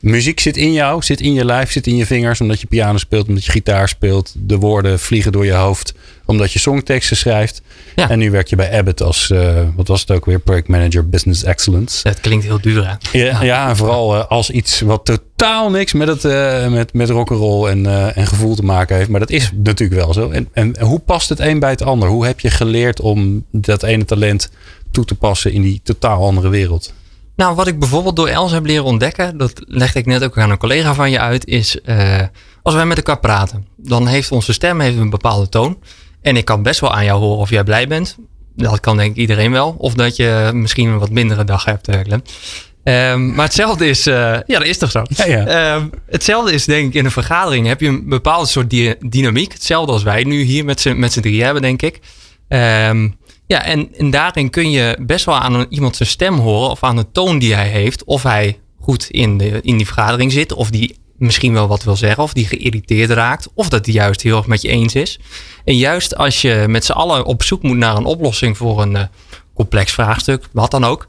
Muziek 0.00 0.40
zit 0.40 0.56
in 0.56 0.72
jou, 0.72 1.02
zit 1.02 1.20
in 1.20 1.32
je 1.32 1.44
lijf, 1.44 1.72
zit 1.72 1.86
in 1.86 1.96
je 1.96 2.06
vingers. 2.06 2.40
Omdat 2.40 2.60
je 2.60 2.66
piano 2.66 2.98
speelt, 2.98 3.28
omdat 3.28 3.44
je 3.44 3.50
gitaar 3.50 3.88
speelt. 3.88 4.34
De 4.36 4.56
woorden 4.56 4.98
vliegen 4.98 5.32
door 5.32 5.44
je 5.44 5.52
hoofd. 5.52 5.94
Omdat 6.24 6.52
je 6.52 6.58
songteksten 6.58 7.16
schrijft. 7.16 7.62
Ja. 7.96 8.10
En 8.10 8.18
nu 8.18 8.30
werk 8.30 8.48
je 8.48 8.56
bij 8.56 8.78
Abbott 8.78 9.02
als, 9.02 9.30
uh, 9.30 9.62
wat 9.76 9.88
was 9.88 10.00
het 10.00 10.10
ook 10.10 10.24
weer? 10.24 10.38
Projectmanager 10.38 11.08
Business 11.08 11.44
Excellence. 11.44 12.08
Het 12.08 12.20
klinkt 12.20 12.44
heel 12.44 12.60
duur 12.60 12.88
hè? 12.88 13.18
Ja, 13.18 13.42
ja 13.42 13.68
en 13.68 13.76
vooral 13.76 14.16
uh, 14.16 14.26
als 14.26 14.50
iets 14.50 14.80
wat 14.80 15.04
totaal 15.04 15.70
niks 15.70 15.92
met, 15.92 16.08
het, 16.08 16.24
uh, 16.24 16.68
met, 16.68 16.92
met 16.92 17.10
rock'n'roll 17.10 17.68
en, 17.68 18.14
en 18.14 18.26
gevoel 18.26 18.54
te 18.54 18.64
maken 18.64 18.96
heeft. 18.96 19.08
Maar 19.08 19.20
dat 19.20 19.30
is 19.30 19.50
natuurlijk 19.54 20.00
wel 20.00 20.12
zo. 20.12 20.30
En, 20.30 20.48
en 20.52 20.80
hoe 20.80 20.98
past 20.98 21.28
het 21.28 21.38
een 21.38 21.58
bij 21.58 21.70
het 21.70 21.82
ander? 21.82 22.08
Hoe 22.08 22.26
heb 22.26 22.40
je 22.40 22.50
geleerd 22.50 23.00
om 23.00 23.44
dat 23.50 23.82
ene 23.82 24.04
talent 24.04 24.50
toe 24.90 25.04
te 25.04 25.14
passen 25.14 25.52
in 25.52 25.62
die 25.62 25.80
totaal 25.82 26.24
andere 26.24 26.48
wereld? 26.48 26.92
Nou, 27.38 27.54
wat 27.54 27.66
ik 27.66 27.78
bijvoorbeeld 27.78 28.16
door 28.16 28.28
Els 28.28 28.52
heb 28.52 28.64
leren 28.64 28.84
ontdekken, 28.84 29.36
dat 29.36 29.62
legde 29.64 29.98
ik 29.98 30.06
net 30.06 30.24
ook 30.24 30.38
aan 30.38 30.50
een 30.50 30.58
collega 30.58 30.94
van 30.94 31.10
je 31.10 31.18
uit, 31.18 31.46
is 31.46 31.78
uh, 31.84 32.20
als 32.62 32.74
wij 32.74 32.86
met 32.86 32.96
elkaar 32.96 33.18
praten, 33.18 33.66
dan 33.76 34.06
heeft 34.06 34.30
onze 34.30 34.52
stem 34.52 34.80
heeft 34.80 34.96
een 34.96 35.10
bepaalde 35.10 35.48
toon. 35.48 35.78
En 36.22 36.36
ik 36.36 36.44
kan 36.44 36.62
best 36.62 36.80
wel 36.80 36.94
aan 36.94 37.04
jou 37.04 37.20
horen 37.20 37.38
of 37.38 37.50
jij 37.50 37.64
blij 37.64 37.88
bent. 37.88 38.16
Dat 38.56 38.80
kan 38.80 38.96
denk 38.96 39.10
ik 39.10 39.16
iedereen 39.16 39.52
wel. 39.52 39.74
Of 39.78 39.94
dat 39.94 40.16
je 40.16 40.50
misschien 40.54 40.88
een 40.88 40.98
wat 40.98 41.10
mindere 41.10 41.44
dag 41.44 41.64
hebt, 41.64 41.88
uh, 41.88 42.00
Glenn. 42.00 42.24
Um, 42.84 43.34
maar 43.34 43.44
hetzelfde 43.44 43.88
is, 43.88 44.06
uh, 44.06 44.14
ja, 44.46 44.58
dat 44.58 44.66
is 44.66 44.78
toch 44.78 44.90
zo? 44.90 45.02
Ja, 45.08 45.26
ja. 45.26 45.74
Um, 45.74 45.90
hetzelfde 46.06 46.52
is 46.52 46.64
denk 46.64 46.88
ik 46.88 46.94
in 46.94 47.04
een 47.04 47.10
vergadering 47.10 47.66
heb 47.66 47.80
je 47.80 47.88
een 47.88 48.08
bepaalde 48.08 48.46
soort 48.46 48.70
dynamiek. 48.98 49.52
Hetzelfde 49.52 49.92
als 49.92 50.02
wij 50.02 50.24
nu 50.24 50.42
hier 50.42 50.64
met 50.64 50.80
z'n 50.80 51.20
drie 51.20 51.42
hebben, 51.42 51.62
denk 51.62 51.82
ik. 51.82 52.00
Um, 52.48 53.17
ja, 53.48 53.64
en, 53.64 53.94
en 53.96 54.10
daarin 54.10 54.50
kun 54.50 54.70
je 54.70 54.96
best 55.00 55.24
wel 55.24 55.38
aan 55.38 55.54
een, 55.54 55.66
iemand 55.68 55.96
zijn 55.96 56.08
stem 56.08 56.38
horen 56.38 56.70
of 56.70 56.82
aan 56.82 56.96
de 56.96 57.06
toon 57.12 57.38
die 57.38 57.54
hij 57.54 57.68
heeft. 57.68 58.04
Of 58.04 58.22
hij 58.22 58.58
goed 58.80 59.10
in, 59.10 59.38
de, 59.38 59.60
in 59.62 59.76
die 59.76 59.86
vergadering 59.86 60.32
zit, 60.32 60.52
of 60.52 60.70
die 60.70 60.96
misschien 61.16 61.52
wel 61.52 61.68
wat 61.68 61.84
wil 61.84 61.96
zeggen, 61.96 62.22
of 62.22 62.32
die 62.32 62.46
geïrriteerd 62.46 63.10
raakt, 63.10 63.48
of 63.54 63.68
dat 63.68 63.84
hij 63.86 63.94
juist 63.94 64.22
heel 64.22 64.36
erg 64.36 64.46
met 64.46 64.62
je 64.62 64.68
eens 64.68 64.94
is. 64.94 65.18
En 65.64 65.76
juist 65.76 66.16
als 66.16 66.42
je 66.42 66.64
met 66.68 66.84
z'n 66.84 66.92
allen 66.92 67.24
op 67.24 67.42
zoek 67.42 67.62
moet 67.62 67.76
naar 67.76 67.96
een 67.96 68.04
oplossing 68.04 68.56
voor 68.56 68.82
een 68.82 68.94
uh, 68.94 69.02
complex 69.54 69.92
vraagstuk, 69.92 70.48
wat 70.52 70.70
dan 70.70 70.84
ook. 70.84 71.06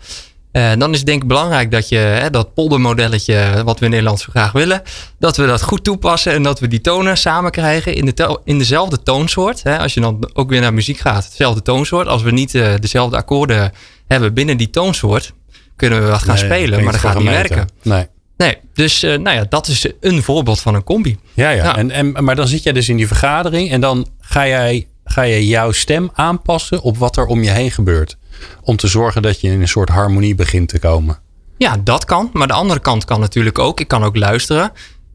Uh, 0.52 0.72
dan 0.78 0.92
is 0.92 0.98
het 0.98 1.06
denk 1.06 1.22
ik 1.22 1.28
belangrijk 1.28 1.72
dat 1.72 1.90
je 1.90 1.96
hè, 1.96 2.30
dat 2.30 2.54
poldermodelletje, 2.54 3.62
wat 3.66 3.80
we 3.80 3.86
in 3.86 3.92
Nederland 3.92 4.20
zo 4.20 4.28
graag 4.30 4.52
willen, 4.52 4.82
dat 5.20 5.38
we 5.38 5.46
dat 5.46 5.62
goed 5.62 5.84
toepassen 5.84 6.34
en 6.34 6.44
dat 6.44 6.60
we 6.60 6.68
die 6.68 6.82
tonen 6.82 7.18
samen 7.18 7.52
krijgen 7.52 7.96
in, 7.96 8.06
de 8.06 8.40
in 8.44 8.58
dezelfde 8.58 9.04
toonsoort. 9.04 9.64
Hè. 9.64 9.80
Als 9.80 9.94
je 9.94 10.02
dan 10.02 10.30
ook 10.34 10.50
weer 10.50 10.62
naar 10.62 10.74
muziek 10.74 10.98
gaat, 10.98 11.26
hetzelfde 11.26 11.62
toonsoort. 11.62 12.08
Als 12.08 12.22
we 12.22 12.32
niet 12.32 12.54
uh, 12.54 12.74
dezelfde 12.80 13.16
akkoorden 13.16 13.72
hebben 14.08 14.34
binnen 14.34 14.58
die 14.58 14.70
toonsoort, 14.70 15.34
kunnen 15.76 16.02
we 16.02 16.08
wat 16.08 16.24
gaan 16.24 16.36
Nee, 16.36 16.44
spelen, 16.44 16.84
maar 16.84 16.92
dat 16.92 17.02
gaat 17.02 17.20
niet 17.20 17.28
werken. 17.28 17.68
Nee. 17.84 18.08
Nee, 18.38 18.58
dus 18.74 19.04
uh, 19.04 19.18
nou 19.18 19.36
ja, 19.36 19.46
dat 19.50 19.68
is 19.68 19.88
een 20.00 20.24
voorbeeld 20.24 20.60
van 20.60 20.76
een 20.76 20.84
combi. 20.84 21.18
Ja, 21.34 21.50
ja. 21.50 21.64
Ja. 21.64 21.78
En, 21.78 21.92
en, 21.92 22.24
maar 22.24 22.36
dan 22.36 22.48
zit 22.48 22.64
jij 22.64 22.74
dus 22.74 22.90
in 22.90 22.98
die 22.98 23.08
vergadering 23.08 23.72
en 23.72 23.82
dan 23.82 24.08
ga 24.20 24.48
jij, 24.48 24.88
ga 25.12 25.22
je 25.22 25.48
jouw 25.48 25.72
stem 25.72 26.10
aanpassen 26.14 26.82
op 26.82 26.98
wat 26.98 27.18
er 27.18 27.26
om 27.26 27.44
je 27.44 27.50
heen 27.50 27.72
gebeurt. 27.72 28.18
Om 28.62 28.76
te 28.76 28.88
zorgen 28.88 29.22
dat 29.22 29.42
je 29.42 29.48
in 29.52 29.62
een 29.62 29.68
soort 29.68 29.90
harmonie 29.90 30.36
begint 30.36 30.70
te 30.70 30.80
komen. 30.80 31.20
Ja, 31.58 31.78
dat 31.84 32.06
kan. 32.06 32.30
Maar 32.34 32.48
de 32.48 32.54
andere 32.54 32.80
kant 32.80 33.06
kan 33.06 33.20
natuurlijk 33.20 33.60
ook. 33.60 33.80
Ik 33.80 33.88
kan 33.88 34.04
ook 34.04 34.16
luisteren 34.16 34.72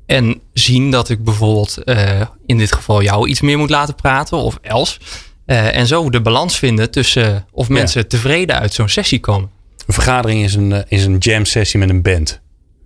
en 0.06 0.40
zien 0.52 0.90
dat 0.90 1.08
ik 1.08 1.24
bijvoorbeeld 1.24 1.78
uh, 1.84 2.20
in 2.46 2.58
dit 2.58 2.72
geval 2.74 3.02
jou 3.02 3.28
iets 3.28 3.40
meer 3.40 3.58
moet 3.58 3.70
laten 3.70 3.94
praten 3.94 4.36
of 4.38 4.58
Els. 4.62 5.00
Uh, 5.46 5.76
en 5.76 5.86
zo 5.86 6.10
de 6.10 6.20
balans 6.20 6.58
vinden 6.58 6.90
tussen 6.90 7.46
of 7.50 7.68
mensen 7.68 8.00
Ja. 8.00 8.06
tevreden 8.08 8.58
uit 8.58 8.72
zo'n 8.74 8.88
sessie 8.88 9.20
komen. 9.20 9.50
Een 9.86 9.94
vergadering 9.94 10.44
is 10.44 10.54
een, 10.54 10.72
eh, 10.72 10.80
is 10.88 11.04
een 11.04 11.18
jam 11.18 11.44
sessie 11.44 11.78
met 11.80 11.88
een 11.88 12.02
band. 12.02 12.40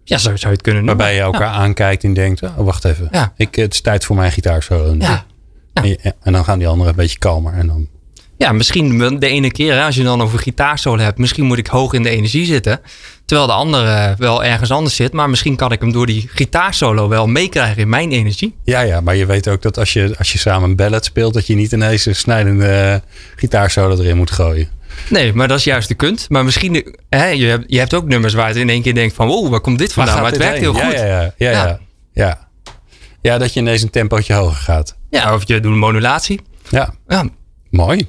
Ja, 0.04 0.18
zo 0.18 0.22
zou 0.28 0.38
je 0.40 0.48
het 0.48 0.62
kunnen 0.62 0.84
noemen. 0.84 1.04
Waarbij 1.04 1.14
je 1.16 1.32
elkaar 1.32 1.52
aankijkt 1.52 2.04
en 2.04 2.14
denkt, 2.14 2.42
oh, 2.42 2.56
wacht 2.56 2.84
even. 2.84 3.08
Ja. 3.10 3.32
Ik, 3.36 3.54
het 3.54 3.74
is 3.74 3.80
tijd 3.80 4.04
voor 4.04 4.16
mijn 4.16 4.32
gitaarsolo. 4.32 4.94
Ja. 4.98 5.26
Ja. 5.78 5.82
En, 5.82 5.88
je- 5.88 6.14
en 6.22 6.32
dan 6.32 6.44
gaan 6.44 6.58
die 6.58 6.68
anderen 6.68 6.92
een 6.92 6.98
beetje 6.98 7.18
kalmer. 7.18 7.52
En 7.52 7.66
dan, 7.66 7.88
Ja, 8.36 8.52
misschien 8.52 9.18
de 9.18 9.26
ene 9.28 9.50
keer, 9.50 9.82
als 9.82 9.94
je 9.94 10.02
dan 10.02 10.22
over 10.22 10.38
gitaarsolo 10.38 11.02
hebt, 11.02 11.18
misschien 11.18 11.44
moet 11.44 11.58
ik 11.58 11.66
hoog 11.66 11.92
in 11.92 12.02
de 12.02 12.08
energie 12.08 12.44
zitten. 12.46 12.80
Terwijl 13.24 13.48
de 13.48 13.54
andere 13.54 14.14
wel 14.18 14.44
ergens 14.44 14.70
anders 14.70 14.96
zit. 14.96 15.12
Maar 15.12 15.30
misschien 15.30 15.56
kan 15.56 15.72
ik 15.72 15.80
hem 15.80 15.92
door 15.92 16.06
die 16.06 16.28
gitaarsolo 16.32 17.08
wel 17.08 17.26
meekrijgen 17.26 17.76
in 17.82 17.88
mijn 17.88 18.12
energie. 18.12 18.54
ja, 18.64 18.80
ja, 18.80 19.00
maar 19.00 19.16
je 19.16 19.26
weet 19.26 19.48
ook 19.48 19.62
dat 19.62 19.78
als 19.78 19.92
je, 19.92 20.14
als 20.18 20.32
je 20.32 20.38
samen 20.38 20.68
een 20.70 20.76
ballad 20.76 21.04
speelt, 21.04 21.34
dat 21.34 21.46
je 21.46 21.54
niet 21.54 21.72
ineens 21.72 22.06
een 22.06 22.16
snijdende 22.16 23.02
gitaarsolo 23.36 23.96
erin 23.98 24.16
moet 24.16 24.30
gooien. 24.30 24.68
Nee, 25.10 25.32
maar 25.32 25.48
dat 25.48 25.58
is 25.58 25.64
juist 25.64 25.88
de 25.88 25.94
kunt. 25.94 26.26
Maar 26.28 26.44
misschien, 26.44 26.96
hè, 27.08 27.26
je, 27.26 27.46
hebt, 27.46 27.64
je 27.66 27.78
hebt 27.78 27.94
ook 27.94 28.04
nummers 28.04 28.34
waar 28.34 28.46
het 28.48 28.56
in 28.56 28.68
één 28.68 28.82
keer 28.82 28.94
denkt 28.94 29.14
van, 29.14 29.26
wow, 29.26 29.48
waar 29.50 29.60
komt 29.60 29.78
dit 29.78 29.92
vandaan? 29.92 30.20
Maar 30.22 30.30
het 30.30 30.40
werkt 30.40 30.58
heel 30.58 30.74
heen? 30.74 30.84
goed. 30.84 30.92
Ja, 30.94 31.04
ja, 31.06 31.32
ja. 31.36 31.50
ja, 31.52 31.78
ja. 32.12 32.47
Ja. 33.32 33.38
Dat 33.38 33.52
je 33.52 33.60
ineens 33.60 33.82
een 33.82 33.90
tempootje 33.90 34.34
hoger 34.34 34.56
gaat. 34.56 34.96
Ja, 35.10 35.34
of 35.34 35.46
je 35.46 35.60
doet 35.60 35.72
een 35.72 35.78
modulatie. 35.78 36.40
Ja, 36.68 36.94
Ja, 37.06 37.24
mooi. 37.70 38.08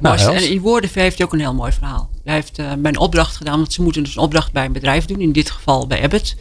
Nou, 0.00 0.18
Els? 0.18 0.42
en 0.42 0.50
in 0.50 0.60
woorden 0.60 0.90
heeft 0.92 1.18
hij 1.18 1.26
ook 1.26 1.32
een 1.32 1.40
heel 1.40 1.54
mooi 1.54 1.72
verhaal. 1.72 2.10
Hij 2.24 2.34
heeft 2.34 2.58
eh, 2.58 2.66
mijn 2.78 2.98
opdracht 2.98 3.36
gedaan, 3.36 3.58
want 3.58 3.72
ze 3.72 3.82
moeten 3.82 4.02
dus 4.02 4.16
een 4.16 4.22
opdracht 4.22 4.52
bij 4.52 4.64
een 4.64 4.72
bedrijf 4.72 5.04
doen, 5.04 5.20
in 5.20 5.32
dit 5.32 5.50
geval 5.50 5.86
bij 5.86 6.02
Abbott, 6.02 6.36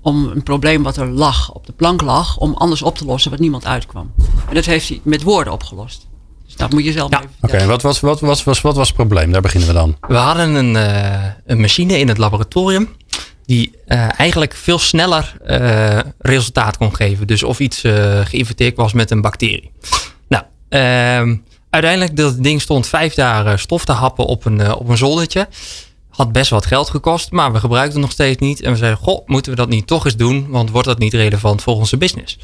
om 0.00 0.26
een 0.26 0.42
probleem 0.42 0.82
wat 0.82 0.96
er 0.96 1.08
lag, 1.08 1.52
op 1.52 1.66
de 1.66 1.72
plank 1.72 2.00
lag, 2.02 2.36
om 2.36 2.54
anders 2.54 2.82
op 2.82 2.96
te 2.96 3.04
lossen 3.04 3.30
wat 3.30 3.40
niemand 3.40 3.66
uitkwam. 3.66 4.12
En 4.48 4.54
dat 4.54 4.64
heeft 4.64 4.88
hij 4.88 5.00
met 5.02 5.22
woorden 5.22 5.52
opgelost. 5.52 6.06
Dus 6.46 6.56
dat 6.56 6.72
moet 6.72 6.84
je 6.84 6.92
zelf 6.92 7.10
Ja, 7.10 7.18
even 7.18 7.30
Oké, 7.40 7.66
wat 7.66 7.82
was, 7.82 8.00
wat, 8.00 8.20
was, 8.20 8.44
was, 8.44 8.60
wat 8.60 8.76
was 8.76 8.86
het 8.86 8.96
probleem? 8.96 9.32
Daar 9.32 9.40
beginnen 9.40 9.68
we 9.68 9.74
dan. 9.74 9.96
We 10.00 10.16
hadden 10.16 10.54
een, 10.54 10.76
eh, 10.76 11.24
een 11.44 11.60
machine 11.60 11.98
in 11.98 12.08
het 12.08 12.18
laboratorium 12.18 12.88
die 13.46 13.74
eh, 13.86 14.08
eigenlijk 14.16 14.54
veel 14.54 14.78
sneller 14.78 15.36
eh, 15.44 15.98
resultaat 16.18 16.76
kon 16.76 16.94
geven. 16.94 17.26
Dus 17.26 17.42
of 17.42 17.60
iets 17.60 17.84
eh, 17.84 18.20
geïnfecteerd 18.24 18.76
was 18.76 18.92
met 18.92 19.10
een 19.10 19.20
bacterie. 19.20 19.70
Nou, 20.28 20.44
ehm, 20.68 21.36
uiteindelijk 21.70 22.16
dat 22.16 22.42
ding 22.42 22.60
stond 22.60 22.86
vijf 22.86 23.14
dagen 23.14 23.58
stof 23.58 23.84
te 23.84 23.92
happen 23.92 24.24
op 24.24 24.44
een, 24.44 24.74
op 24.74 24.88
een 24.88 24.96
zoldertje. 24.96 25.48
Had 26.08 26.32
best 26.32 26.50
wat 26.50 26.66
geld 26.66 26.90
gekost, 26.90 27.30
maar 27.30 27.52
we 27.52 27.58
gebruikten 27.58 27.92
het 27.92 28.02
nog 28.02 28.12
steeds 28.12 28.38
niet. 28.38 28.62
En 28.62 28.72
we 28.72 28.78
zeiden, 28.78 29.00
goh, 29.00 29.26
moeten 29.26 29.50
we 29.52 29.58
dat 29.58 29.68
niet 29.68 29.86
toch 29.86 30.04
eens 30.04 30.16
doen? 30.16 30.46
Want 30.48 30.70
wordt 30.70 30.88
dat 30.88 30.98
niet 30.98 31.14
relevant 31.14 31.62
voor 31.62 31.74
onze 31.74 31.96
business? 31.96 32.38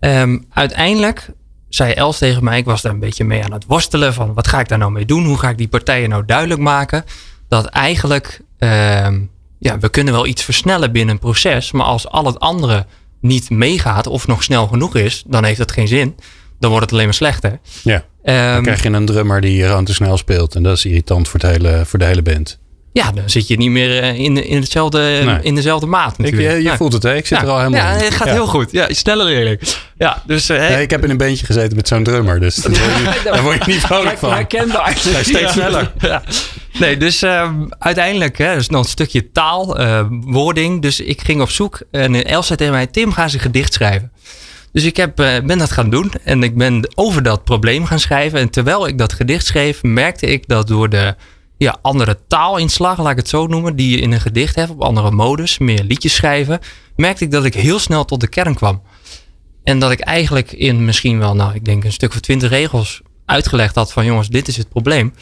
Ehm, 0.00 0.38
uiteindelijk 0.50 1.30
zei 1.68 1.92
Els 1.92 2.18
tegen 2.18 2.44
mij, 2.44 2.58
ik 2.58 2.64
was 2.64 2.82
daar 2.82 2.92
een 2.92 2.98
beetje 2.98 3.24
mee 3.24 3.44
aan 3.44 3.52
het 3.52 3.64
worstelen 3.66 4.14
van 4.14 4.34
wat 4.34 4.48
ga 4.48 4.60
ik 4.60 4.68
daar 4.68 4.78
nou 4.78 4.92
mee 4.92 5.04
doen? 5.04 5.24
Hoe 5.24 5.38
ga 5.38 5.48
ik 5.48 5.58
die 5.58 5.68
partijen 5.68 6.08
nou 6.08 6.24
duidelijk 6.24 6.60
maken 6.60 7.04
dat 7.48 7.66
eigenlijk 7.66 8.40
ehm, 8.58 9.20
ja, 9.58 9.78
we 9.78 9.88
kunnen 9.88 10.12
wel 10.12 10.26
iets 10.26 10.42
versnellen 10.44 10.92
binnen 10.92 11.14
een 11.14 11.20
proces, 11.20 11.72
maar 11.72 11.86
als 11.86 12.08
al 12.08 12.24
het 12.26 12.40
andere 12.40 12.86
niet 13.20 13.50
meegaat 13.50 14.06
of 14.06 14.26
nog 14.26 14.42
snel 14.42 14.66
genoeg 14.66 14.94
is, 14.96 15.22
dan 15.26 15.44
heeft 15.44 15.58
dat 15.58 15.72
geen 15.72 15.88
zin. 15.88 16.14
Dan 16.60 16.70
wordt 16.70 16.84
het 16.84 16.92
alleen 16.94 17.04
maar 17.04 17.14
slechter. 17.14 17.58
Ja. 17.82 18.04
Ehm, 18.22 18.52
Dan 18.54 18.62
krijg 18.62 18.82
je 18.82 18.88
een 18.88 19.06
drummer 19.06 19.40
die 19.40 19.62
gewoon 19.64 19.84
te 19.84 19.94
snel 19.94 20.16
speelt. 20.16 20.54
En 20.54 20.62
dat 20.62 20.76
is 20.76 20.84
irritant 20.84 21.28
voor, 21.28 21.40
het 21.40 21.50
hele, 21.50 21.82
voor 21.86 21.98
de 21.98 22.04
hele 22.04 22.22
band. 22.22 22.58
ja, 22.92 23.10
dan 23.12 23.30
zit 23.30 23.46
je 23.48 23.56
niet 23.56 23.70
meer 23.70 24.02
eh, 24.02 24.18
in, 24.18 24.44
in, 24.44 24.60
hetzelfde, 24.60 24.98
Nee. 25.24 25.38
in 25.42 25.54
dezelfde 25.54 25.86
maat 25.86 26.12
Ik, 26.12 26.18
natuurlijk. 26.18 26.50
je 26.50 26.56
je 26.56 26.62
Ja. 26.62 26.76
voelt 26.76 26.92
het, 26.92 27.02
hè? 27.02 27.14
Ik 27.16 27.26
zit 27.26 27.38
ja. 27.38 27.44
er 27.44 27.50
al 27.50 27.58
helemaal 27.58 27.80
Ja, 27.80 28.02
het 28.04 28.14
gaat 28.14 28.26
Ja. 28.26 28.32
heel 28.32 28.46
goed. 28.46 28.70
Ja, 28.72 28.86
snelle 28.90 29.24
leerling. 29.24 29.60
Ja, 29.98 30.22
dus 30.26 30.48
eh, 30.48 30.58
Nee, 30.68 30.82
ik 30.82 30.90
heb 30.90 31.04
in 31.04 31.10
een 31.10 31.16
bandje 31.16 31.46
gezeten 31.46 31.76
met 31.76 31.88
zo'n 31.88 32.02
drummer. 32.04 32.40
Dus 32.40 32.54
daar 32.54 32.70
word 32.72 33.14
je, 33.14 33.20
daar 33.30 33.42
word 33.42 33.64
je 33.64 33.72
niet 33.72 33.80
vrolijk 33.86 34.18
van. 34.18 34.32
Herkenbaar. 34.32 34.84
Hij 35.02 35.20
is 35.20 35.28
steeds 35.28 35.52
sneller. 35.52 35.92
Ja. 35.98 36.22
Nee, 36.78 36.96
dus 36.96 37.22
ehm, 37.22 37.66
uiteindelijk, 37.78 38.38
hè, 38.38 38.54
dus 38.54 38.68
nog 38.68 38.82
een 38.82 38.90
stukje 38.90 39.32
taal, 39.32 39.76
wording. 40.08 40.82
Dus 40.82 41.00
ik 41.00 41.20
ging 41.20 41.40
op 41.40 41.50
zoek 41.50 41.80
en 41.90 42.24
Els 42.24 42.46
zei 42.46 42.58
tegen 42.58 42.72
mij, 42.72 42.86
Tim, 42.86 43.12
ga 43.12 43.22
eens 43.22 43.32
een 43.32 43.40
gedicht 43.40 43.72
schrijven. 43.72 44.12
Dus 44.76 44.84
ik 44.84 44.96
heb, 44.96 45.20
eh, 45.20 45.40
ben 45.44 45.58
dat 45.58 45.72
gaan 45.72 45.90
doen 45.90 46.12
en 46.24 46.42
ik 46.42 46.56
ben 46.56 46.88
over 46.94 47.22
dat 47.22 47.44
probleem 47.44 47.84
gaan 47.84 48.00
schrijven. 48.00 48.38
En 48.38 48.50
terwijl 48.50 48.86
ik 48.86 48.98
dat 48.98 49.12
gedicht 49.12 49.46
schreef, 49.46 49.82
merkte 49.82 50.26
ik 50.26 50.48
dat 50.48 50.68
door 50.68 50.88
de 50.88 51.14
ja, 51.56 51.78
andere 51.82 52.18
taalinslag, 52.28 52.98
laat 52.98 53.10
ik 53.10 53.16
het 53.16 53.28
zo 53.28 53.46
noemen, 53.46 53.76
die 53.76 53.90
je 53.90 54.00
in 54.00 54.12
een 54.12 54.20
gedicht 54.20 54.54
hebt, 54.54 54.70
op 54.70 54.82
andere 54.82 55.10
modus, 55.10 55.58
meer 55.58 55.84
liedjes 55.84 56.14
schrijven, 56.14 56.58
merkte 56.96 57.24
ik 57.24 57.30
dat 57.30 57.44
ik 57.44 57.54
heel 57.54 57.78
snel 57.78 58.04
tot 58.04 58.20
de 58.20 58.28
kern 58.28 58.54
kwam. 58.54 58.82
En 59.64 59.78
dat 59.78 59.90
ik 59.90 60.00
eigenlijk 60.00 60.52
in 60.52 60.84
misschien 60.84 61.18
wel, 61.18 61.34
nou, 61.34 61.54
ik 61.54 61.64
denk 61.64 61.84
een 61.84 61.92
stuk 61.92 62.12
of 62.12 62.20
twintig 62.20 62.50
regels 62.50 63.02
uitgelegd 63.24 63.74
had 63.74 63.92
van 63.92 64.04
jongens, 64.04 64.28
dit 64.28 64.48
is 64.48 64.56
het 64.56 64.68
probleem. 64.68 65.14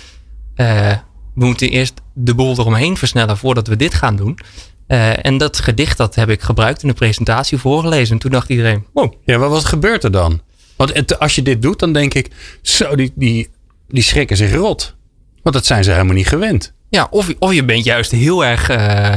Eh, 0.55 0.93
we 1.35 1.44
moeten 1.44 1.68
eerst 1.70 1.94
de 2.14 2.35
boel 2.35 2.59
eromheen 2.59 2.97
versnellen 2.97 3.37
voordat 3.37 3.66
we 3.66 3.77
dit 3.77 3.94
gaan 3.94 4.16
doen. 4.16 4.38
Eh, 4.87 5.27
en 5.27 5.38
dat 5.38 5.59
gedicht 5.61 5.97
dat 5.97 6.14
heb 6.14 6.29
ik 6.31 6.42
gebruikt 6.42 6.83
in 6.83 6.88
de 6.88 6.94
presentatie 6.94 7.59
voorgelezen. 7.59 8.14
En 8.14 8.20
toen 8.20 8.31
dacht 8.31 8.49
iedereen, 8.49 8.87
wow, 8.92 9.12
Ja, 9.25 9.38
maar 9.38 9.49
wat 9.49 9.64
gebeurt 9.64 10.05
er 10.05 10.11
dan? 10.11 10.40
Want 10.77 10.94
het- 10.94 11.18
als 11.18 11.35
je 11.35 11.42
dit 11.42 11.62
doet, 11.62 11.79
dan 11.79 11.92
denk 11.92 12.14
ik... 12.14 12.31
Zo, 12.62 12.97
die, 12.97 13.12
die, 13.14 13.49
die 13.88 14.03
schrikken 14.03 14.37
zich 14.37 14.55
rot. 14.55 14.97
Want 15.42 15.55
dat 15.55 15.66
zijn 15.66 15.85
ze 15.85 15.90
helemaal 15.90 16.14
niet 16.14 16.29
gewend. 16.29 16.73
Ja, 16.88 17.07
of, 17.11 17.33
of 17.38 17.53
je 17.53 17.64
bent 17.64 17.85
juist 17.85 18.11
heel 18.11 18.44
erg 18.44 18.68
eh, 18.68 19.16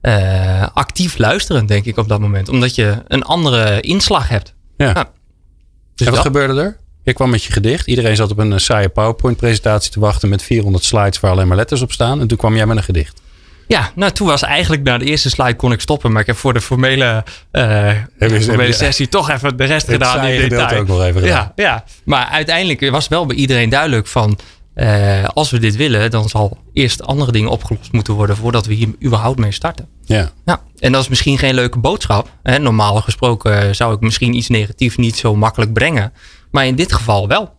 eh, 0.00 0.66
actief 0.74 1.18
luisterend, 1.18 1.68
denk 1.68 1.84
ik, 1.84 1.96
op 1.96 2.08
dat 2.08 2.20
moment. 2.20 2.48
Omdat 2.48 2.74
je 2.74 3.02
een 3.08 3.22
andere 3.22 3.80
inslag 3.80 4.28
hebt. 4.28 4.54
Ja. 4.76 4.86
Ja. 4.86 4.92
Dus 5.94 6.06
en 6.06 6.12
wat 6.12 6.14
dat- 6.14 6.32
gebeurde 6.32 6.60
er? 6.62 6.78
Je 7.06 7.12
kwam 7.12 7.30
met 7.30 7.44
je 7.44 7.52
gedicht. 7.52 7.86
Iedereen 7.86 8.16
zat 8.16 8.30
op 8.30 8.38
een 8.38 8.52
eh, 8.52 8.58
saaie 8.58 8.88
PowerPoint-presentatie 8.88 9.90
te 9.92 10.00
wachten... 10.00 10.28
met 10.28 10.42
400 10.42 10.84
slides 10.84 11.20
waar 11.20 11.30
alleen 11.30 11.48
maar 11.48 11.56
letters 11.56 11.82
op 11.82 11.92
staan. 11.92 12.20
En 12.20 12.26
toen 12.26 12.38
kwam 12.38 12.56
jij 12.56 12.66
met 12.66 12.76
een 12.76 12.82
gedicht. 12.82 13.20
Ja, 13.68 13.90
nou 13.94 14.12
toen 14.12 14.26
was 14.26 14.42
eigenlijk 14.42 14.82
na 14.82 14.98
de 14.98 15.04
eerste 15.04 15.30
slide 15.30 15.54
kon 15.54 15.72
ik 15.72 15.80
stoppen. 15.80 16.12
Maar 16.12 16.20
ik 16.20 16.26
heb 16.26 16.36
voor 16.36 16.52
de 16.52 16.60
formele, 16.60 17.24
eh, 17.50 17.90
formele 18.18 18.72
sessie 18.72 19.08
toch 19.08 19.30
even 19.30 19.56
de 19.56 19.64
rest 19.64 19.88
gedaan 19.90 20.26
in 20.26 20.48
detail. 20.48 20.80
ook 20.80 20.86
nog 20.86 21.02
even 21.02 21.20
gedaan. 21.20 21.52
Ja, 21.56 21.64
ja, 21.64 21.84
maar 22.04 22.26
uiteindelijk 22.26 22.90
was 22.90 23.08
wel 23.08 23.26
bij 23.26 23.36
iedereen 23.36 23.68
duidelijk 23.68 24.06
van... 24.06 24.38
eh, 24.74 25.24
als 25.24 25.50
we 25.50 25.58
dit 25.58 25.76
willen, 25.76 26.10
dan 26.10 26.28
zal 26.28 26.58
eerst 26.72 27.02
andere 27.02 27.32
dingen 27.32 27.50
opgelost 27.50 27.92
moeten 27.92 28.14
worden... 28.14 28.36
voordat 28.36 28.66
we 28.66 28.74
hier 28.74 28.88
überhaupt 29.04 29.38
mee 29.38 29.52
starten. 29.52 29.88
Ja. 30.04 30.30
Ja, 30.44 30.60
en 30.78 30.92
dat 30.92 31.02
is 31.02 31.08
misschien 31.08 31.38
geen 31.38 31.54
leuke 31.54 31.78
boodschap. 31.78 32.28
Hè? 32.42 32.58
Normaal 32.58 33.00
gesproken 33.00 33.74
zou 33.74 33.94
ik 33.94 34.00
misschien 34.00 34.34
iets 34.34 34.48
negatiefs 34.48 34.96
niet 34.96 35.16
zo 35.16 35.36
makkelijk 35.36 35.72
brengen. 35.72 36.12
Maar 36.56 36.66
in 36.66 36.74
dit 36.74 36.92
geval 36.92 37.28
wel. 37.28 37.54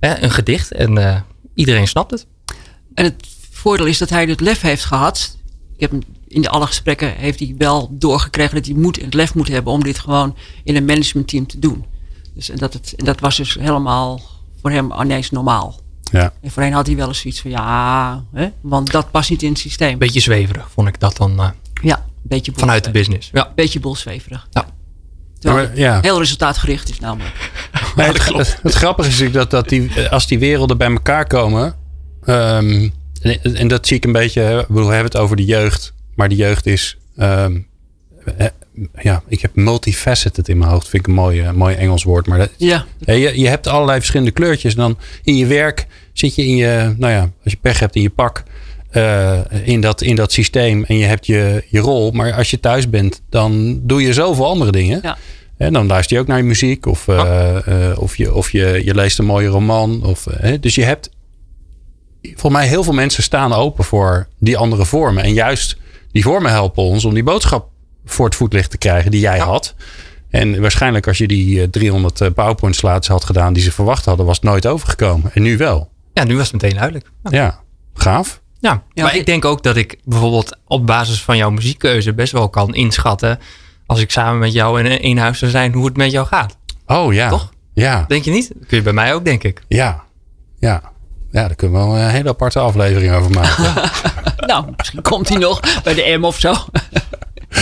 Hè? 0.00 0.22
Een 0.22 0.30
gedicht 0.30 0.72
en 0.72 0.98
eh, 0.98 1.20
iedereen 1.54 1.88
snapt 1.88 2.10
het. 2.10 2.26
En 2.94 3.04
het 3.04 3.26
voordeel 3.50 3.86
is 3.86 3.98
dat 3.98 4.08
hij 4.10 4.24
het 4.24 4.40
lef 4.40 4.60
heeft 4.60 4.84
gehad. 4.84 5.36
Ik 5.74 5.80
heb 5.80 5.90
hem 5.90 6.00
in 6.28 6.42
de 6.42 6.48
alle 6.48 6.66
gesprekken 6.66 7.14
heeft 7.14 7.38
hij 7.38 7.54
wel 7.58 7.88
doorgekregen 7.92 8.54
dat 8.54 8.66
hij 8.66 8.74
moed 8.74 8.98
en 8.98 9.04
het 9.04 9.14
lef 9.14 9.34
moet 9.34 9.48
hebben 9.48 9.72
om 9.72 9.82
dit 9.82 9.98
gewoon 9.98 10.36
in 10.64 10.76
een 10.76 10.84
managementteam 10.84 11.46
te 11.46 11.58
doen. 11.58 11.84
Dus 12.34 12.50
en 12.50 12.56
dat, 12.56 12.72
het, 12.72 12.94
en 12.96 13.04
dat 13.04 13.20
was 13.20 13.36
dus 13.36 13.54
helemaal 13.54 14.20
voor 14.60 14.70
hem 14.70 14.92
ineens 14.92 15.30
normaal. 15.30 15.80
Ja. 16.12 16.32
En 16.40 16.50
voorheen 16.50 16.72
had 16.72 16.86
hij 16.86 16.96
wel 16.96 17.08
eens 17.08 17.20
zoiets 17.20 17.40
van 17.40 17.50
ja, 17.50 18.24
hè, 18.32 18.48
want 18.60 18.90
dat 18.92 19.10
past 19.10 19.30
niet 19.30 19.42
in 19.42 19.48
het 19.48 19.58
systeem. 19.58 19.98
Beetje 19.98 20.20
zweverig 20.20 20.70
vond 20.70 20.88
ik 20.88 21.00
dat 21.00 21.16
dan 21.16 21.40
eh, 21.40 21.48
ja, 21.82 21.96
een 21.96 22.02
beetje 22.22 22.50
boel- 22.52 22.60
vanuit 22.60 22.84
de 22.84 22.90
business. 22.90 23.30
Ja. 23.32 23.52
Beetje 23.54 23.80
boelzweverig. 23.80 24.48
Ja. 24.50 24.66
Terwijl 25.38 25.68
Ja, 25.74 25.98
heel 26.00 26.18
resultaatgericht 26.18 26.90
is 26.90 26.98
namelijk. 27.00 27.34
Nee, 27.96 28.06
het, 28.06 28.24
het, 28.34 28.58
het 28.62 28.74
grappige 28.74 29.24
is 29.24 29.32
dat, 29.32 29.50
dat 29.50 29.68
die, 29.68 29.90
als 30.10 30.26
die 30.26 30.38
werelden 30.38 30.78
bij 30.78 30.90
elkaar 30.90 31.26
komen. 31.26 31.74
ehm, 32.24 32.88
en, 33.22 33.54
en 33.56 33.68
dat 33.68 33.86
zie 33.86 33.96
ik 33.96 34.04
een 34.04 34.12
beetje. 34.12 34.64
we 34.68 34.80
hebben 34.80 35.04
het 35.04 35.16
over 35.16 35.36
de 35.36 35.44
jeugd. 35.44 35.92
Maar 36.14 36.28
de 36.28 36.36
jeugd 36.36 36.66
is. 36.66 36.96
ehm, 37.16 37.58
eh, 38.38 38.46
ja, 39.02 39.22
ik 39.28 39.40
heb 39.40 39.54
multifaceted 39.54 40.48
in 40.48 40.58
mijn 40.58 40.70
hoofd. 40.70 40.88
Vind 40.88 41.02
ik 41.02 41.08
een 41.08 41.14
mooi, 41.14 41.40
eh, 41.40 41.50
mooi 41.52 41.74
Engels 41.74 42.02
woord. 42.04 42.26
Maar 42.26 42.38
dat, 42.38 42.50
Ja, 42.56 42.84
je, 42.98 43.40
je 43.40 43.48
hebt 43.48 43.66
allerlei 43.66 43.98
verschillende 43.98 44.32
kleurtjes. 44.32 44.72
En 44.74 44.80
dan 44.80 44.98
in 45.22 45.36
je 45.36 45.46
werk 45.46 45.86
zit 46.12 46.34
je 46.34 46.46
in 46.46 46.56
je. 46.56 46.94
Nou 46.96 47.12
ja, 47.12 47.20
als 47.20 47.52
je 47.52 47.58
pech 47.60 47.78
hebt 47.78 47.94
in 47.96 48.02
je 48.02 48.10
pak. 48.10 48.42
Eh, 48.98 49.68
in, 49.68 49.80
dat, 49.80 50.02
in 50.02 50.16
dat 50.16 50.32
systeem. 50.32 50.84
En 50.84 50.98
je 50.98 51.04
hebt 51.04 51.26
je, 51.26 51.64
je 51.68 51.80
rol. 51.80 52.10
Maar 52.10 52.32
als 52.32 52.50
je 52.50 52.60
thuis 52.60 52.90
bent, 52.90 53.22
dan 53.30 53.80
doe 53.82 54.02
je 54.02 54.12
zoveel 54.12 54.46
andere 54.46 54.72
dingen. 54.72 55.00
ja. 55.02 55.16
En 55.56 55.72
dan 55.72 55.86
luister 55.86 56.16
je 56.16 56.22
ook 56.22 56.28
naar 56.28 56.38
je 56.38 56.44
muziek. 56.44 56.86
Of, 56.86 57.08
eh, 57.08 57.90
eh, 57.90 57.98
of, 57.98 58.16
je, 58.16 58.34
of 58.34 58.50
je, 58.50 58.82
je 58.84 58.94
leest 58.94 59.18
een 59.18 59.24
mooie 59.24 59.48
roman. 59.48 60.04
Of, 60.04 60.26
eh, 60.26 60.60
dus 60.60 60.74
je 60.74 60.84
hebt. 60.84 61.10
Volgens 62.22 62.52
mij 62.52 62.66
heel 62.66 62.82
veel 62.82 62.92
mensen 62.92 63.22
staan 63.22 63.52
open 63.52 63.84
voor 63.84 64.28
die 64.38 64.56
andere 64.56 64.84
vormen. 64.84 65.24
En 65.24 65.32
juist 65.32 65.76
die 66.12 66.22
vormen 66.22 66.50
helpen 66.50 66.82
ons 66.82 67.04
om 67.04 67.14
die 67.14 67.22
boodschap 67.22 67.68
voor 68.04 68.24
het 68.24 68.34
voetlicht 68.34 68.70
te 68.70 68.78
krijgen 68.78 69.10
die 69.10 69.20
jij 69.20 69.38
had. 69.38 69.74
En 70.30 70.60
waarschijnlijk 70.60 71.06
als 71.06 71.18
je 71.18 71.28
die 71.28 71.62
eh, 71.62 71.68
300 71.68 72.20
eh, 72.20 72.30
PowerPoint 72.34 72.76
slides 72.76 73.08
had 73.08 73.24
gedaan 73.24 73.52
die 73.52 73.62
ze 73.62 73.72
verwacht 73.72 74.04
hadden, 74.04 74.26
was 74.26 74.36
het 74.36 74.44
nooit 74.44 74.66
overgekomen. 74.66 75.30
En 75.34 75.42
nu 75.42 75.56
wel. 75.56 75.90
ja, 76.12 76.24
nu 76.24 76.36
was 76.36 76.50
het 76.50 76.62
meteen 76.62 76.76
duidelijk. 76.76 77.10
Ja. 77.22 77.30
Ja, 77.30 77.60
gaaf. 77.94 78.40
Ja, 78.60 78.82
Ja, 78.92 79.02
maar 79.04 79.16
ik- 79.16 79.26
denk 79.26 79.44
ook 79.44 79.62
dat 79.62 79.76
ik 79.76 79.98
bijvoorbeeld 80.04 80.56
op 80.66 80.86
basis 80.86 81.22
van 81.22 81.36
jouw 81.36 81.50
muziekkeuze 81.50 82.14
best 82.14 82.32
wel 82.32 82.48
kan 82.48 82.74
inschatten. 82.74 83.38
als 83.86 84.00
ik 84.00 84.10
samen 84.10 84.38
met 84.38 84.52
jou 84.52 84.82
in 84.82 84.98
één 85.00 85.18
huis 85.18 85.38
zou 85.38 85.50
zijn, 85.50 85.72
hoe 85.72 85.84
het 85.86 85.96
met 85.96 86.10
jou 86.10 86.26
gaat. 86.26 86.56
Oh 86.86 87.12
ja. 87.14 87.28
Toch? 87.28 87.52
Ja, 87.74 88.04
Denk 88.08 88.24
je 88.24 88.30
niet? 88.30 88.48
Dat 88.58 88.66
kun 88.68 88.76
je 88.76 88.82
bij 88.82 88.92
mij 88.92 89.14
ook, 89.14 89.24
denk 89.24 89.42
ik. 89.44 89.62
ja, 89.68 90.02
ja. 90.58 90.82
Ja, 91.30 91.46
daar 91.46 91.54
kunnen 91.54 91.80
we 91.80 91.86
wel 91.86 91.96
een 91.96 92.08
hele 92.10 92.28
aparte 92.28 92.58
aflevering 92.58 93.12
over 93.14 93.30
maken. 93.30 93.64
Nou, 94.46 94.64
misschien 94.76 95.02
komt 95.02 95.28
hij 95.28 95.38
nog 95.38 95.60
bij 95.82 95.94
de 95.94 96.16
M 96.18 96.24
of 96.24 96.38
zo. 96.38 96.54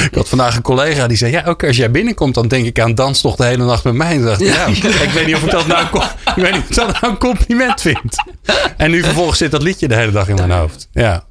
Ik 0.05 0.15
had 0.15 0.29
vandaag 0.29 0.57
een 0.57 0.63
collega 0.63 1.07
die 1.07 1.17
zei: 1.17 1.33
Ja, 1.33 1.45
ook 1.45 1.65
als 1.65 1.77
jij 1.77 1.91
binnenkomt, 1.91 2.35
dan 2.35 2.49
denk 2.49 2.67
ik 2.67 2.81
aan 2.81 2.95
dans 2.95 3.21
toch 3.21 3.37
de 3.37 3.45
hele 3.45 3.65
nacht 3.65 3.85
met 3.85 3.95
mij. 3.95 4.15
En 4.15 4.23
dacht 4.23 4.41
ik, 4.41 4.47
ja, 4.47 4.67
ik 4.67 5.11
weet 5.11 5.27
niet 5.27 5.35
of 5.35 5.43
ik 5.43 5.51
dat 5.51 5.67
nou, 5.67 5.87
ik 6.37 6.43
weet 6.43 6.53
niet 6.53 6.63
of 6.63 6.69
ik 6.69 6.75
dat 6.75 7.01
nou 7.01 7.13
een 7.13 7.19
compliment 7.19 7.81
vind. 7.81 8.17
En 8.77 8.91
nu 8.91 9.03
vervolgens 9.03 9.39
zit 9.39 9.51
dat 9.51 9.63
liedje 9.63 9.89
de 9.89 9.97
hele 9.97 10.13
dag 10.13 10.29
in 10.29 10.35
mijn 10.35 10.51
hoofd. 10.51 10.89
Ja, 10.93 11.25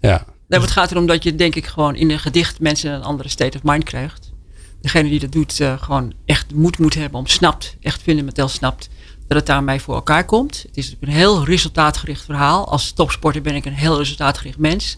ja, 0.00 0.24
Nee, 0.48 0.60
het 0.60 0.70
gaat 0.70 0.90
erom 0.90 1.06
dat 1.06 1.22
je 1.22 1.34
denk 1.34 1.54
ik 1.54 1.66
gewoon 1.66 1.94
in 1.94 2.10
een 2.10 2.18
gedicht 2.18 2.60
mensen 2.60 2.92
een 2.92 3.02
andere 3.02 3.28
state 3.28 3.56
of 3.56 3.62
mind 3.62 3.84
krijgt. 3.84 4.32
Degene 4.80 5.08
die 5.08 5.20
dat 5.20 5.32
doet 5.32 5.60
eh, 5.60 5.82
gewoon 5.82 6.12
echt 6.24 6.54
moed 6.54 6.78
moet 6.78 6.94
hebben 6.94 7.18
om 7.18 7.26
snapt, 7.26 7.76
echt 7.80 8.02
fundamenteel 8.02 8.48
snapt 8.48 8.88
dat 9.26 9.36
het 9.36 9.46
daarmee 9.46 9.80
voor 9.80 9.94
elkaar 9.94 10.24
komt. 10.24 10.62
Het 10.66 10.76
is 10.76 10.96
een 11.00 11.08
heel 11.08 11.44
resultaatgericht 11.44 12.24
verhaal. 12.24 12.68
Als 12.68 12.92
topsporter 12.92 13.42
ben 13.42 13.54
ik 13.54 13.64
een 13.64 13.72
heel 13.72 13.98
resultaatgericht 13.98 14.58
mens. 14.58 14.96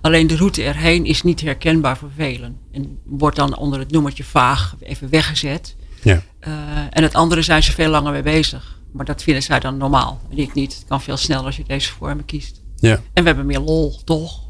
Alleen 0.00 0.26
de 0.26 0.36
route 0.36 0.62
erheen 0.62 1.04
is 1.04 1.22
niet 1.22 1.40
herkenbaar 1.40 1.96
voor 1.96 2.10
velen. 2.16 2.56
En 2.72 2.98
wordt 3.04 3.36
dan 3.36 3.56
onder 3.56 3.78
het 3.78 3.90
noemertje 3.90 4.24
vaag 4.24 4.74
even 4.80 5.10
weggezet. 5.10 5.76
ja. 6.02 6.22
Eh, 6.40 6.52
en 6.90 7.02
het 7.02 7.14
andere 7.14 7.42
zijn 7.42 7.62
ze 7.62 7.72
veel 7.72 7.90
langer 7.90 8.12
mee 8.12 8.22
bezig. 8.22 8.78
Maar 8.92 9.04
dat 9.04 9.22
vinden 9.22 9.42
zij 9.42 9.60
dan 9.60 9.76
normaal. 9.76 10.20
En 10.30 10.38
ik 10.38 10.54
niet. 10.54 10.74
Het 10.74 10.84
kan 10.88 11.00
veel 11.00 11.16
sneller 11.16 11.44
als 11.44 11.56
je 11.56 11.64
deze 11.66 11.92
vormen 11.92 12.24
kiest. 12.24 12.62
Ja. 12.76 13.00
En 13.12 13.22
we 13.22 13.28
hebben 13.28 13.46
meer 13.46 13.60
lol, 13.60 14.00
toch? 14.04 14.48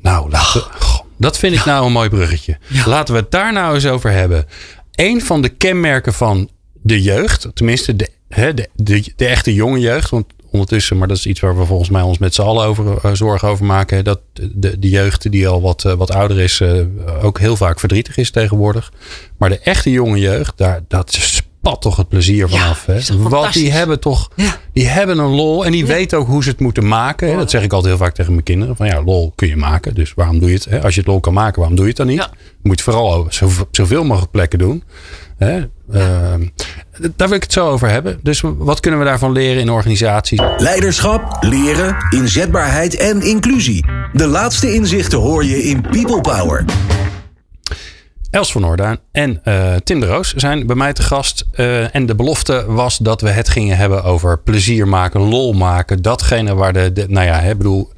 Nou, 0.00 0.30
laten 0.30 0.64
dat 1.16 1.38
vind 1.38 1.54
ik 1.54 1.64
nou 1.64 1.86
een 1.86 1.92
mooi 1.92 2.08
bruggetje. 2.08 2.58
Laten 2.86 3.14
we 3.14 3.20
het 3.20 3.30
daar 3.30 3.52
nou 3.52 3.74
eens 3.74 3.86
over 3.86 4.10
hebben. 4.10 4.46
Een 4.94 5.22
van 5.22 5.42
de 5.42 5.48
kenmerken 5.48 6.12
van 6.12 6.50
de 6.82 7.02
jeugd, 7.02 7.48
tenminste 7.54 7.96
de, 7.96 8.08
hè, 8.28 8.54
de, 8.54 8.68
de, 8.74 9.12
de 9.16 9.26
echte 9.26 9.54
jonge 9.54 9.78
jeugd, 9.78 10.10
want 10.10 10.26
ondertussen, 10.58 10.98
maar 10.98 11.08
dat 11.08 11.16
is 11.16 11.26
iets 11.26 11.40
waar 11.40 11.58
we 11.58 11.64
volgens 11.64 11.90
mij 11.90 12.02
ons 12.02 12.18
met 12.18 12.34
z'n 12.34 12.42
allen 12.42 12.66
over, 12.66 12.98
eh, 13.02 13.10
zorgen 13.12 13.48
over 13.48 13.64
maken, 13.64 14.04
dat 14.04 14.20
de, 14.32 14.78
de 14.78 14.88
jeugd 14.88 15.30
die 15.30 15.48
al 15.48 15.60
wat, 15.60 15.84
eh, 15.84 15.92
wat 15.92 16.12
ouder 16.12 16.40
is, 16.40 16.60
eh, 16.60 16.70
ook 17.22 17.38
heel 17.38 17.56
vaak 17.56 17.78
verdrietig 17.80 18.16
is 18.16 18.30
tegenwoordig. 18.30 18.92
Maar 19.38 19.48
de 19.48 19.58
echte 19.58 19.90
jonge 19.90 20.18
jeugd, 20.18 20.52
daar, 20.56 20.80
dat 20.88 21.12
spat 21.12 21.82
toch 21.82 21.96
het 21.96 22.08
plezier 22.08 22.48
vanaf. 22.48 22.86
hè? 22.86 23.00
toch 23.00 23.28
Want 23.28 23.52
die 23.52 23.72
hebben 23.72 24.00
toch, 24.00 24.30
Ja. 24.34 24.56
die 24.72 24.86
hebben 24.86 25.18
een 25.18 25.34
lol 25.34 25.64
en 25.64 25.72
die 25.72 25.86
weten 25.86 26.18
ook 26.18 26.26
hoe 26.26 26.42
ze 26.42 26.48
het 26.48 26.60
moeten 26.60 26.88
maken. 26.88 27.28
Hè? 27.30 27.36
Dat 27.36 27.50
zeg 27.50 27.62
ik 27.62 27.72
altijd 27.72 27.94
heel 27.94 28.04
vaak 28.04 28.14
tegen 28.14 28.32
mijn 28.32 28.44
kinderen. 28.44 28.76
Van 28.76 28.86
ja, 28.86 29.02
lol 29.02 29.32
kun 29.34 29.48
je 29.48 29.56
maken. 29.56 29.94
Dus 29.94 30.14
waarom 30.14 30.38
doe 30.38 30.48
je 30.48 30.54
het? 30.54 30.64
Hè? 30.64 30.82
Als 30.82 30.94
je 30.94 31.00
het 31.00 31.08
lol 31.08 31.20
kan 31.20 31.32
maken, 31.32 31.58
waarom 31.58 31.76
doe 31.76 31.84
je 31.84 31.90
het 31.90 31.98
dan 32.00 32.06
niet? 32.08 32.18
Ja. 32.18 32.30
Je 32.32 32.58
moet 32.62 32.72
het 32.72 32.82
vooral 32.94 33.20
op 33.20 33.32
zoveel 33.70 34.04
mogelijk 34.04 34.30
plekken 34.32 34.58
doen. 34.58 34.82
Hè? 35.36 35.60
Ehm, 35.92 36.46
daar 37.16 37.28
wil 37.28 37.36
ik 37.36 37.42
het 37.42 37.52
zo 37.52 37.68
over 37.68 37.90
hebben. 37.90 38.18
Dus 38.22 38.40
wat 38.44 38.80
kunnen 38.80 39.00
we 39.00 39.06
daarvan 39.06 39.32
leren 39.32 39.60
in 39.60 39.70
organisaties? 39.70 40.40
Leiderschap, 40.56 41.36
leren, 41.40 41.96
inzetbaarheid 42.10 42.96
en 42.96 43.22
inclusie. 43.22 43.84
De 44.12 44.26
laatste 44.26 44.74
inzichten 44.74 45.18
hoor 45.18 45.44
je 45.44 45.62
in 45.62 45.80
People 45.80 46.20
Power. 46.20 46.64
Els 48.30 48.52
van 48.52 48.60
Noorduin 48.60 48.98
en 49.12 49.40
eh, 49.44 49.74
Tim 49.84 50.00
de 50.00 50.06
Roos 50.06 50.34
zijn 50.34 50.66
bij 50.66 50.76
mij 50.76 50.92
te 50.92 51.02
gast. 51.02 51.46
Eh, 51.52 51.94
en 51.94 52.06
de 52.06 52.14
belofte 52.14 52.64
was 52.66 52.98
dat 52.98 53.20
we 53.20 53.30
het 53.30 53.48
gingen 53.48 53.76
hebben 53.76 54.04
over 54.04 54.38
plezier 54.38 54.88
maken, 54.88 55.20
lol 55.20 55.52
maken. 55.52 56.02
Datgene 56.02 56.54
waar 56.54 56.72
de, 56.72 56.92
de 56.92 57.04
nou 57.08 57.26
ja, 57.26 57.40
hè, 57.40 57.56
bedoel, 57.56 57.92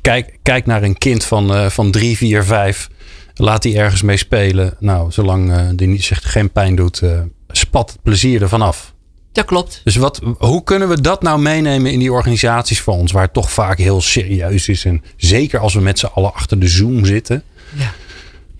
kijk, 0.00 0.38
kijk 0.42 0.66
naar 0.66 0.82
een 0.82 0.98
kind 0.98 1.24
van, 1.24 1.54
eh, 1.54 1.66
van 1.66 1.90
drie, 1.90 2.16
vier, 2.16 2.44
vijf. 2.44 2.88
Laat 3.38 3.62
die 3.62 3.78
ergens 3.78 4.02
mee 4.02 4.16
spelen. 4.16 4.76
Nou, 4.78 5.10
zolang 5.12 5.52
eh, 5.52 5.68
die 5.74 5.88
niet, 5.88 6.04
zich 6.04 6.32
geen 6.32 6.50
pijn 6.50 6.76
doet, 6.76 7.00
eh, 7.00 7.20
spat 7.48 7.90
het 7.90 8.02
plezier 8.02 8.42
ervan 8.42 8.62
af. 8.62 8.94
Dat 9.32 9.44
klopt. 9.44 9.80
Dus 9.84 9.96
wat, 9.96 10.20
hoe 10.38 10.64
kunnen 10.64 10.88
we 10.88 11.00
dat 11.00 11.22
nou 11.22 11.38
meenemen 11.40 11.92
in 11.92 11.98
die 11.98 12.12
organisaties 12.12 12.82
van 12.82 12.94
ons, 12.94 13.12
waar 13.12 13.22
het 13.22 13.32
toch 13.32 13.50
vaak 13.52 13.78
heel 13.78 14.00
serieus 14.00 14.68
is? 14.68 14.84
En 14.84 15.02
zeker 15.16 15.58
als 15.58 15.74
we 15.74 15.80
met 15.80 15.98
z'n 15.98 16.06
allen 16.06 16.34
achter 16.34 16.58
de 16.58 16.68
Zoom 16.68 17.04
zitten, 17.04 17.42
Ja. 17.72 17.92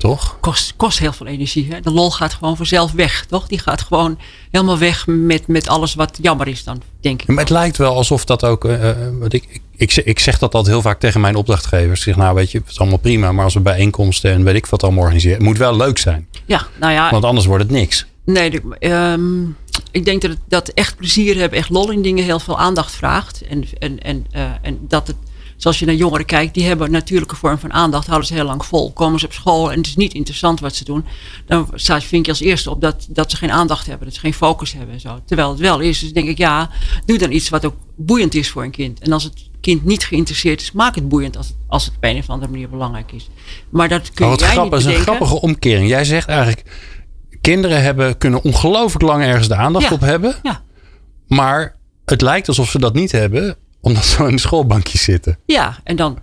Toch? 0.08 0.36
Kost, 0.40 0.74
kost 0.76 0.98
heel 0.98 1.12
veel 1.12 1.26
energie. 1.26 1.66
Hè? 1.72 1.80
De 1.80 1.90
lol 1.90 2.10
gaat 2.10 2.34
gewoon 2.34 2.56
vanzelf 2.56 2.92
weg, 2.92 3.24
toch? 3.28 3.46
Die 3.46 3.58
gaat 3.58 3.82
gewoon 3.82 4.18
helemaal 4.50 4.78
weg 4.78 5.06
met, 5.06 5.46
met 5.46 5.68
alles 5.68 5.94
wat 5.94 6.18
jammer 6.22 6.48
is 6.48 6.64
dan, 6.64 6.82
denk 7.00 7.22
ik. 7.22 7.28
Maar 7.28 7.38
het 7.38 7.50
lijkt 7.50 7.76
wel 7.76 7.94
alsof 7.94 8.24
dat 8.24 8.44
ook. 8.44 8.64
eh, 8.64 8.90
eh, 8.90 8.96
wat 9.20 9.32
ik, 9.32 9.44
ik, 9.48 9.60
ik, 9.76 9.90
zeg- 9.90 10.04
ik 10.04 10.18
zeg 10.18 10.38
dat 10.38 10.54
altijd 10.54 10.74
heel 10.74 10.82
vaak 10.82 11.00
tegen 11.00 11.20
mijn 11.20 11.36
opdrachtgevers. 11.36 11.98
Ik 11.98 12.04
zeg, 12.04 12.16
nou 12.16 12.34
weet 12.34 12.50
je, 12.50 12.58
het 12.58 12.70
is 12.70 12.78
allemaal 12.78 12.98
prima. 12.98 13.32
Maar 13.32 13.44
als 13.44 13.54
we 13.54 13.60
bijeenkomsten 13.60 14.32
en 14.32 14.44
weet 14.44 14.54
ik 14.54 14.66
wat 14.66 14.82
allemaal 14.82 15.02
organiseren. 15.02 15.36
Het 15.36 15.46
moet 15.46 15.58
wel 15.58 15.76
leuk 15.76 15.98
zijn. 15.98 16.26
Ja, 16.44 16.66
nou 16.80 16.92
ja, 16.92 17.10
Want 17.10 17.24
anders 17.24 17.46
wordt 17.46 17.62
het 17.62 17.72
niks. 17.72 18.06
Nee, 18.24 18.60
ehm, 18.78 19.42
ik 19.90 20.04
denk 20.04 20.22
dat, 20.22 20.30
het, 20.30 20.40
dat 20.48 20.68
echt 20.68 20.96
plezier 20.96 21.36
hebben, 21.36 21.58
echt 21.58 21.70
lol 21.70 21.90
in 21.90 22.02
dingen 22.02 22.24
heel 22.24 22.40
veel 22.40 22.58
aandacht 22.58 22.94
vraagt. 22.94 23.42
En, 23.48 23.64
en, 23.78 23.98
en, 24.02 24.26
eh, 24.30 24.42
en 24.62 24.78
dat 24.88 25.06
het, 25.06 25.16
zoals 25.56 25.78
je 25.78 25.86
naar 25.86 25.94
jongeren 25.94 26.26
kijkt, 26.26 26.54
die 26.54 26.64
hebben 26.64 26.86
een 26.86 26.92
natuurlijke 26.92 27.36
vorm 27.36 27.58
van 27.58 27.72
aandacht, 27.72 28.06
houden 28.06 28.28
ze 28.28 28.34
heel 28.34 28.44
lang 28.44 28.64
vol. 28.64 28.92
Komen 28.92 29.20
ze 29.20 29.26
op 29.26 29.32
school 29.32 29.70
en 29.72 29.76
het 29.78 29.86
is 29.86 29.96
niet 29.96 30.14
interessant 30.14 30.60
wat 30.60 30.74
ze 30.74 30.84
doen, 30.84 31.04
dan 31.46 31.68
staat 31.74 32.04
vind 32.04 32.24
je 32.26 32.32
als 32.32 32.40
eerste 32.40 32.70
op 32.70 32.80
dat, 32.80 33.06
dat 33.10 33.30
ze 33.30 33.36
geen 33.36 33.50
aandacht 33.52 33.86
hebben, 33.86 34.04
dat 34.06 34.14
ze 34.14 34.20
geen 34.20 34.34
focus 34.34 34.72
hebben 34.72 34.94
en 34.94 35.00
zo. 35.00 35.18
Terwijl 35.26 35.50
het 35.50 35.58
wel 35.58 35.80
is, 35.80 35.98
dus 36.00 36.12
denk 36.12 36.28
ik, 36.28 36.38
ja, 36.38 36.70
doe 37.04 37.18
dan 37.18 37.32
iets 37.32 37.48
wat 37.48 37.64
ook 37.64 37.74
boeiend 37.96 38.34
is 38.34 38.50
voor 38.50 38.62
een 38.62 38.70
kind. 38.70 39.00
En 39.00 39.12
als 39.12 39.24
het 39.24 39.48
kind 39.60 39.84
niet 39.84 40.04
geïnteresseerd 40.04 40.60
is, 40.60 40.72
maak 40.72 40.94
het 40.94 41.08
boeiend 41.08 41.36
als, 41.36 41.46
het- 41.46 41.56
als 41.66 41.84
het 41.84 41.94
op 41.96 42.04
een 42.04 42.18
of 42.18 42.30
andere 42.30 42.50
manier 42.52 42.68
belangrijk 42.68 43.12
is. 43.12 43.28
Maar 43.70 43.88
dat 43.88 44.10
kun 44.12 44.26
Maar 44.26 44.28
wat 44.30 44.40
jij 44.40 44.48
niet 44.48 44.58
grappig, 44.58 44.78
is 44.78 44.84
een 44.84 44.94
grappige 45.02 45.40
omkering. 45.40 45.88
Jij 45.88 46.04
zegt 46.04 46.28
eigenlijk. 46.28 46.62
Kinderen 47.40 47.82
hebben, 47.82 48.18
kunnen 48.18 48.42
ongelooflijk 48.42 49.04
lang 49.04 49.22
ergens 49.24 49.48
de 49.48 49.54
aandacht 49.54 49.84
Ja. 49.88 49.92
op 49.92 50.00
hebben. 50.00 50.34
Ja. 50.42 50.62
Maar 51.26 51.76
het 52.04 52.20
lijkt 52.20 52.48
alsof 52.48 52.70
ze 52.70 52.78
dat 52.78 52.94
niet 52.94 53.12
hebben. 53.12 53.56
Omdat 53.80 54.04
ze 54.04 54.24
in 54.24 54.34
de 54.34 54.40
schoolbankjes 54.40 55.02
zitten. 55.02 55.38
Ja, 55.46 55.78
en 55.84 55.96
dan. 55.96 56.18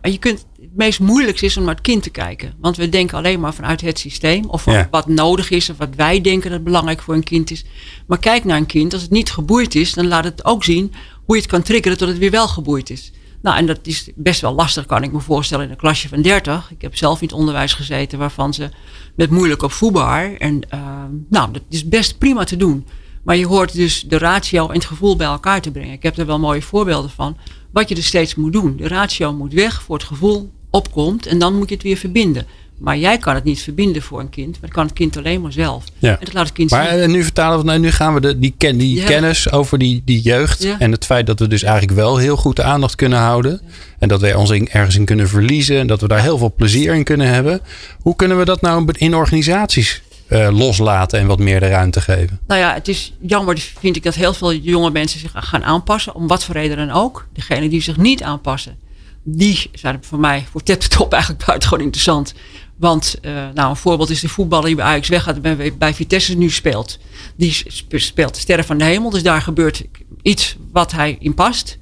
en 0.00 0.12
je 0.12 0.18
kunt. 0.18 0.46
Het 0.60 0.70
meest 0.80 1.00
moeilijkste 1.00 1.46
is 1.46 1.56
om 1.56 1.64
naar 1.64 1.74
het 1.74 1.82
kind 1.82 2.02
te 2.02 2.10
kijken. 2.10 2.54
Want 2.60 2.76
we 2.76 2.88
denken 2.88 3.16
alleen 3.18 3.40
maar 3.40 3.54
vanuit 3.54 3.80
het 3.80 3.98
systeem. 3.98 4.44
Of 4.44 4.64
Ja. 4.64 4.88
wat 4.90 5.06
nodig 5.08 5.50
is. 5.50 5.70
Of 5.70 5.76
wat 5.76 5.94
wij 5.96 6.20
denken 6.20 6.50
dat 6.50 6.64
belangrijk 6.64 7.02
voor 7.02 7.14
een 7.14 7.22
kind 7.24 7.50
is. 7.50 7.64
Maar 8.06 8.18
kijk 8.18 8.44
naar 8.44 8.56
een 8.56 8.66
kind. 8.66 8.92
Als 8.92 9.02
het 9.02 9.10
niet 9.10 9.30
geboeid 9.30 9.74
is, 9.74 9.92
dan 9.92 10.06
laat 10.08 10.24
het 10.24 10.44
ook 10.44 10.64
zien 10.64 10.92
hoe 11.24 11.34
je 11.36 11.42
het 11.42 11.50
kan 11.50 11.62
triggeren 11.62 11.98
tot 11.98 12.08
het 12.08 12.18
weer 12.18 12.30
wel 12.30 12.48
geboeid 12.48 12.90
is. 12.90 13.12
Nou, 13.42 13.56
en 13.56 13.66
dat 13.66 13.78
is 13.82 14.08
best 14.14 14.40
wel 14.40 14.54
lastig, 14.54 14.86
kan 14.86 15.02
ik 15.02 15.12
me 15.12 15.20
voorstellen, 15.20 15.64
in 15.64 15.70
een 15.70 15.76
klasje 15.76 16.08
van 16.08 16.22
30. 16.22 16.70
Ik 16.70 16.82
heb 16.82 16.96
zelf 16.96 17.20
in 17.20 17.26
het 17.26 17.36
onderwijs 17.36 17.72
gezeten 17.74 18.18
waarvan 18.18 18.54
ze 18.54 18.68
met 19.16 19.30
moeilijk 19.30 19.62
op 19.62 19.72
voetbaar. 19.72 20.34
En 20.34 20.60
eh, 20.68 20.80
nou, 21.28 21.52
dat 21.52 21.62
is 21.68 21.88
best 21.88 22.18
prima 22.18 22.44
te 22.44 22.56
doen. 22.56 22.86
Maar 23.22 23.36
je 23.36 23.46
hoort 23.46 23.72
dus 23.74 24.04
de 24.08 24.18
ratio 24.18 24.68
en 24.68 24.74
het 24.74 24.84
gevoel 24.84 25.16
bij 25.16 25.26
elkaar 25.26 25.60
te 25.60 25.70
brengen. 25.70 25.92
Ik 25.92 26.02
heb 26.02 26.18
er 26.18 26.26
wel 26.26 26.38
mooie 26.38 26.62
voorbeelden 26.62 27.10
van. 27.10 27.36
Wat 27.72 27.88
je 27.88 27.94
er 27.94 28.02
steeds 28.02 28.34
moet 28.34 28.52
doen. 28.52 28.76
De 28.76 28.88
ratio 28.88 29.32
moet 29.32 29.52
weg 29.52 29.82
voor 29.82 29.96
het 29.96 30.06
gevoel 30.06 30.50
opkomt. 30.70 31.26
En 31.26 31.38
dan 31.38 31.54
moet 31.56 31.68
je 31.68 31.74
het 31.74 31.84
weer 31.84 31.96
verbinden. 31.96 32.46
Maar 32.78 32.98
jij 32.98 33.18
kan 33.18 33.34
het 33.34 33.44
niet 33.44 33.62
verbinden 33.62 34.02
voor 34.02 34.20
een 34.20 34.28
kind. 34.30 34.50
Maar 34.50 34.60
dat 34.60 34.70
kan 34.70 34.84
het 34.84 34.92
kind 34.94 35.16
alleen 35.16 35.40
maar 35.40 35.52
zelf. 35.52 35.84
Ja. 35.98 36.10
En 36.10 36.24
dat 36.24 36.32
laat 36.34 36.44
het 36.46 36.54
kind 36.54 36.70
Maar 36.70 36.88
zien. 36.88 36.98
eh, 37.00 37.08
nu 37.08 37.22
vertalen 37.22 37.58
we, 37.58 37.64
nou, 37.64 37.78
nu 37.78 37.90
gaan 37.90 38.14
we 38.14 38.20
de, 38.20 38.38
die, 38.38 38.54
ken, 38.58 38.76
die 38.78 38.96
Ja. 38.96 39.06
kennis 39.06 39.50
over 39.52 39.78
die, 39.78 40.02
die 40.04 40.20
jeugd. 40.20 40.62
Ja. 40.62 40.78
En 40.78 40.92
het 40.92 41.04
feit 41.04 41.26
dat 41.26 41.38
we 41.38 41.48
dus 41.48 41.62
eigenlijk 41.62 41.96
wel 41.98 42.16
heel 42.16 42.36
goed 42.36 42.56
de 42.56 42.62
aandacht 42.62 42.94
kunnen 42.94 43.18
houden. 43.18 43.60
En 43.98 44.08
dat 44.08 44.20
wij 44.20 44.34
ons 44.34 44.50
in- 44.50 44.68
ergens 44.70 44.96
in 44.96 45.04
kunnen 45.04 45.28
verliezen. 45.28 45.78
En 45.78 45.86
dat 45.86 46.00
we 46.00 46.08
daar 46.08 46.22
heel 46.22 46.38
veel 46.38 46.52
plezier 46.56 46.94
in 46.94 47.04
kunnen 47.04 47.26
hebben. 47.28 47.60
Hoe 48.00 48.16
kunnen 48.16 48.38
we 48.38 48.44
dat 48.44 48.60
nou 48.60 48.88
in 48.92 49.14
organisaties 49.14 50.02
eh, 50.32 50.48
loslaten 50.58 51.18
en 51.18 51.26
wat 51.26 51.38
meer 51.38 51.60
de 51.60 51.68
ruimte 51.68 52.00
geven? 52.00 52.40
Nou 52.46 52.60
ja, 52.60 52.74
het 52.74 52.88
is 52.88 53.12
jammer, 53.20 53.58
vind 53.78 53.96
ik, 53.96 54.02
dat 54.02 54.14
heel 54.14 54.34
veel 54.34 54.54
jonge 54.54 54.90
mensen 54.90 55.20
zich 55.20 55.30
gaan 55.34 55.64
aanpassen. 55.64 56.14
Om 56.14 56.26
wat 56.26 56.44
voor 56.44 56.54
reden 56.54 56.76
dan 56.76 56.90
ook. 56.90 57.26
Degenen 57.32 57.70
die 57.70 57.82
zich 57.82 57.96
niet 57.96 58.22
aanpassen, 58.22 58.76
die 59.22 59.70
zijn 59.72 59.98
voor 60.00 60.18
mij 60.18 60.46
voor 60.50 60.62
tip 60.62 60.80
top 60.80 61.12
eigenlijk 61.12 61.44
buitengewoon 61.46 61.84
interessant. 61.84 62.34
Want 62.76 63.16
eh, 63.22 63.32
nou, 63.54 63.70
een 63.70 63.76
voorbeeld 63.76 64.10
is 64.10 64.20
de 64.20 64.28
voetballer 64.28 64.66
die 64.66 64.76
bij 64.76 64.84
Ajax 64.84 65.08
weggaat 65.08 65.38
en 65.42 65.78
bij, 65.78 65.94
Vitesse 65.94 66.36
nu 66.36 66.50
speelt. 66.50 66.98
Die 67.36 67.52
sp- 67.52 67.98
speelt 67.98 68.36
Sterren 68.36 68.64
van 68.64 68.78
de 68.78 68.84
Hemel. 68.84 69.10
Dus 69.10 69.22
daar 69.22 69.42
gebeurt 69.42 69.82
iets 70.22 70.56
wat 70.72 70.92
hij 70.92 71.16
in 71.20 71.34
past. 71.34 71.78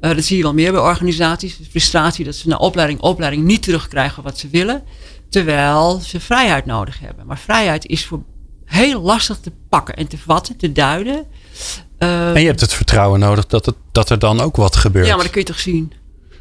Eh, 0.00 0.14
dat 0.14 0.24
zie 0.24 0.36
je 0.36 0.42
wel 0.42 0.54
meer 0.54 0.72
bij 0.72 0.80
organisaties. 0.80 1.56
De 1.56 1.64
frustratie 1.70 2.24
dat 2.24 2.34
ze 2.34 2.48
na 2.48 2.56
opleiding, 2.56 3.00
opleiding 3.00 3.44
niet 3.44 3.62
terugkrijgen 3.62 4.22
wat 4.22 4.38
ze 4.38 4.48
willen. 4.48 4.82
Terwijl 5.30 6.00
ze 6.00 6.20
vrijheid 6.20 6.66
nodig 6.66 7.00
hebben. 7.00 7.26
Maar 7.26 7.38
vrijheid 7.38 7.86
is 7.86 8.06
voor 8.06 8.22
heel 8.64 9.00
lastig 9.00 9.38
te 9.38 9.52
pakken 9.68 9.94
en 9.96 10.06
te 10.08 10.18
vatten, 10.18 10.56
te 10.56 10.72
duiden. 10.72 11.26
Eh, 11.98 12.34
En 12.34 12.40
je 12.40 12.46
hebt 12.46 12.60
het 12.60 12.74
vertrouwen 12.74 13.20
nodig 13.20 13.46
dat, 13.46 13.66
het, 13.66 13.74
dat 13.92 14.10
er 14.10 14.18
dan 14.18 14.40
ook 14.40 14.56
wat 14.56 14.76
gebeurt. 14.76 15.06
ja, 15.06 15.14
maar 15.14 15.22
dat 15.22 15.32
kun 15.32 15.40
je 15.40 15.46
toch 15.46 15.58
zien. 15.60 15.92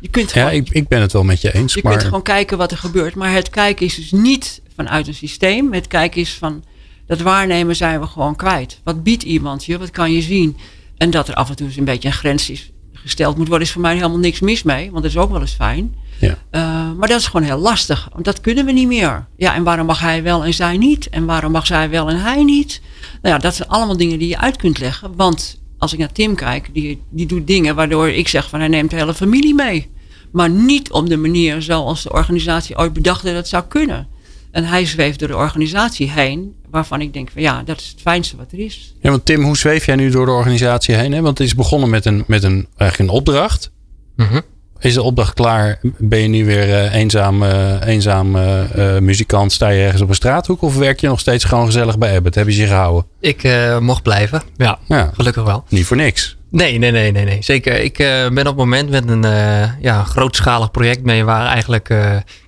Je 0.02 0.08
kunt 0.08 0.32
Ja, 0.32 0.52
ik, 0.52 0.70
ik 0.70 0.88
ben 0.88 1.02
het 1.02 1.12
wel 1.12 1.24
met 1.24 1.42
je 1.42 1.54
eens. 1.54 1.74
je 1.74 1.80
maar 1.84 1.92
kunt 1.92 2.04
gewoon 2.06 2.22
kijken 2.22 2.58
wat 2.58 2.72
er 2.72 2.78
gebeurt. 2.78 3.16
Maar 3.16 3.32
het 3.34 3.50
kijken 3.50 3.86
is 3.86 3.96
dus 3.96 4.12
niet 4.12 4.62
vanuit 4.76 5.08
een 5.08 5.14
systeem. 5.14 5.74
Het 5.74 5.88
kijken 5.88 6.22
is 6.22 6.34
van 6.34 6.64
dat 7.06 7.20
waarnemen 7.22 7.76
zijn 7.76 8.00
we 8.00 8.08
gewoon 8.08 8.36
kwijt. 8.36 8.80
Wat 8.84 9.04
biedt 9.04 9.24
iemand 9.24 9.66
je? 9.66 9.78
Wat 9.78 9.92
kan 9.92 10.12
je 10.12 10.22
zien? 10.22 10.58
En 10.98 11.10
dat 11.10 11.28
er 11.28 11.34
af 11.34 11.50
en 11.50 11.56
toe 11.56 11.68
eens 11.68 11.78
een 11.78 11.84
beetje 11.86 12.08
een 12.08 12.14
grens 12.14 12.50
is 12.50 12.72
gesteld 12.94 13.38
moet 13.38 13.48
worden, 13.48 13.68
is 13.68 13.74
voor 13.74 13.82
mij 13.82 13.96
helemaal 13.96 14.18
niks 14.18 14.40
mis 14.40 14.64
mee. 14.64 14.92
Want 14.92 15.04
dat 15.04 15.12
is 15.12 15.18
ook 15.18 15.32
wel 15.32 15.42
eens 15.42 15.54
fijn. 15.54 15.96
Ja. 16.20 16.38
Uh, 16.52 16.98
maar 16.98 17.08
dat 17.08 17.20
is 17.20 17.28
gewoon 17.28 17.46
heel 17.46 17.58
lastig. 17.58 18.10
Want 18.14 18.26
dat 18.26 18.42
kunnen 18.42 18.66
we 18.66 18.72
niet 18.72 18.88
meer. 18.88 19.28
Ja, 19.38 19.56
en 19.56 19.64
waarom 19.64 19.86
mag 19.86 20.00
hij 20.00 20.24
wel 20.24 20.46
en 20.46 20.54
zij 20.54 20.78
niet? 20.78 21.10
En 21.10 21.26
waarom 21.26 21.52
mag 21.52 21.66
zij 21.66 21.90
wel 21.90 22.10
en 22.10 22.22
hij 22.22 22.44
niet? 22.44 22.82
Nou 23.22 23.36
ja, 23.36 23.42
dat 23.42 23.56
zijn 23.56 23.70
allemaal 23.70 23.98
dingen 23.98 24.20
die 24.20 24.28
je 24.28 24.38
uit 24.38 24.56
kunt 24.56 24.80
leggen. 24.80 25.16
Want 25.16 25.62
als 25.78 25.94
ik 25.94 26.00
naar 26.00 26.12
Tim 26.12 26.36
kijk, 26.36 26.70
die, 26.74 27.02
die 27.10 27.26
doet 27.26 27.48
dingen 27.48 27.76
waardoor 27.76 28.10
ik 28.10 28.28
zeg 28.28 28.50
van 28.50 28.60
hij 28.60 28.68
neemt 28.68 28.90
de 28.90 28.96
hele 28.96 29.14
familie 29.14 29.56
mee. 29.56 29.90
Maar 30.32 30.50
niet 30.50 30.92
op 30.92 31.10
de 31.10 31.18
manier 31.18 31.62
zoals 31.62 32.04
de 32.04 32.12
organisatie 32.12 32.78
ooit 32.78 32.94
bedacht 32.94 33.24
dat 33.24 33.34
het 33.36 33.48
zou 33.48 33.64
kunnen. 33.68 34.08
En 34.52 34.64
hij 34.64 34.86
zweeft 34.86 35.20
door 35.20 35.28
de 35.28 35.36
organisatie 35.36 36.10
heen, 36.10 36.56
waarvan 36.70 37.02
ik 37.02 37.14
denk 37.14 37.30
van 37.32 37.42
ja, 37.42 37.64
dat 37.64 37.80
is 37.80 37.88
het 37.88 38.02
fijnste 38.02 38.38
wat 38.38 38.52
er 38.52 38.60
is. 38.60 38.96
ja, 39.02 39.10
want 39.10 39.26
Tim, 39.26 39.44
hoe 39.44 39.58
zweef 39.58 39.86
jij 39.86 39.96
nu 39.96 40.10
door 40.10 40.26
de 40.26 40.32
organisatie 40.32 40.96
heen? 40.96 41.12
Hè? 41.12 41.22
Want 41.22 41.38
het 41.38 41.48
is 41.48 41.56
begonnen 41.56 41.90
met 41.90 42.06
een, 42.06 42.24
met 42.28 42.44
een, 42.44 42.68
eigenlijk 42.78 43.12
een 43.12 43.18
opdracht. 43.18 43.72
Mhm. 44.16 44.40
Is 44.80 44.94
de 44.94 45.02
opdracht 45.02 45.34
klaar? 45.34 45.80
Ben 45.98 46.20
je 46.20 46.28
nu 46.28 46.46
weer 46.46 46.74
eh, 46.74 46.94
eenzaam, 46.94 47.44
eh, 47.44 47.88
eenzaam 47.88 48.36
eh, 48.36 48.98
muzikant? 48.98 49.52
Sta 49.52 49.70
je 49.70 49.84
ergens 49.84 50.02
op 50.02 50.10
een 50.10 50.16
straathoek? 50.16 50.62
Of 50.62 50.78
werk 50.78 51.00
je 51.00 51.08
nog 51.08 51.20
steeds 51.20 51.44
gewoon 51.44 51.66
gezellig 51.66 51.98
bij 51.98 52.16
Abbott? 52.16 52.36
Hebben 52.36 52.54
ze 52.54 52.62
je 52.62 52.68
gehouden? 52.68 53.06
Ik 53.20 53.50
mocht 53.80 54.04
blijven. 54.04 54.42
Ja, 54.58 54.80
Ja, 54.88 55.12
gelukkig 55.14 55.44
wel. 55.44 55.64
niet 55.70 55.86
voor 55.86 55.98
niks. 55.98 56.38
Nee, 56.52 56.78
nee, 56.78 56.92
nee, 56.92 57.12
nee, 57.12 57.26
nee. 57.26 57.44
Zeker. 57.44 57.80
Ik 57.80 57.98
ben 57.98 58.40
op 58.40 58.46
het 58.46 58.56
moment 58.56 58.90
met 58.90 59.10
een 59.10 59.26
ja, 59.82 60.04
grootschalig 60.04 60.72
project 60.72 61.04
mee 61.04 61.24
waar 61.24 61.46
eigenlijk 61.46 61.94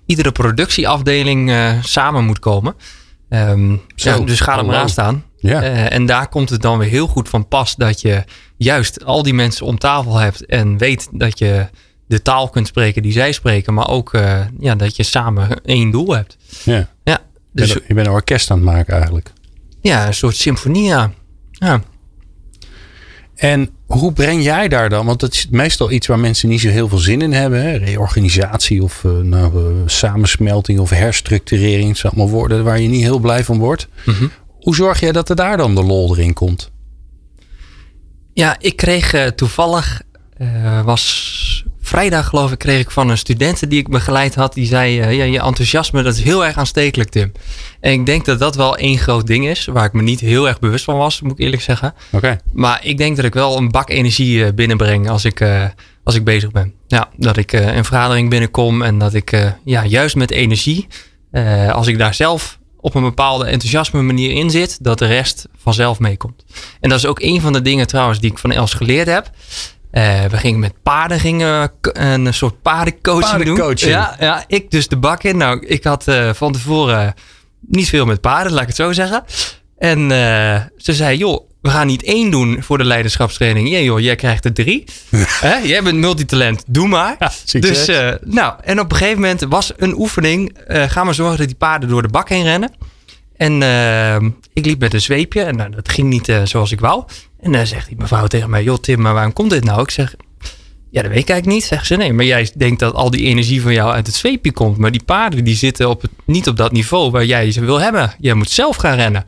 iedere 0.05 0.31
productieafdeling 0.31 1.51
samen 1.83 2.25
moet 2.25 2.39
komen. 2.39 2.75
Zo, 3.95 4.09
ja, 4.09 4.19
dus 4.19 4.39
ga 4.39 4.51
er 4.51 4.57
maar 4.57 4.65
hallo. 4.65 4.79
aan 4.81 4.89
staan. 4.89 5.23
Ja. 5.37 5.61
En 5.89 6.05
daar 6.05 6.27
komt 6.27 6.49
het 6.49 6.61
dan 6.61 6.77
weer 6.77 6.89
heel 6.89 7.07
goed 7.07 7.29
van 7.29 7.47
pas 7.47 7.75
dat 7.75 8.01
je 8.01 8.23
juist 8.57 9.05
al 9.05 9.23
die 9.23 9.33
mensen 9.33 9.65
om 9.65 9.77
tafel 9.77 10.17
hebt 10.17 10.45
en 10.45 10.77
weet 10.77 11.07
dat 11.11 11.39
je 11.39 11.67
de 12.11 12.21
taal 12.21 12.49
kunt 12.49 12.67
spreken 12.67 13.01
die 13.01 13.11
zij 13.11 13.31
spreken, 13.31 13.73
maar 13.73 13.89
ook 13.89 14.13
eh, 14.13 14.39
ja, 14.59 14.75
dat 14.75 14.95
je 14.95 15.03
samen 15.03 15.63
één 15.63 15.91
doel 15.91 16.11
hebt. 16.15 16.37
ja. 16.63 16.89
Ja, 17.03 17.19
Dus, 17.53 17.73
je 17.87 17.93
bent 17.93 18.07
een 18.07 18.13
orkest 18.13 18.51
aan 18.51 18.57
het 18.57 18.65
maken 18.65 18.93
eigenlijk. 18.93 19.31
ja, 19.81 20.07
een 20.07 20.13
soort 20.13 20.35
symfonie. 20.35 20.83
Ja. 20.83 21.11
Ja. 21.51 21.81
En 23.35 23.69
hoe 23.85 24.13
breng 24.13 24.43
jij 24.43 24.67
daar 24.67 24.89
dan? 24.89 25.05
Want 25.05 25.19
dat 25.19 25.33
is 25.33 25.47
meestal 25.49 25.91
iets 25.91 26.07
waar 26.07 26.19
mensen 26.19 26.49
niet 26.49 26.59
zo 26.59 26.69
heel 26.69 26.87
veel 26.87 26.97
zin 26.97 27.21
in 27.21 27.33
hebben. 27.33 27.61
Hè? 27.61 27.75
Reorganisatie 27.75 28.83
of 28.83 29.03
eh, 29.03 29.11
nou, 29.11 29.65
eh, 29.65 29.81
samensmelting 29.85 30.79
of 30.79 30.89
herstructurering. 30.89 31.97
Zijn 31.97 32.13
allemaal 32.13 32.33
woorden 32.33 32.63
waar 32.63 32.79
je 32.79 32.87
niet 32.87 33.01
heel 33.03 33.19
blij 33.19 33.43
van 33.43 33.57
wordt. 33.57 33.87
Mhm. 34.05 34.27
Hoe 34.47 34.75
zorg 34.75 34.99
jij 34.99 35.11
dat 35.11 35.29
er 35.29 35.35
daar 35.35 35.57
dan 35.57 35.75
de 35.75 35.83
lol 35.83 36.17
erin 36.17 36.33
komt? 36.33 36.71
Ja, 38.33 38.55
ik 38.59 38.75
kreeg 38.75 39.31
toevallig, 39.35 40.01
was 40.83 41.29
vrijdag 41.91 42.27
geloof 42.27 42.51
ik, 42.51 42.57
kreeg 42.57 42.79
ik 42.79 42.91
van 42.91 43.09
een 43.09 43.17
student 43.17 43.69
die 43.69 43.79
ik 43.79 43.89
begeleid 43.89 44.35
had. 44.35 44.53
Die 44.53 44.65
zei, 44.65 44.99
eh, 44.99 45.15
ja, 45.15 45.23
je 45.23 45.39
enthousiasme 45.39 46.03
dat 46.03 46.15
is 46.15 46.23
heel 46.23 46.45
erg 46.45 46.57
aanstekelijk 46.57 47.09
Tim. 47.09 47.31
En 47.79 47.91
ik 47.91 48.05
denk 48.05 48.25
dat 48.25 48.39
dat 48.39 48.55
wel 48.55 48.77
één 48.77 48.97
groot 48.97 49.27
ding 49.27 49.47
is, 49.47 49.65
waar 49.65 49.85
ik 49.85 49.93
me 49.93 50.01
niet 50.01 50.19
heel 50.19 50.47
erg 50.47 50.59
bewust 50.59 50.83
van 50.83 50.97
was, 50.97 51.21
moet 51.21 51.31
ik 51.31 51.39
eerlijk 51.39 51.61
zeggen. 51.61 51.93
Oké. 52.11 52.37
Maar 52.53 52.79
ik 52.83 52.97
denk 52.97 53.15
dat 53.15 53.25
ik 53.25 53.33
wel 53.33 53.57
een 53.57 53.71
bak 53.71 53.89
energie 53.89 54.45
eh, 54.45 54.53
binnenbreng 54.53 55.09
als 55.09 55.25
ik, 55.25 55.39
eh, 55.39 55.65
als 56.03 56.15
ik 56.15 56.23
bezig 56.23 56.51
ben. 56.51 56.73
Ja, 56.87 57.09
dat 57.17 57.37
ik 57.37 57.51
een 57.51 57.85
vergadering 57.85 58.29
binnenkom 58.29 58.81
en 58.81 58.97
dat 58.97 59.13
ik 59.13 59.53
ja, 59.65 59.85
juist 59.85 60.15
met 60.15 60.31
energie, 60.31 60.87
als 61.71 61.87
ik 61.87 61.97
daar 61.97 62.13
zelf 62.13 62.59
op 62.79 62.95
een 62.95 63.03
bepaalde 63.03 63.45
enthousiasme 63.45 64.01
manier 64.01 64.31
in 64.31 64.49
zit, 64.49 64.83
dat 64.83 64.99
de 64.99 65.05
rest 65.05 65.47
vanzelf 65.57 65.99
meekomt. 65.99 66.43
En 66.79 66.89
dat 66.89 66.97
is 66.97 67.05
ook 67.05 67.21
een 67.21 67.41
van 67.41 67.53
de 67.53 67.61
dingen 67.61 67.87
trouwens 67.87 68.19
die 68.19 68.31
ik 68.31 68.37
van 68.37 68.51
Els 68.51 68.73
geleerd 68.73 69.07
heb. 69.07 69.31
Eh, 69.91 70.25
we 70.25 70.37
gingen 70.37 70.59
met 70.59 70.73
paarden 70.83 71.19
gingen 71.19 71.71
we 71.81 71.99
een 71.99 72.33
soort 72.33 72.61
paardencoaching 72.61 73.43
doen. 73.43 73.73
Ja, 73.75 74.15
ja, 74.19 74.43
ik 74.47 74.71
dus 74.71 74.87
de 74.87 74.97
bak 74.97 75.23
in. 75.23 75.37
Nou, 75.37 75.65
ik 75.65 75.83
had 75.83 76.07
eh, 76.07 76.33
van 76.33 76.51
tevoren 76.51 77.13
niet 77.59 77.89
veel 77.89 78.05
met 78.05 78.21
paarden, 78.21 78.51
laat 78.51 78.61
ik 78.61 78.67
het 78.67 78.75
zo 78.75 78.91
zeggen. 78.91 79.23
En 79.77 80.11
eh, 80.11 80.61
ze 80.77 80.93
zei, 80.93 81.17
joh, 81.17 81.49
we 81.61 81.69
gaan 81.69 81.87
niet 81.87 82.03
één 82.03 82.31
doen 82.31 82.63
voor 82.63 82.77
de 82.77 82.83
leiderschapstraining. 82.83 83.69
Ja 83.69 83.79
joh, 83.79 83.99
jij 83.99 84.15
krijgt 84.15 84.45
er 84.45 84.53
drie. 84.53 84.83
Hè? 85.19 85.55
Jij 85.55 85.83
bent 85.83 85.97
multitalent, 85.97 86.63
doe 86.67 86.87
maar. 86.87 87.15
succes. 87.45 87.85
dus, 87.85 87.87
eh, 87.87 88.13
nou, 88.23 88.53
en 88.63 88.79
op 88.79 88.91
een 88.91 88.97
gegeven 88.97 89.21
moment 89.21 89.41
was 89.41 89.71
een 89.77 89.93
oefening. 89.97 90.57
eh 90.57 90.89
ga 90.89 91.03
maar 91.03 91.13
zorgen 91.13 91.37
dat 91.37 91.47
die 91.47 91.55
paarden 91.55 91.89
door 91.89 92.01
de 92.01 92.07
bak 92.07 92.29
heen 92.29 92.43
rennen. 92.43 92.71
En 93.41 93.61
eh, 93.61 94.29
ik 94.53 94.65
liep 94.65 94.79
met 94.79 94.93
een 94.93 95.01
zweepje 95.01 95.43
en 95.43 95.55
nou, 95.55 95.69
dat 95.71 95.89
ging 95.89 96.09
niet 96.09 96.29
eh, 96.29 96.41
zoals 96.43 96.71
ik 96.71 96.79
wou. 96.79 97.03
En 97.41 97.51
dan 97.51 97.67
zegt 97.67 97.87
die 97.87 97.97
mevrouw 97.97 98.27
tegen 98.27 98.49
mij, 98.49 98.63
joh 98.63 98.77
Tim, 98.77 99.01
maar 99.01 99.13
waarom 99.13 99.33
komt 99.33 99.49
dit 99.49 99.63
nou? 99.63 99.81
Ik 99.81 99.91
zeg, 99.91 100.15
ja, 100.91 101.01
dat 101.01 101.11
weet 101.11 101.21
ik 101.21 101.29
eigenlijk 101.29 101.45
niet. 101.45 101.63
Zegt 101.63 101.85
ze, 101.85 101.95
nee, 101.95 102.13
maar 102.13 102.25
jij 102.25 102.51
denkt 102.55 102.79
dat 102.79 102.93
al 102.93 103.11
die 103.11 103.25
energie 103.25 103.61
van 103.61 103.73
jou 103.73 103.91
uit 103.91 104.07
het 104.07 104.15
zweepje 104.15 104.51
komt. 104.51 104.77
Maar 104.77 104.91
die 104.91 105.03
paarden 105.03 105.43
die 105.43 105.55
zitten 105.55 105.89
op 105.89 106.01
het, 106.01 106.11
niet 106.25 106.47
op 106.47 106.57
dat 106.57 106.71
niveau 106.71 107.11
waar 107.11 107.25
jij 107.25 107.51
ze 107.51 107.65
wil 107.65 107.79
hebben. 107.79 108.13
Jij 108.19 108.33
moet 108.33 108.49
zelf 108.49 108.75
gaan 108.75 108.95
rennen. 108.95 109.25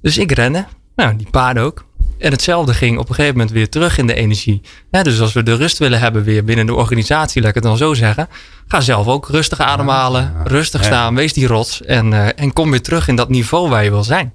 Dus 0.00 0.18
ik 0.18 0.32
rende. 0.32 0.66
Nou, 0.96 1.16
die 1.16 1.30
paarden 1.30 1.62
ook. 1.62 1.84
En 2.18 2.30
hetzelfde 2.30 2.74
ging 2.74 2.98
op 2.98 3.08
een 3.08 3.14
gegeven 3.14 3.36
moment 3.36 3.54
weer 3.54 3.68
terug 3.68 3.98
in 3.98 4.06
de 4.06 4.14
energie. 4.14 4.60
Ja, 4.90 5.02
dus 5.02 5.20
als 5.20 5.32
we 5.32 5.42
de 5.42 5.54
rust 5.54 5.78
willen 5.78 6.00
hebben 6.00 6.24
weer 6.24 6.44
binnen 6.44 6.66
de 6.66 6.74
organisatie, 6.74 7.40
laat 7.40 7.48
ik 7.48 7.54
het 7.54 7.64
dan 7.64 7.76
zo 7.76 7.94
zeggen. 7.94 8.28
Ga 8.66 8.80
zelf 8.80 9.06
ook 9.06 9.28
rustig 9.28 9.60
ademhalen, 9.60 10.34
rustig 10.44 10.80
ja. 10.80 10.86
staan, 10.86 11.14
wees 11.14 11.32
die 11.32 11.46
rots. 11.46 11.82
En, 11.82 12.12
eh, 12.12 12.28
en 12.36 12.52
kom 12.52 12.70
weer 12.70 12.82
terug 12.82 13.08
in 13.08 13.16
dat 13.16 13.28
niveau 13.28 13.68
waar 13.68 13.84
je 13.84 13.90
wil 13.90 14.04
zijn. 14.04 14.32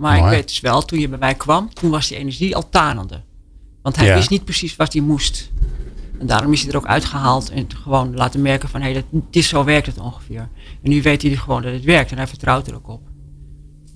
Maar 0.00 0.18
Mooi. 0.18 0.30
ik 0.30 0.36
weet 0.36 0.48
dus 0.48 0.60
wel, 0.60 0.82
toen 0.84 0.98
je 0.98 1.08
bij 1.08 1.18
mij 1.18 1.34
kwam, 1.34 1.74
toen 1.74 1.90
was 1.90 2.08
die 2.08 2.16
energie 2.16 2.56
al 2.56 2.68
tanende. 2.68 3.22
Want 3.82 3.96
hij 3.96 4.06
Ja. 4.06 4.14
wist 4.14 4.30
niet 4.30 4.44
precies 4.44 4.76
wat 4.76 4.92
hij 4.92 5.02
moest. 5.02 5.50
En 6.18 6.26
daarom 6.26 6.52
is 6.52 6.60
hij 6.62 6.70
er 6.70 6.76
ook 6.76 6.86
uitgehaald 6.86 7.50
en 7.50 7.66
gewoon 7.82 8.14
laten 8.14 8.42
merken 8.42 8.68
van, 8.68 8.80
hé, 8.80 8.90
hey, 8.92 9.04
dat- 9.10 9.22
dit 9.30 9.44
zo 9.44 9.64
werkt 9.64 9.86
het 9.86 9.98
ongeveer. 9.98 10.48
En 10.82 10.90
nu 10.90 11.02
weet 11.02 11.22
hij 11.22 11.36
gewoon 11.36 11.62
dat 11.62 11.72
het 11.72 11.84
werkt 11.84 12.10
en 12.10 12.16
hij 12.16 12.26
vertrouwt 12.26 12.66
er 12.66 12.74
ook 12.74 12.88
op. 12.88 13.00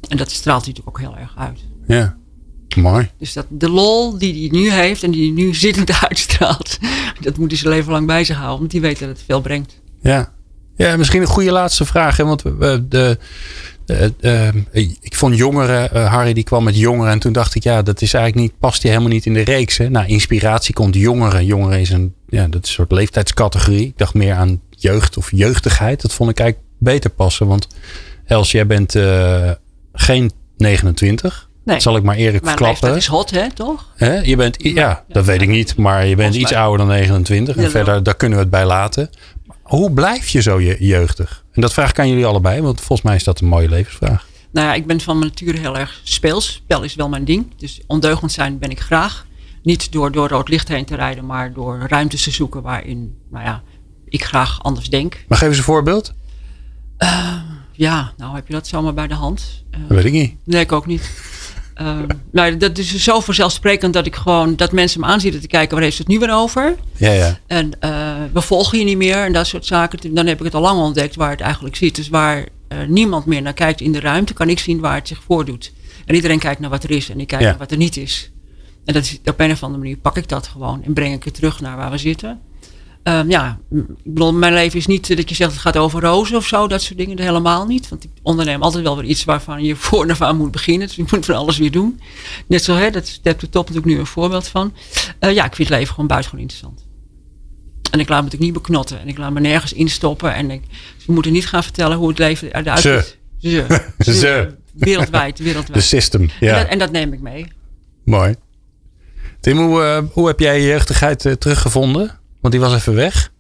En 0.09 0.17
dat 0.17 0.31
straalt 0.31 0.65
hij 0.65 0.73
natuurlijk 0.75 0.97
ook 0.97 1.11
heel 1.13 1.19
erg 1.23 1.35
uit. 1.37 1.61
Ja. 1.87 2.17
Mooi. 2.77 3.11
Dus 3.19 3.33
dat, 3.33 3.47
de 3.51 3.69
lol 3.71 4.19
die 4.19 4.49
hij 4.51 4.61
nu 4.61 4.71
heeft 4.71 5.03
en 5.03 5.11
die 5.11 5.23
hij 5.35 5.45
nu 5.45 5.55
zittend 5.55 5.91
uitstraalt, 6.09 6.79
dat 7.21 7.37
moet 7.37 7.51
hij 7.51 7.59
zijn 7.59 7.73
leven 7.73 7.93
lang 7.93 8.07
bij 8.07 8.25
zich 8.25 8.37
houden. 8.37 8.59
Want 8.59 8.71
die 8.71 8.81
weet 8.81 8.99
dat 8.99 9.09
het 9.09 9.23
veel 9.27 9.41
brengt. 9.41 9.81
Ja. 10.03 10.33
Ja, 10.77 10.97
misschien 10.97 11.21
een 11.21 11.27
goede 11.27 11.51
laatste 11.53 11.85
vraag. 11.85 12.17
Hè? 12.17 12.25
Want 12.25 12.43
we, 12.43 12.55
we- 12.55 12.89
de, 12.89 13.19
eh, 13.87 14.49
ik 15.01 15.15
vond 15.15 15.37
jongeren, 15.37 15.93
eh, 15.93 16.13
Harry 16.13 16.33
die 16.33 16.45
kwam 16.45 16.65
met 16.65 16.79
jongeren. 16.79 17.13
En 17.13 17.19
toen 17.19 17.33
dacht 17.33 17.55
ik, 17.55 17.63
ja, 17.63 17.83
dat 17.83 18.03
is 18.03 18.15
eigenlijk 18.15 18.47
niet, 18.47 18.59
past 18.59 18.83
die 18.83 18.91
helemaal 18.91 19.13
niet 19.13 19.27
in 19.27 19.35
de 19.35 19.41
reeks. 19.45 19.77
Hè? 19.77 19.89
Nou, 19.89 20.07
inspiratie 20.07 20.75
komt 20.75 20.95
jongeren. 20.95 21.45
Jongeren 21.45 21.81
is 21.81 21.91
een, 21.91 22.15
ja, 22.29 22.47
dat 22.49 22.63
is 22.63 22.69
een 22.69 22.75
soort 22.75 22.93
leeftijdscategorie. 22.93 23.87
Ik 23.87 23.99
dacht 23.99 24.15
meer 24.15 24.35
aan 24.35 24.61
jeugd 24.71 25.17
of 25.17 25.31
jeugdigheid. 25.31 26.03
Dat 26.03 26.13
vond 26.13 26.31
ik 26.31 26.39
eigenlijk 26.39 26.69
beter 26.79 27.11
passen. 27.11 27.47
Want 27.47 27.67
Els, 28.27 28.51
jij 28.51 28.67
bent 28.67 28.95
eh, 28.95 29.51
geen 29.93 30.33
29. 30.57 31.49
Nee. 31.65 31.75
Dat 31.75 31.83
zal 31.85 31.97
ik 31.97 32.03
maar 32.03 32.17
eerlijk 32.17 32.45
Mijn 32.45 32.57
verklappen. 32.57 32.89
leeftijd 32.93 33.03
is 33.03 33.19
hot, 33.19 33.31
hè, 33.31 33.53
toch? 33.53 33.93
Hè? 33.97 34.19
Je 34.21 34.37
bent, 34.37 34.57
ja, 34.59 35.05
dat 35.09 35.25
weet 35.25 35.43
ik 35.43 35.49
niet, 35.49 35.77
maar 35.77 36.07
je 36.07 36.17
bent 36.17 36.35
iets 36.35 36.53
ouder 36.53 36.79
dan 36.79 36.87
29. 36.89 37.57
En 37.57 37.71
verder, 37.71 38.03
daar 38.03 38.17
kunnen 38.17 38.39
we 38.39 38.43
het 38.45 38.53
bij 38.53 38.65
laten. 38.67 39.11
Hoe 39.63 39.93
blijf 39.93 40.29
je 40.29 40.43
zo 40.43 40.61
je, 40.61 40.77
jeugdig? 40.79 41.44
En 41.55 41.61
dat 41.61 41.73
vraag 41.73 41.91
ik 41.91 41.99
aan 41.99 42.09
jullie 42.09 42.27
allebei, 42.27 42.61
want 42.61 42.81
volgens 42.81 43.03
mij 43.03 43.17
is 43.17 43.25
dat 43.25 43.41
een 43.41 43.47
mooie 43.47 43.69
levensvraag. 43.69 44.27
Nou 44.51 44.67
ja, 44.67 44.75
ik 44.75 44.87
ben 44.87 45.01
van 45.01 45.19
mijn 45.19 45.31
nature 45.31 45.59
heel 45.59 45.79
erg 45.79 46.01
speels. 46.03 46.53
Spel 46.53 46.83
is 46.83 46.95
wel 46.95 47.09
mijn 47.09 47.25
ding. 47.25 47.47
Dus 47.57 47.81
ondeugend 47.87 48.33
zijn 48.33 48.59
ben 48.59 48.71
ik 48.71 48.81
graag. 48.81 49.27
Niet 49.63 49.93
door, 49.93 50.13
door 50.13 50.29
rood 50.29 50.49
licht 50.49 50.69
heen 50.69 50.85
te 50.85 50.95
rijden, 50.95 51.27
maar 51.27 51.53
door 51.53 51.87
ruimtes 51.89 52.23
te 52.23 52.31
zoeken 52.31 52.63
waarin, 52.63 53.17
nou 53.31 53.45
ja, 53.45 53.63
ik 54.09 54.25
graag 54.25 54.63
anders 54.63 54.91
denk. 54.91 55.25
Maar 55.29 55.39
geef 55.39 55.49
eens 55.49 55.59
een 55.59 55.65
voorbeeld. 55.65 56.15
Ja, 57.73 58.13
nou 58.17 58.35
heb 58.35 58.47
je 58.47 58.53
dat 58.53 58.67
zomaar 58.67 58.95
bij 58.95 59.07
de 59.07 59.15
hand. 59.15 59.65
Dat 59.71 59.81
weet 59.89 60.05
ik 60.05 60.13
niet. 60.13 60.37
nee, 60.45 60.61
ik 60.61 60.73
ook 60.73 60.87
niet. 60.87 61.11
Ehm, 61.75 62.07
nou, 62.33 62.57
dat 62.57 62.79
is 62.79 62.95
zo 62.97 63.21
vanzelfsprekend 63.21 63.93
dat 63.93 64.07
ik 64.07 64.15
gewoon, 64.17 64.57
dat 64.57 64.73
mensen 64.73 65.01
me 65.01 65.07
aanzien 65.07 65.41
te 65.41 65.47
kijken, 65.47 65.75
waar 65.75 65.85
heeft 65.85 65.99
het 65.99 66.07
nu 66.09 66.19
weer 66.19 66.35
over? 66.35 66.75
Ja, 66.97 67.13
ja. 67.13 67.39
En 67.47 67.81
eh, 67.81 68.15
we 68.33 68.41
volgen 68.41 68.79
je 68.79 68.85
niet 68.85 68.97
meer 68.97 69.17
en 69.17 69.33
dat 69.33 69.47
soort 69.47 69.67
zaken. 69.67 70.15
Dan 70.15 70.27
heb 70.27 70.39
ik 70.39 70.45
het 70.45 70.55
al 70.55 70.61
lang 70.61 70.81
ontdekt 70.81 71.15
waar 71.15 71.31
het 71.31 71.41
eigenlijk 71.41 71.77
zit. 71.77 71.95
Dus 71.95 72.09
waar 72.09 72.47
eh, 72.69 72.79
niemand 72.89 73.27
meer 73.27 73.43
naar 73.43 73.53
kijkt 73.53 73.81
in 73.81 73.93
de 73.93 74.01
ruimte, 74.01 74.33
kan 74.33 74.49
ik 74.49 74.59
zien 74.59 74.81
waar 74.81 74.95
het 74.95 75.09
zich 75.09 75.23
voordoet. 75.27 75.73
En 76.07 76.15
iedereen 76.15 76.39
kijkt 76.39 76.61
naar 76.61 76.71
wat 76.71 76.85
er 76.85 76.91
is 76.91 77.11
en 77.11 77.21
ik 77.21 77.27
kijk 77.27 77.43
Ja. 77.43 77.49
naar 77.49 77.59
wat 77.59 77.71
er 77.71 77.77
niet 77.77 77.97
is. 77.97 78.31
En 78.85 78.95
dat 78.95 79.03
is, 79.03 79.19
op 79.25 79.41
een 79.41 79.51
of 79.51 79.63
andere 79.63 79.83
manier 79.83 79.97
pak 79.97 80.17
ik 80.17 80.29
dat 80.29 80.47
gewoon 80.47 80.83
en 80.85 80.93
breng 80.93 81.15
ik 81.15 81.25
het 81.25 81.35
terug 81.35 81.61
naar 81.61 81.77
waar 81.77 81.91
we 81.91 81.99
zitten. 81.99 82.41
Ehm, 83.05 83.31
ja, 83.31 83.59
ik 83.71 83.85
bedoel, 84.05 84.33
mijn 84.35 84.53
leven 84.53 84.79
is 84.79 84.87
niet 84.87 85.11
eh, 85.11 85.17
dat 85.17 85.29
je 85.29 85.35
zegt 85.35 85.51
het 85.53 85.61
gaat 85.61 85.77
over 85.77 86.01
rozen 86.01 86.37
of 86.37 86.47
zo, 86.47 86.69
dat 86.69 86.83
soort 86.83 86.99
dingen 86.99 87.21
helemaal 87.21 87.67
niet. 87.67 87.89
Want 87.89 88.05
ik 88.05 88.11
onderneem 88.23 88.63
altijd 88.63 88.85
wel 88.85 88.97
weer 88.97 89.05
iets 89.05 89.25
waarvan 89.25 89.65
je 89.65 89.77
voor 89.87 90.07
en 90.09 90.21
aan 90.21 90.37
moet 90.37 90.51
beginnen. 90.51 90.87
Dus 90.87 90.97
je 90.97 91.05
moet 91.11 91.25
van 91.25 91.35
alles 91.35 91.59
weer 91.59 91.71
doen. 91.71 92.01
Net 92.47 92.65
zo, 92.65 92.75
hè, 92.77 92.91
dat 92.91 93.07
Step 93.07 93.39
to 93.39 93.47
Top 93.51 93.67
natuurlijk 93.69 93.95
nu 93.95 93.99
een 94.01 94.07
voorbeeld 94.07 94.49
van. 94.49 94.75
Eh, 95.19 95.33
ja, 95.35 95.45
ik 95.45 95.55
vind 95.55 95.69
het 95.69 95.77
leven 95.79 95.95
gewoon 95.95 96.07
buitengewoon 96.09 96.45
interessant. 96.45 96.87
En 97.91 98.01
ik 98.01 98.09
laat 98.09 98.19
me 98.19 98.25
natuurlijk 98.25 98.53
niet 98.53 98.63
beknotten. 98.63 99.01
En 99.01 99.09
ik 99.09 99.19
laat 99.19 99.33
me 99.33 99.41
nergens 99.41 99.73
instoppen. 99.73 100.35
En 100.35 100.51
ik, 100.51 100.63
ze 100.97 101.13
moeten 101.13 101.33
niet 101.33 101.47
gaan 101.47 101.63
vertellen 101.63 101.97
hoe 101.97 102.09
het 102.09 102.19
leven 102.19 102.55
eruit 102.57 102.81
ziet. 102.81 103.19
Ze. 103.99 104.15
Ze. 104.15 104.55
Wereldwijd, 104.73 105.37
De 105.37 105.45
wereldwijd. 105.45 105.85
system. 105.85 106.21
En, 106.21 106.31
Ja, 106.41 106.59
dat, 106.59 106.69
en 106.69 106.79
dat 106.79 106.91
neem 106.91 107.13
ik 107.13 107.21
mee. 107.21 107.47
mooi. 108.05 108.35
Tim, 109.41 109.59
hoe, 109.59 109.83
eh, 109.83 110.03
hoe 110.13 110.27
heb 110.27 110.41
jij 110.41 110.61
je 110.61 110.67
jeugdigheid 110.67 111.37
teruggevonden? 111.39 112.19
Want 112.45 112.57
die 112.57 112.65
was 112.65 112.75
even 112.75 112.95
weg. 112.95 113.33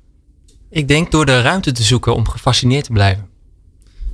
Ik 0.70 0.88
denk 0.88 1.10
door 1.10 1.26
de 1.26 1.40
ruimte 1.40 1.72
te 1.72 1.82
zoeken 1.82 2.14
om 2.14 2.28
gefascineerd 2.28 2.84
te 2.84 2.92
blijven. 2.92 3.28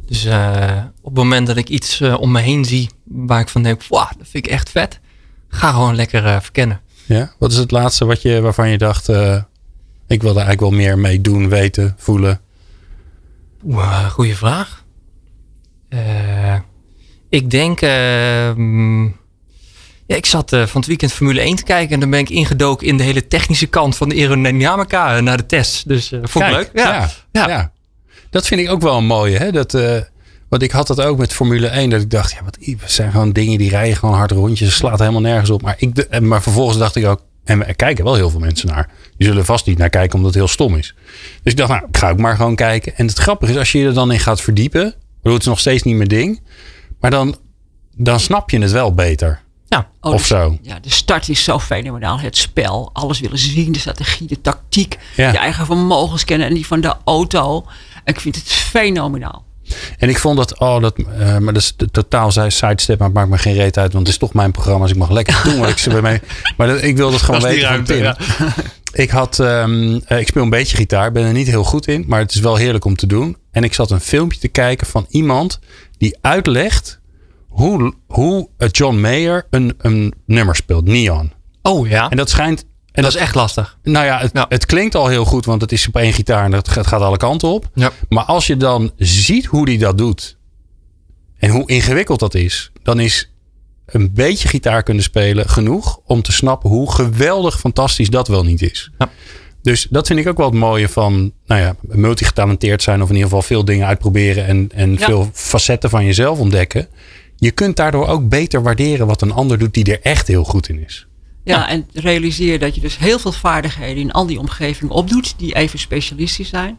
Dus 0.06 0.24
eh, 0.24 0.84
op 1.00 1.04
het 1.04 1.14
moment 1.14 1.46
dat 1.46 1.56
ik 1.56 1.68
iets 1.68 2.00
eh, 2.00 2.20
om 2.20 2.32
me 2.32 2.40
heen 2.40 2.64
zie 2.64 2.90
waar 3.04 3.40
ik 3.40 3.48
van 3.48 3.62
denk, 3.62 3.82
wow, 3.86 4.08
dat 4.18 4.28
vind 4.28 4.46
ik 4.46 4.52
echt 4.52 4.70
vet. 4.70 5.00
Ga 5.48 5.70
gewoon 5.70 5.94
lekker 5.94 6.26
eh, 6.26 6.40
verkennen. 6.40 6.80
Ja. 7.06 7.32
Wat 7.38 7.52
is 7.52 7.56
het 7.56 7.70
laatste 7.70 8.04
wat 8.04 8.22
je, 8.22 8.40
waarvan 8.40 8.68
je 8.68 8.78
dacht, 8.78 9.08
ik 10.06 10.22
wil 10.22 10.30
er 10.30 10.36
eigenlijk 10.36 10.60
wel 10.60 10.70
meer 10.70 10.98
mee 10.98 11.20
doen, 11.20 11.48
weten, 11.48 11.94
voelen? 11.98 12.40
Oeh, 13.64 14.10
goeie 14.10 14.36
vraag. 14.36 14.84
Ik 17.28 17.50
denk, 17.50 17.80
eh, 17.80 18.54
mm, 18.54 19.16
ja, 20.10 20.16
ik 20.16 20.26
zat 20.26 20.52
eh, 20.52 20.66
van 20.66 20.80
het 20.80 20.86
weekend 20.88 21.12
Formule 21.12 21.40
1 21.40 21.56
te 21.56 21.62
kijken 21.62 21.94
en 21.94 22.00
dan 22.00 22.10
ben 22.10 22.20
ik 22.20 22.30
ingedoken 22.30 22.86
in 22.86 22.96
de 22.96 23.02
hele 23.02 23.26
technische 23.26 23.66
kant 23.66 23.96
van 23.96 24.08
de 24.08 24.14
aerodynamica 24.14 25.16
eh, 25.16 25.22
naar 25.22 25.36
de 25.36 25.46
test. 25.46 25.88
Dus 25.88 26.12
eh 26.12 26.20
vond 26.22 26.44
ik 26.44 26.50
leuk. 26.50 26.70
Ja. 26.74 27.10
Ja, 27.32 27.48
Ja. 27.48 27.72
Dat 28.30 28.46
vind 28.46 28.60
ik 28.60 28.70
ook 28.70 28.82
wel 28.82 28.96
een 28.96 29.06
mooie. 29.06 29.36
Hè? 29.36 29.52
Dat, 29.52 29.72
want 30.48 30.62
ik 30.62 30.70
had 30.70 30.86
dat 30.86 31.00
ook 31.00 31.18
met 31.18 31.32
Formule 31.32 31.66
1. 31.66 31.90
Dat 31.90 32.00
ik 32.00 32.10
dacht, 32.10 32.32
ja, 32.32 32.38
wat 32.42 32.58
zijn 32.90 33.10
gewoon 33.10 33.32
dingen 33.32 33.58
die 33.58 33.70
rijden 33.70 33.96
gewoon 33.96 34.14
hard 34.14 34.30
rondjes. 34.30 34.74
Slaat 34.74 34.98
helemaal 34.98 35.20
nergens 35.20 35.50
op. 35.50 35.62
Maar, 35.62 35.74
ik, 35.78 36.20
maar 36.20 36.42
vervolgens 36.42 36.78
dacht 36.78 36.96
ik 36.96 37.06
ook, 37.06 37.20
en 37.44 37.66
er 37.66 37.76
kijken 37.76 38.04
wel 38.04 38.14
heel 38.14 38.30
veel 38.30 38.40
mensen 38.40 38.68
naar. 38.68 38.88
Die 39.16 39.26
zullen 39.26 39.44
vast 39.44 39.66
niet 39.66 39.78
naar 39.78 39.90
kijken 39.90 40.14
omdat 40.14 40.30
het 40.30 40.38
heel 40.38 40.52
stom 40.52 40.76
is. 40.76 40.94
Dus 41.42 41.52
ik 41.52 41.58
dacht, 41.58 41.70
nou, 41.70 41.84
ik 41.88 41.96
ga 41.96 42.10
ook 42.10 42.18
maar 42.18 42.36
gewoon 42.36 42.54
kijken. 42.54 42.96
En 42.96 43.06
het 43.06 43.18
grappige 43.18 43.52
is, 43.52 43.58
als 43.58 43.72
je 43.72 43.78
je 43.78 43.86
er 43.86 43.94
dan 43.94 44.12
in 44.12 44.20
gaat 44.20 44.40
verdiepen. 44.40 44.86
Ik 44.86 44.94
bedoel, 45.16 45.32
het 45.32 45.42
is 45.42 45.48
nog 45.48 45.60
steeds 45.60 45.82
niet 45.82 45.96
mijn 45.96 46.08
ding. 46.08 46.40
Maar 47.00 47.10
dan 47.10 47.36
dan 47.96 48.20
snap 48.20 48.50
je 48.50 48.60
het 48.60 48.70
wel 48.70 48.94
beter. 48.94 49.39
Ja. 49.70 49.88
Oh, 50.00 50.12
of 50.12 50.18
dus- 50.18 50.26
zo. 50.26 50.58
Ja, 50.62 50.78
de 50.80 50.90
start 50.90 51.28
is 51.28 51.44
zo 51.44 51.58
fenomenaal. 51.58 52.20
Het 52.20 52.36
spel, 52.36 52.90
alles 52.92 53.20
willen 53.20 53.38
zien, 53.38 53.72
de 53.72 53.78
strategie, 53.78 54.26
de 54.26 54.40
tactiek, 54.40 54.98
Ja. 55.16 55.30
je 55.32 55.38
eigen 55.38 55.66
vermogens 55.66 56.24
kennen 56.24 56.46
en 56.48 56.54
die 56.54 56.66
van 56.66 56.80
de 56.80 56.94
auto. 57.04 57.66
Ik 58.04 58.20
vind 58.20 58.34
het 58.34 58.52
fenomenaal. 58.52 59.44
En 59.98 60.08
ik 60.08 60.18
vond 60.18 60.36
dat, 60.36 60.58
oh, 60.58 60.80
dat, 60.80 60.96
eh, 60.98 61.38
maar 61.38 61.52
dat 61.52 61.62
is 61.62 61.74
de- 61.76 61.90
totaal 61.90 62.32
zij 62.32 62.50
sidestep, 62.50 62.98
maar 62.98 63.06
het 63.08 63.16
maakt 63.16 63.28
me 63.28 63.38
geen 63.38 63.54
reet 63.54 63.78
uit, 63.78 63.92
want 63.92 64.04
het 64.06 64.14
is 64.14 64.20
toch 64.20 64.32
mijn 64.32 64.50
programma, 64.50 64.82
dus 64.82 64.90
ik 64.90 64.96
mag 64.98 65.10
lekker 65.10 65.40
doen 65.44 65.58
wat 65.58 65.68
ik 65.68 65.78
ze 65.78 65.90
bij 65.90 66.00
mij. 66.00 66.20
Maar 66.56 66.66
dat, 66.66 66.82
ik 66.82 66.96
wil 66.96 67.10
dat 67.10 67.22
gewoon 67.22 67.40
Dat 67.40 67.50
is 67.50 67.56
die 67.56 67.68
weten 67.68 68.16
van. 68.18 68.46
Ik 68.92 69.10
had, 69.10 69.38
ehm, 69.38 69.98
eh, 70.06 70.18
ik 70.18 70.26
speel 70.26 70.42
een 70.42 70.50
beetje 70.50 70.76
gitaar, 70.76 71.12
ben 71.12 71.24
er 71.24 71.32
niet 71.32 71.46
heel 71.46 71.64
goed 71.64 71.86
in, 71.86 72.04
maar 72.06 72.18
het 72.20 72.34
is 72.34 72.40
wel 72.40 72.56
heerlijk 72.56 72.84
om 72.84 72.96
te 72.96 73.06
doen. 73.06 73.36
En 73.50 73.64
ik 73.64 73.74
zat 73.74 73.90
een 73.90 74.00
filmpje 74.00 74.38
te 74.38 74.48
kijken 74.48 74.86
van 74.86 75.06
iemand 75.08 75.58
die 75.98 76.18
uitlegt 76.20 76.99
hoe, 77.50 77.94
hoe 78.06 78.48
John 78.70 78.96
Mayer 79.00 79.46
een, 79.50 79.74
een 79.78 80.14
nummer 80.26 80.56
speelt, 80.56 80.84
Neon. 80.84 81.32
Oh 81.62 81.88
ja. 81.88 82.08
En 82.10 82.16
dat 82.16 82.30
schijnt. 82.30 82.64
En 82.92 83.02
dat 83.02 83.14
is 83.14 83.20
echt 83.20 83.34
lastig. 83.34 83.78
Nou 83.82 84.04
ja 84.06 84.18
het, 84.18 84.30
Ja. 84.32 84.46
het 84.48 84.66
klinkt 84.66 84.94
al 84.94 85.06
heel 85.06 85.24
goed, 85.24 85.44
want 85.44 85.60
het 85.60 85.72
is 85.72 85.86
op 85.88 85.96
één 85.96 86.12
gitaar 86.12 86.44
en 86.44 86.52
het 86.52 86.68
gaat, 86.68 86.86
gaat 86.86 87.00
alle 87.00 87.16
kanten 87.16 87.48
op. 87.48 87.70
Ja. 87.74 87.90
Maar 88.08 88.24
als 88.24 88.46
je 88.46 88.56
dan 88.56 88.92
ziet 88.96 89.46
hoe 89.46 89.68
hij 89.68 89.78
dat 89.78 89.98
doet 89.98 90.38
en 91.38 91.50
hoe 91.50 91.66
ingewikkeld 91.66 92.20
dat 92.20 92.34
is, 92.34 92.72
dan 92.82 93.00
is 93.00 93.32
een 93.86 94.12
beetje 94.12 94.48
gitaar 94.48 94.82
kunnen 94.82 95.02
spelen 95.02 95.48
genoeg 95.48 96.00
om 96.04 96.22
te 96.22 96.32
snappen 96.32 96.70
hoe 96.70 96.92
geweldig 96.92 97.58
fantastisch 97.60 98.10
dat 98.10 98.28
wel 98.28 98.44
niet 98.44 98.62
is. 98.62 98.90
Ja. 98.98 99.10
Dus 99.62 99.86
dat 99.90 100.06
vind 100.06 100.18
ik 100.18 100.28
ook 100.28 100.36
wel 100.36 100.46
het 100.46 100.54
mooie 100.58 100.88
van 100.88 101.32
nou 101.46 101.60
ja, 101.60 101.74
multigetalenteerd 101.80 102.82
zijn 102.82 103.02
of 103.02 103.08
in 103.08 103.14
ieder 103.14 103.28
geval 103.28 103.42
veel 103.42 103.64
dingen 103.64 103.86
uitproberen 103.86 104.46
en, 104.46 104.68
en 104.74 104.92
Ja. 104.92 105.04
veel 105.06 105.30
facetten 105.32 105.90
van 105.90 106.04
jezelf 106.04 106.38
ontdekken. 106.38 106.88
Je 107.40 107.50
kunt 107.50 107.76
daardoor 107.76 108.06
ook 108.06 108.28
beter 108.28 108.62
waarderen 108.62 109.06
wat 109.06 109.22
een 109.22 109.32
ander 109.32 109.58
doet 109.58 109.74
die 109.74 109.84
er 109.84 110.00
echt 110.02 110.26
heel 110.26 110.44
goed 110.44 110.68
in 110.68 110.84
is. 110.84 111.06
Ja, 111.44 111.68
en 111.68 111.88
realiseer 111.92 112.58
dat 112.58 112.74
je 112.74 112.80
dus 112.80 112.98
heel 112.98 113.18
veel 113.18 113.32
vaardigheden 113.32 114.02
in 114.02 114.12
al 114.12 114.26
die 114.26 114.38
omgevingen 114.38 114.94
opdoet, 114.94 115.34
die 115.38 115.54
even 115.54 115.78
specialistisch 115.78 116.48
zijn. 116.48 116.78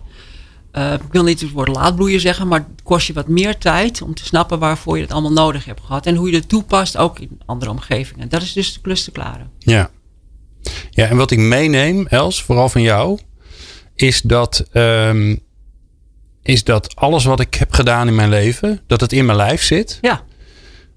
Eh, 0.72 0.94
ik 0.94 1.12
wil 1.12 1.24
niet 1.24 1.42
het 1.42 1.52
woord 1.52 1.68
laadbloeien 1.68 2.20
zeggen, 2.20 2.48
maar 2.48 2.60
het 2.60 2.84
kost 2.84 3.08
je 3.08 3.14
wat 3.14 3.28
meer 3.28 3.58
tijd 3.58 4.02
om 4.02 4.14
te 4.14 4.26
snappen 4.26 4.60
waarvoor 4.60 4.96
je 4.96 5.04
het 5.04 5.12
allemaal 5.12 5.32
nodig 5.32 5.66
hebt 5.66 5.82
gehad. 5.86 6.06
En 6.06 6.16
hoe 6.16 6.30
je 6.30 6.36
het 6.36 6.50
toepast 6.50 6.98
ook 6.98 7.20
in 7.20 7.42
andere 7.46 7.72
omgevingen. 7.72 8.30
Dat 8.30 8.42
is 8.42 8.54
dus 8.54 8.74
de 8.74 8.82
klus 8.82 9.04
te 9.04 9.12
klaren. 9.12 9.52
Ja. 9.60 9.90
Ja, 10.90 11.08
en 11.08 11.18
wat 11.18 11.32
ik 11.32 11.40
meeneem, 11.40 12.08
Els, 12.08 12.44
vooral 12.44 12.70
van 12.70 12.82
jou, 12.82 13.20
is 13.96 14.22
dat, 14.22 14.66
ehm, 14.72 15.36
is 16.42 16.64
dat 16.64 16.96
alles 16.96 17.24
wat 17.24 17.40
ik 17.40 17.54
heb 17.54 17.74
gedaan 17.74 18.08
in 18.08 18.16
mijn 18.16 18.30
leven, 18.30 18.82
dat 18.88 19.02
het 19.02 19.14
in 19.14 19.26
mijn 19.26 19.38
lijf 19.38 19.64
zit. 19.64 19.98
Ja, 20.02 20.24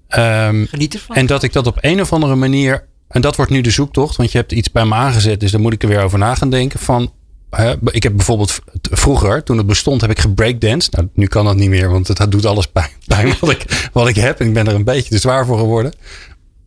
Ehm, 0.07 0.65
geniet 0.65 0.93
ervan. 0.93 1.15
en 1.15 1.25
dat 1.25 1.43
ik 1.43 1.53
dat 1.53 1.67
op 1.67 1.77
een 1.81 2.01
of 2.01 2.13
andere 2.13 2.35
manier, 2.35 2.87
en 3.07 3.21
dat 3.21 3.35
wordt 3.35 3.51
nu 3.51 3.61
de 3.61 3.69
zoektocht, 3.69 4.15
want 4.15 4.31
je 4.31 4.37
hebt 4.37 4.51
iets 4.51 4.71
bij 4.71 4.85
me 4.85 4.93
aangezet, 4.93 5.39
dus 5.39 5.51
daar 5.51 5.61
moet 5.61 5.73
ik 5.73 5.83
er 5.83 5.89
weer 5.89 6.01
over 6.01 6.19
na 6.19 6.35
gaan 6.35 6.49
denken. 6.49 6.79
Van, 6.79 7.11
hè, 7.49 7.73
ik 7.85 8.03
heb 8.03 8.15
bijvoorbeeld 8.15 8.59
vroeger, 8.81 9.43
toen 9.43 9.57
het 9.57 9.67
bestond, 9.67 10.01
heb 10.01 10.09
ik 10.09 10.19
gebreakdanced. 10.19 10.93
Nou, 10.93 11.09
nu 11.13 11.27
kan 11.27 11.45
dat 11.45 11.55
niet 11.55 11.69
meer, 11.69 11.89
want 11.89 12.07
het 12.07 12.31
doet 12.31 12.45
alles 12.45 12.67
pijn, 12.67 12.91
pijn 13.07 13.33
wat, 13.39 13.49
ik, 13.49 13.89
wat 13.93 14.07
ik 14.07 14.15
heb. 14.15 14.39
En 14.39 14.47
ik 14.47 14.53
ben 14.53 14.67
er 14.67 14.75
een 14.75 14.83
beetje 14.83 15.09
te 15.09 15.17
zwaar 15.17 15.45
voor 15.45 15.57
geworden. 15.57 15.93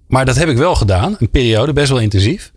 Maar 0.07 0.25
dat 0.25 0.37
heb 0.37 0.49
ik 0.49 0.57
wel 0.57 0.75
gedaan, 0.75 1.17
een 1.19 1.31
periode, 1.31 1.73
best 1.73 1.89
wel 1.89 2.01
intensief. 2.01 2.53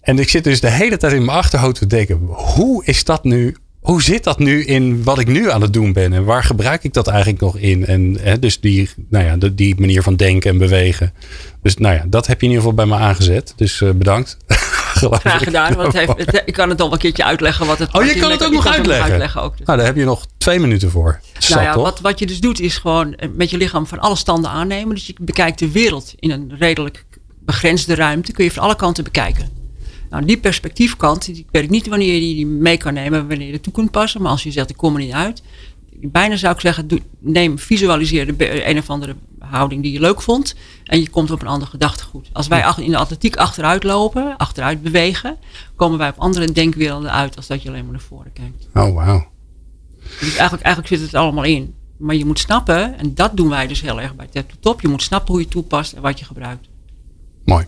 En 0.00 0.18
ik 0.18 0.28
zit 0.28 0.44
dus 0.44 0.60
de 0.60 0.70
hele 0.70 0.96
tijd 0.96 1.12
in 1.12 1.24
mijn 1.24 1.38
achterhoofd 1.38 1.74
te 1.74 1.86
denken: 1.86 2.16
hoe 2.26 2.84
is 2.84 3.04
dat 3.04 3.24
nu? 3.24 3.56
Hoe 3.80 4.02
zit 4.02 4.24
dat 4.24 4.38
nu 4.38 4.64
in 4.64 5.02
wat 5.02 5.18
ik 5.18 5.26
nu 5.26 5.50
aan 5.50 5.62
het 5.62 5.72
doen 5.72 5.92
ben? 5.92 6.12
En 6.12 6.24
waar 6.24 6.44
gebruik 6.44 6.84
ik 6.84 6.92
dat 6.92 7.06
eigenlijk 7.08 7.40
nog 7.40 7.56
in? 7.56 7.86
En 7.86 8.16
hè, 8.20 8.38
dus 8.38 8.60
die, 8.60 8.90
nou 9.08 9.24
ja, 9.24 9.36
de- 9.36 9.54
die 9.54 9.80
manier 9.80 10.02
van 10.02 10.16
denken 10.16 10.50
en 10.50 10.58
bewegen. 10.58 11.12
Dus 11.62 11.76
nou 11.76 11.94
ja, 11.94 12.04
dat 12.06 12.26
heb 12.26 12.40
je 12.40 12.46
in 12.46 12.52
ieder 12.52 12.68
geval 12.68 12.84
bij 12.86 12.96
me 12.98 13.04
aangezet. 13.04 13.52
Dus 13.56 13.80
eh, 13.80 13.90
bedankt. 13.90 14.36
Graag 14.98 15.42
gedaan, 15.42 15.74
want 15.74 15.92
het 15.92 16.06
heeft, 16.06 16.18
het- 16.32 16.42
ik 16.46 16.52
kan 16.52 16.68
het 16.68 16.80
al 16.80 16.92
een 16.92 16.98
keertje 16.98 17.24
uitleggen 17.24 17.66
wat 17.66 17.78
het 17.78 17.94
Oh, 17.94 18.04
je 18.04 18.14
kan 18.18 18.30
het 18.30 18.44
ook 18.44 18.52
nog 18.52 18.62
kan 18.64 18.72
uitleggen? 18.72 19.42
ook. 19.42 19.56
Dus. 19.56 19.66
Nou, 19.66 19.78
daar 19.78 19.86
heb 19.86 19.96
je 19.96 20.04
nog 20.04 20.26
twee 20.38 20.58
minuten 20.60 20.90
voor. 20.90 21.20
Zat, 21.38 21.50
Nou 21.62 21.62
ja, 21.78 21.82
wat, 21.82 22.00
wat 22.00 22.18
je 22.18 22.26
dus 22.26 22.40
doet 22.40 22.60
is 22.60 22.76
gewoon 22.76 23.14
eh, 23.14 23.28
met 23.34 23.50
je 23.50 23.56
lichaam 23.56 23.86
van 23.86 23.98
alle 23.98 24.16
standen 24.16 24.50
aannemen. 24.50 24.94
Dus 24.94 25.06
je 25.06 25.14
bekijkt 25.20 25.58
de 25.58 25.70
wereld 25.70 26.14
in 26.18 26.30
een 26.30 26.52
redelijk 26.58 27.04
begrensde 27.44 27.94
ruimte. 27.94 28.32
Kun 28.32 28.44
je 28.44 28.50
van 28.52 28.62
alle 28.62 28.76
kanten 28.76 29.04
bekijken. 29.04 29.48
Nou, 30.10 30.24
die 30.24 30.38
perspectiefkant, 30.38 31.24
die- 31.24 31.36
ik 31.36 31.46
weet 31.50 31.70
niet 31.70 31.86
wanneer 31.86 32.14
je 32.14 32.20
die 32.20 32.46
mee 32.46 32.76
kan 32.76 32.94
nemen, 32.94 33.28
wanneer 33.28 33.46
je 33.46 33.52
er 33.52 33.60
toe 33.60 33.72
kunt 33.72 33.90
passen. 33.90 34.22
Maar 34.22 34.30
als 34.30 34.42
je 34.42 34.50
zegt, 34.50 34.70
ik 34.70 34.76
kom 34.76 34.94
er 34.94 35.00
niet 35.00 35.12
uit. 35.12 35.42
Bijna 36.00 36.36
zou 36.36 36.54
ik 36.54 36.60
zeggen, 36.60 36.88
doe, 36.88 37.00
neem, 37.18 37.58
visualiseer 37.58 38.36
de, 38.36 38.68
een 38.68 38.78
of 38.78 38.90
andere 38.90 39.16
houding 39.38 39.82
die 39.82 39.92
je 39.92 40.00
leuk 40.00 40.22
vond. 40.22 40.54
En 40.84 41.00
je 41.00 41.08
komt 41.08 41.30
op 41.30 41.40
een 41.42 41.46
ander 41.48 41.68
gedachtegoed. 41.68 42.28
Als 42.32 42.46
wij 42.48 42.64
in 42.76 42.90
de 42.90 42.96
atletiek 42.96 43.36
achteruit 43.36 43.82
lopen, 43.84 44.36
achteruit 44.36 44.82
bewegen, 44.82 45.36
komen 45.76 45.98
wij 45.98 46.08
op 46.08 46.18
andere 46.18 46.52
denkwerelden 46.52 47.12
uit 47.12 47.36
als 47.36 47.46
dat 47.46 47.62
je 47.62 47.68
alleen 47.68 47.82
maar 47.82 47.92
naar 47.92 48.00
voren 48.00 48.32
kijkt. 48.32 48.68
Oh, 48.74 48.94
wauw. 48.94 49.26
Dus 50.20 50.30
eigenlijk, 50.36 50.62
eigenlijk 50.62 50.94
zit 50.94 51.00
het 51.00 51.14
allemaal 51.14 51.44
in. 51.44 51.74
Maar 51.98 52.14
je 52.14 52.24
moet 52.24 52.38
snappen, 52.38 52.98
en 52.98 53.14
dat 53.14 53.36
doen 53.36 53.48
wij 53.48 53.66
dus 53.66 53.80
heel 53.80 54.00
erg 54.00 54.14
bij 54.16 54.26
Tap 54.26 54.50
to 54.50 54.56
Top. 54.60 54.80
Je 54.80 54.88
moet 54.88 55.02
snappen 55.02 55.32
hoe 55.34 55.42
je 55.42 55.48
toepast 55.48 55.92
en 55.92 56.02
wat 56.02 56.18
je 56.18 56.24
gebruikt. 56.24 56.68
Mooi. 57.44 57.66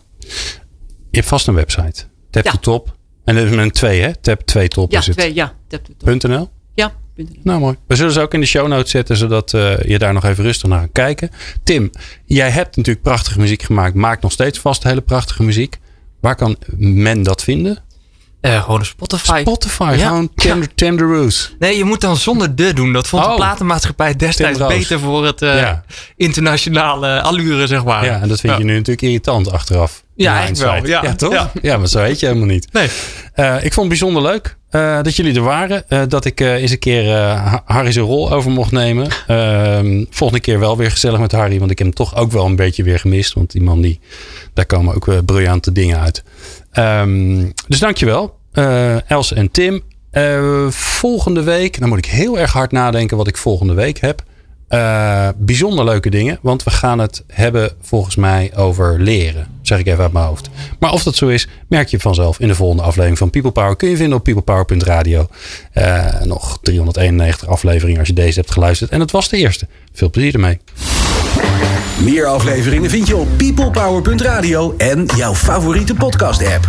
Je 1.11 1.17
hebt 1.17 1.27
vast 1.29 1.47
een 1.49 1.55
website. 1.55 2.07
Tap 2.31 2.45
Ja. 2.45 2.51
to 2.51 2.59
top. 2.59 2.97
En 3.25 3.35
dat 3.35 3.45
is 3.45 3.51
met 3.51 3.59
een 3.59 3.71
2, 3.71 4.01
hè? 4.01 4.15
Tap 4.17 4.41
2 4.43 4.69
top 4.69 4.93
Ja, 4.93 4.99
is 4.99 5.07
het. 5.07 5.17
twee, 5.17 5.35
ja, 5.35 5.53
Tap 5.69 5.85
to 5.85 5.93
Top. 5.99 6.31
.nl? 6.31 6.51
Ja, 6.75 6.93
punt 7.15 7.29
NL. 7.35 7.41
Nou, 7.43 7.61
mooi. 7.61 7.77
We 7.87 7.97
zullen 7.97 8.13
ze 8.13 8.21
ook 8.21 8.35
in 8.35 8.41
de 8.41 8.47
show 8.47 8.67
notes 8.69 8.91
zetten, 8.91 9.17
zodat 9.17 9.55
eh, 9.55 9.79
je 9.83 9.99
daar 9.99 10.13
nog 10.13 10.25
even 10.25 10.45
rustig 10.45 10.69
naar 10.69 10.79
kan 10.79 10.93
kijken. 10.93 11.31
Tim, 11.65 11.91
jij 12.25 12.51
hebt 12.51 12.77
natuurlijk 12.77 13.05
prachtige 13.05 13.39
muziek 13.39 13.63
gemaakt. 13.63 13.95
Maakt 13.95 14.23
nog 14.23 14.33
steeds 14.33 14.59
vast 14.59 14.83
hele 14.83 15.01
prachtige 15.01 15.43
muziek. 15.43 15.79
Waar 16.21 16.37
kan 16.37 16.57
men 16.77 17.23
dat 17.23 17.43
vinden? 17.43 17.79
Eh, 18.41 18.63
gewoon 18.65 18.79
een 18.81 18.87
Spotify. 18.87 19.39
Spotify, 19.41 19.95
Ja. 19.99 20.07
gewoon 20.07 20.35
Tender, 20.35 20.75
tender 20.75 21.07
Roots. 21.07 21.55
Nee, 21.59 21.77
je 21.77 21.85
moet 21.85 22.01
dan 22.01 22.17
zonder 22.17 22.55
de 22.57 22.73
doen. 22.73 22.93
Dat 22.93 23.07
vond 23.09 23.25
Oh. 23.25 23.31
de 23.31 23.37
platenmaatschappij 23.37 24.17
destijds 24.17 24.59
Roos. 24.59 24.69
beter 24.69 24.99
voor 25.01 25.25
het 25.27 25.43
eh, 25.43 25.57
Ja. 25.57 25.85
internationale 26.17 27.21
allure, 27.23 27.67
zeg 27.67 27.85
maar. 27.85 28.05
Ja, 28.05 28.21
en 28.21 28.29
dat 28.29 28.41
vind 28.41 28.53
Ja. 28.53 28.59
je 28.59 28.65
nu 28.65 28.73
natuurlijk 28.73 29.03
irritant 29.03 29.51
achteraf. 29.53 30.05
Ja, 30.23 30.39
eigenlijk 30.39 30.83
wel, 30.83 31.03
ja. 31.03 31.15
toch? 31.15 31.33
Ja. 31.33 31.51
Ja. 31.63 31.77
maar 31.77 31.89
zo 31.89 31.99
weet 31.99 32.21
je 32.21 32.27
helemaal 32.27 32.49
niet. 32.49 32.73
Nee. 32.73 32.89
Eh, 33.35 33.55
ik 33.55 33.73
vond 33.73 33.77
het 33.77 33.89
bijzonder 33.89 34.23
leuk 34.23 34.57
eh, 34.71 35.03
dat 35.03 35.17
jullie 35.17 35.35
er 35.35 35.43
waren. 35.43 35.89
Eh, 35.89 36.03
dat 36.09 36.25
ik 36.25 36.41
eens 36.41 36.71
een 36.71 36.79
keer 36.79 37.15
Harry 37.65 37.93
zijn 37.93 38.05
rol 38.05 38.33
over 38.33 38.51
mocht 38.51 38.73
nemen. 38.73 39.09
Ehm, 39.27 40.05
volgende 40.11 40.43
keer 40.43 40.59
wel 40.59 40.77
weer 40.77 40.91
gezellig 40.91 41.21
met 41.21 41.33
Harry. 41.33 41.59
Want 41.59 41.71
ik 41.71 41.79
heb 41.79 41.87
hem 41.87 41.97
toch 41.97 42.17
ook 42.17 42.33
wel 42.33 42.47
een 42.47 42.57
beetje 42.57 42.83
weer 42.83 42.99
gemist. 42.99 43.33
Want 43.33 43.51
die 43.51 43.63
man, 43.63 43.81
die, 43.81 44.01
daar 44.55 44.67
komen 44.67 44.95
ook 44.95 45.25
briljante 45.25 45.73
dingen 45.73 46.01
uit. 46.01 46.23
Ehm, 46.73 47.47
dus 47.69 47.79
dankjewel. 47.79 48.39
Els 49.07 49.33
en 49.33 49.51
Tim. 49.51 49.83
Volgende 50.71 51.43
week, 51.43 51.81
dan 51.81 51.89
moet 51.89 51.99
ik 51.99 52.07
heel 52.07 52.39
erg 52.39 52.53
hard 52.53 52.73
nadenken 52.73 53.17
wat 53.17 53.29
ik 53.29 53.37
volgende 53.37 53.75
week 53.75 54.01
heb. 54.01 54.23
Eh, 54.71 55.29
bijzonder 55.37 55.85
leuke 55.85 56.11
dingen, 56.11 56.39
want 56.43 56.63
we 56.63 56.71
gaan 56.71 56.99
het 56.99 57.25
hebben 57.27 57.71
volgens 57.81 58.17
mij 58.17 58.51
over 58.57 59.01
leren. 59.01 59.47
Zeg 59.63 59.79
ik 59.79 59.87
even 59.87 60.03
uit 60.03 60.13
mijn 60.13 60.25
hoofd. 60.25 60.49
Maar 60.79 60.93
of 60.93 61.03
dat 61.03 61.15
zo 61.15 61.29
is, 61.29 61.49
merk 61.69 61.89
je 61.89 62.01
vanzelf 62.01 62.41
in 62.41 62.49
de 62.49 62.55
volgende 62.55 62.83
aflevering 62.83 63.19
van 63.19 63.31
People 63.31 63.51
Power. 63.51 63.77
Kun 63.77 63.89
je 63.89 63.97
vinden 63.97 64.19
op 64.19 64.25
peoplepower.radio. 64.25 65.29
Eh, 65.73 66.21
nog 66.23 66.59
391 66.63 67.49
afleveringen 67.49 67.99
als 67.99 68.09
je 68.09 68.15
deze 68.15 68.41
hebt 68.41 68.53
geluisterd. 68.53 68.91
En 68.91 69.01
het 69.01 69.11
was 69.11 69.29
de 69.29 69.37
eerste. 69.37 69.67
Veel 69.93 70.11
plezier 70.11 70.35
ermee. 70.35 70.59
Meer 72.01 72.27
afleveringen 72.27 72.91
vind 72.91 73.07
je 73.07 73.17
op 73.17 73.29
peoplepower.radio 73.37 74.75
en 74.77 75.07
jouw 75.17 75.35
favoriete 75.35 75.95
podcast 75.95 76.47
app. 76.47 76.69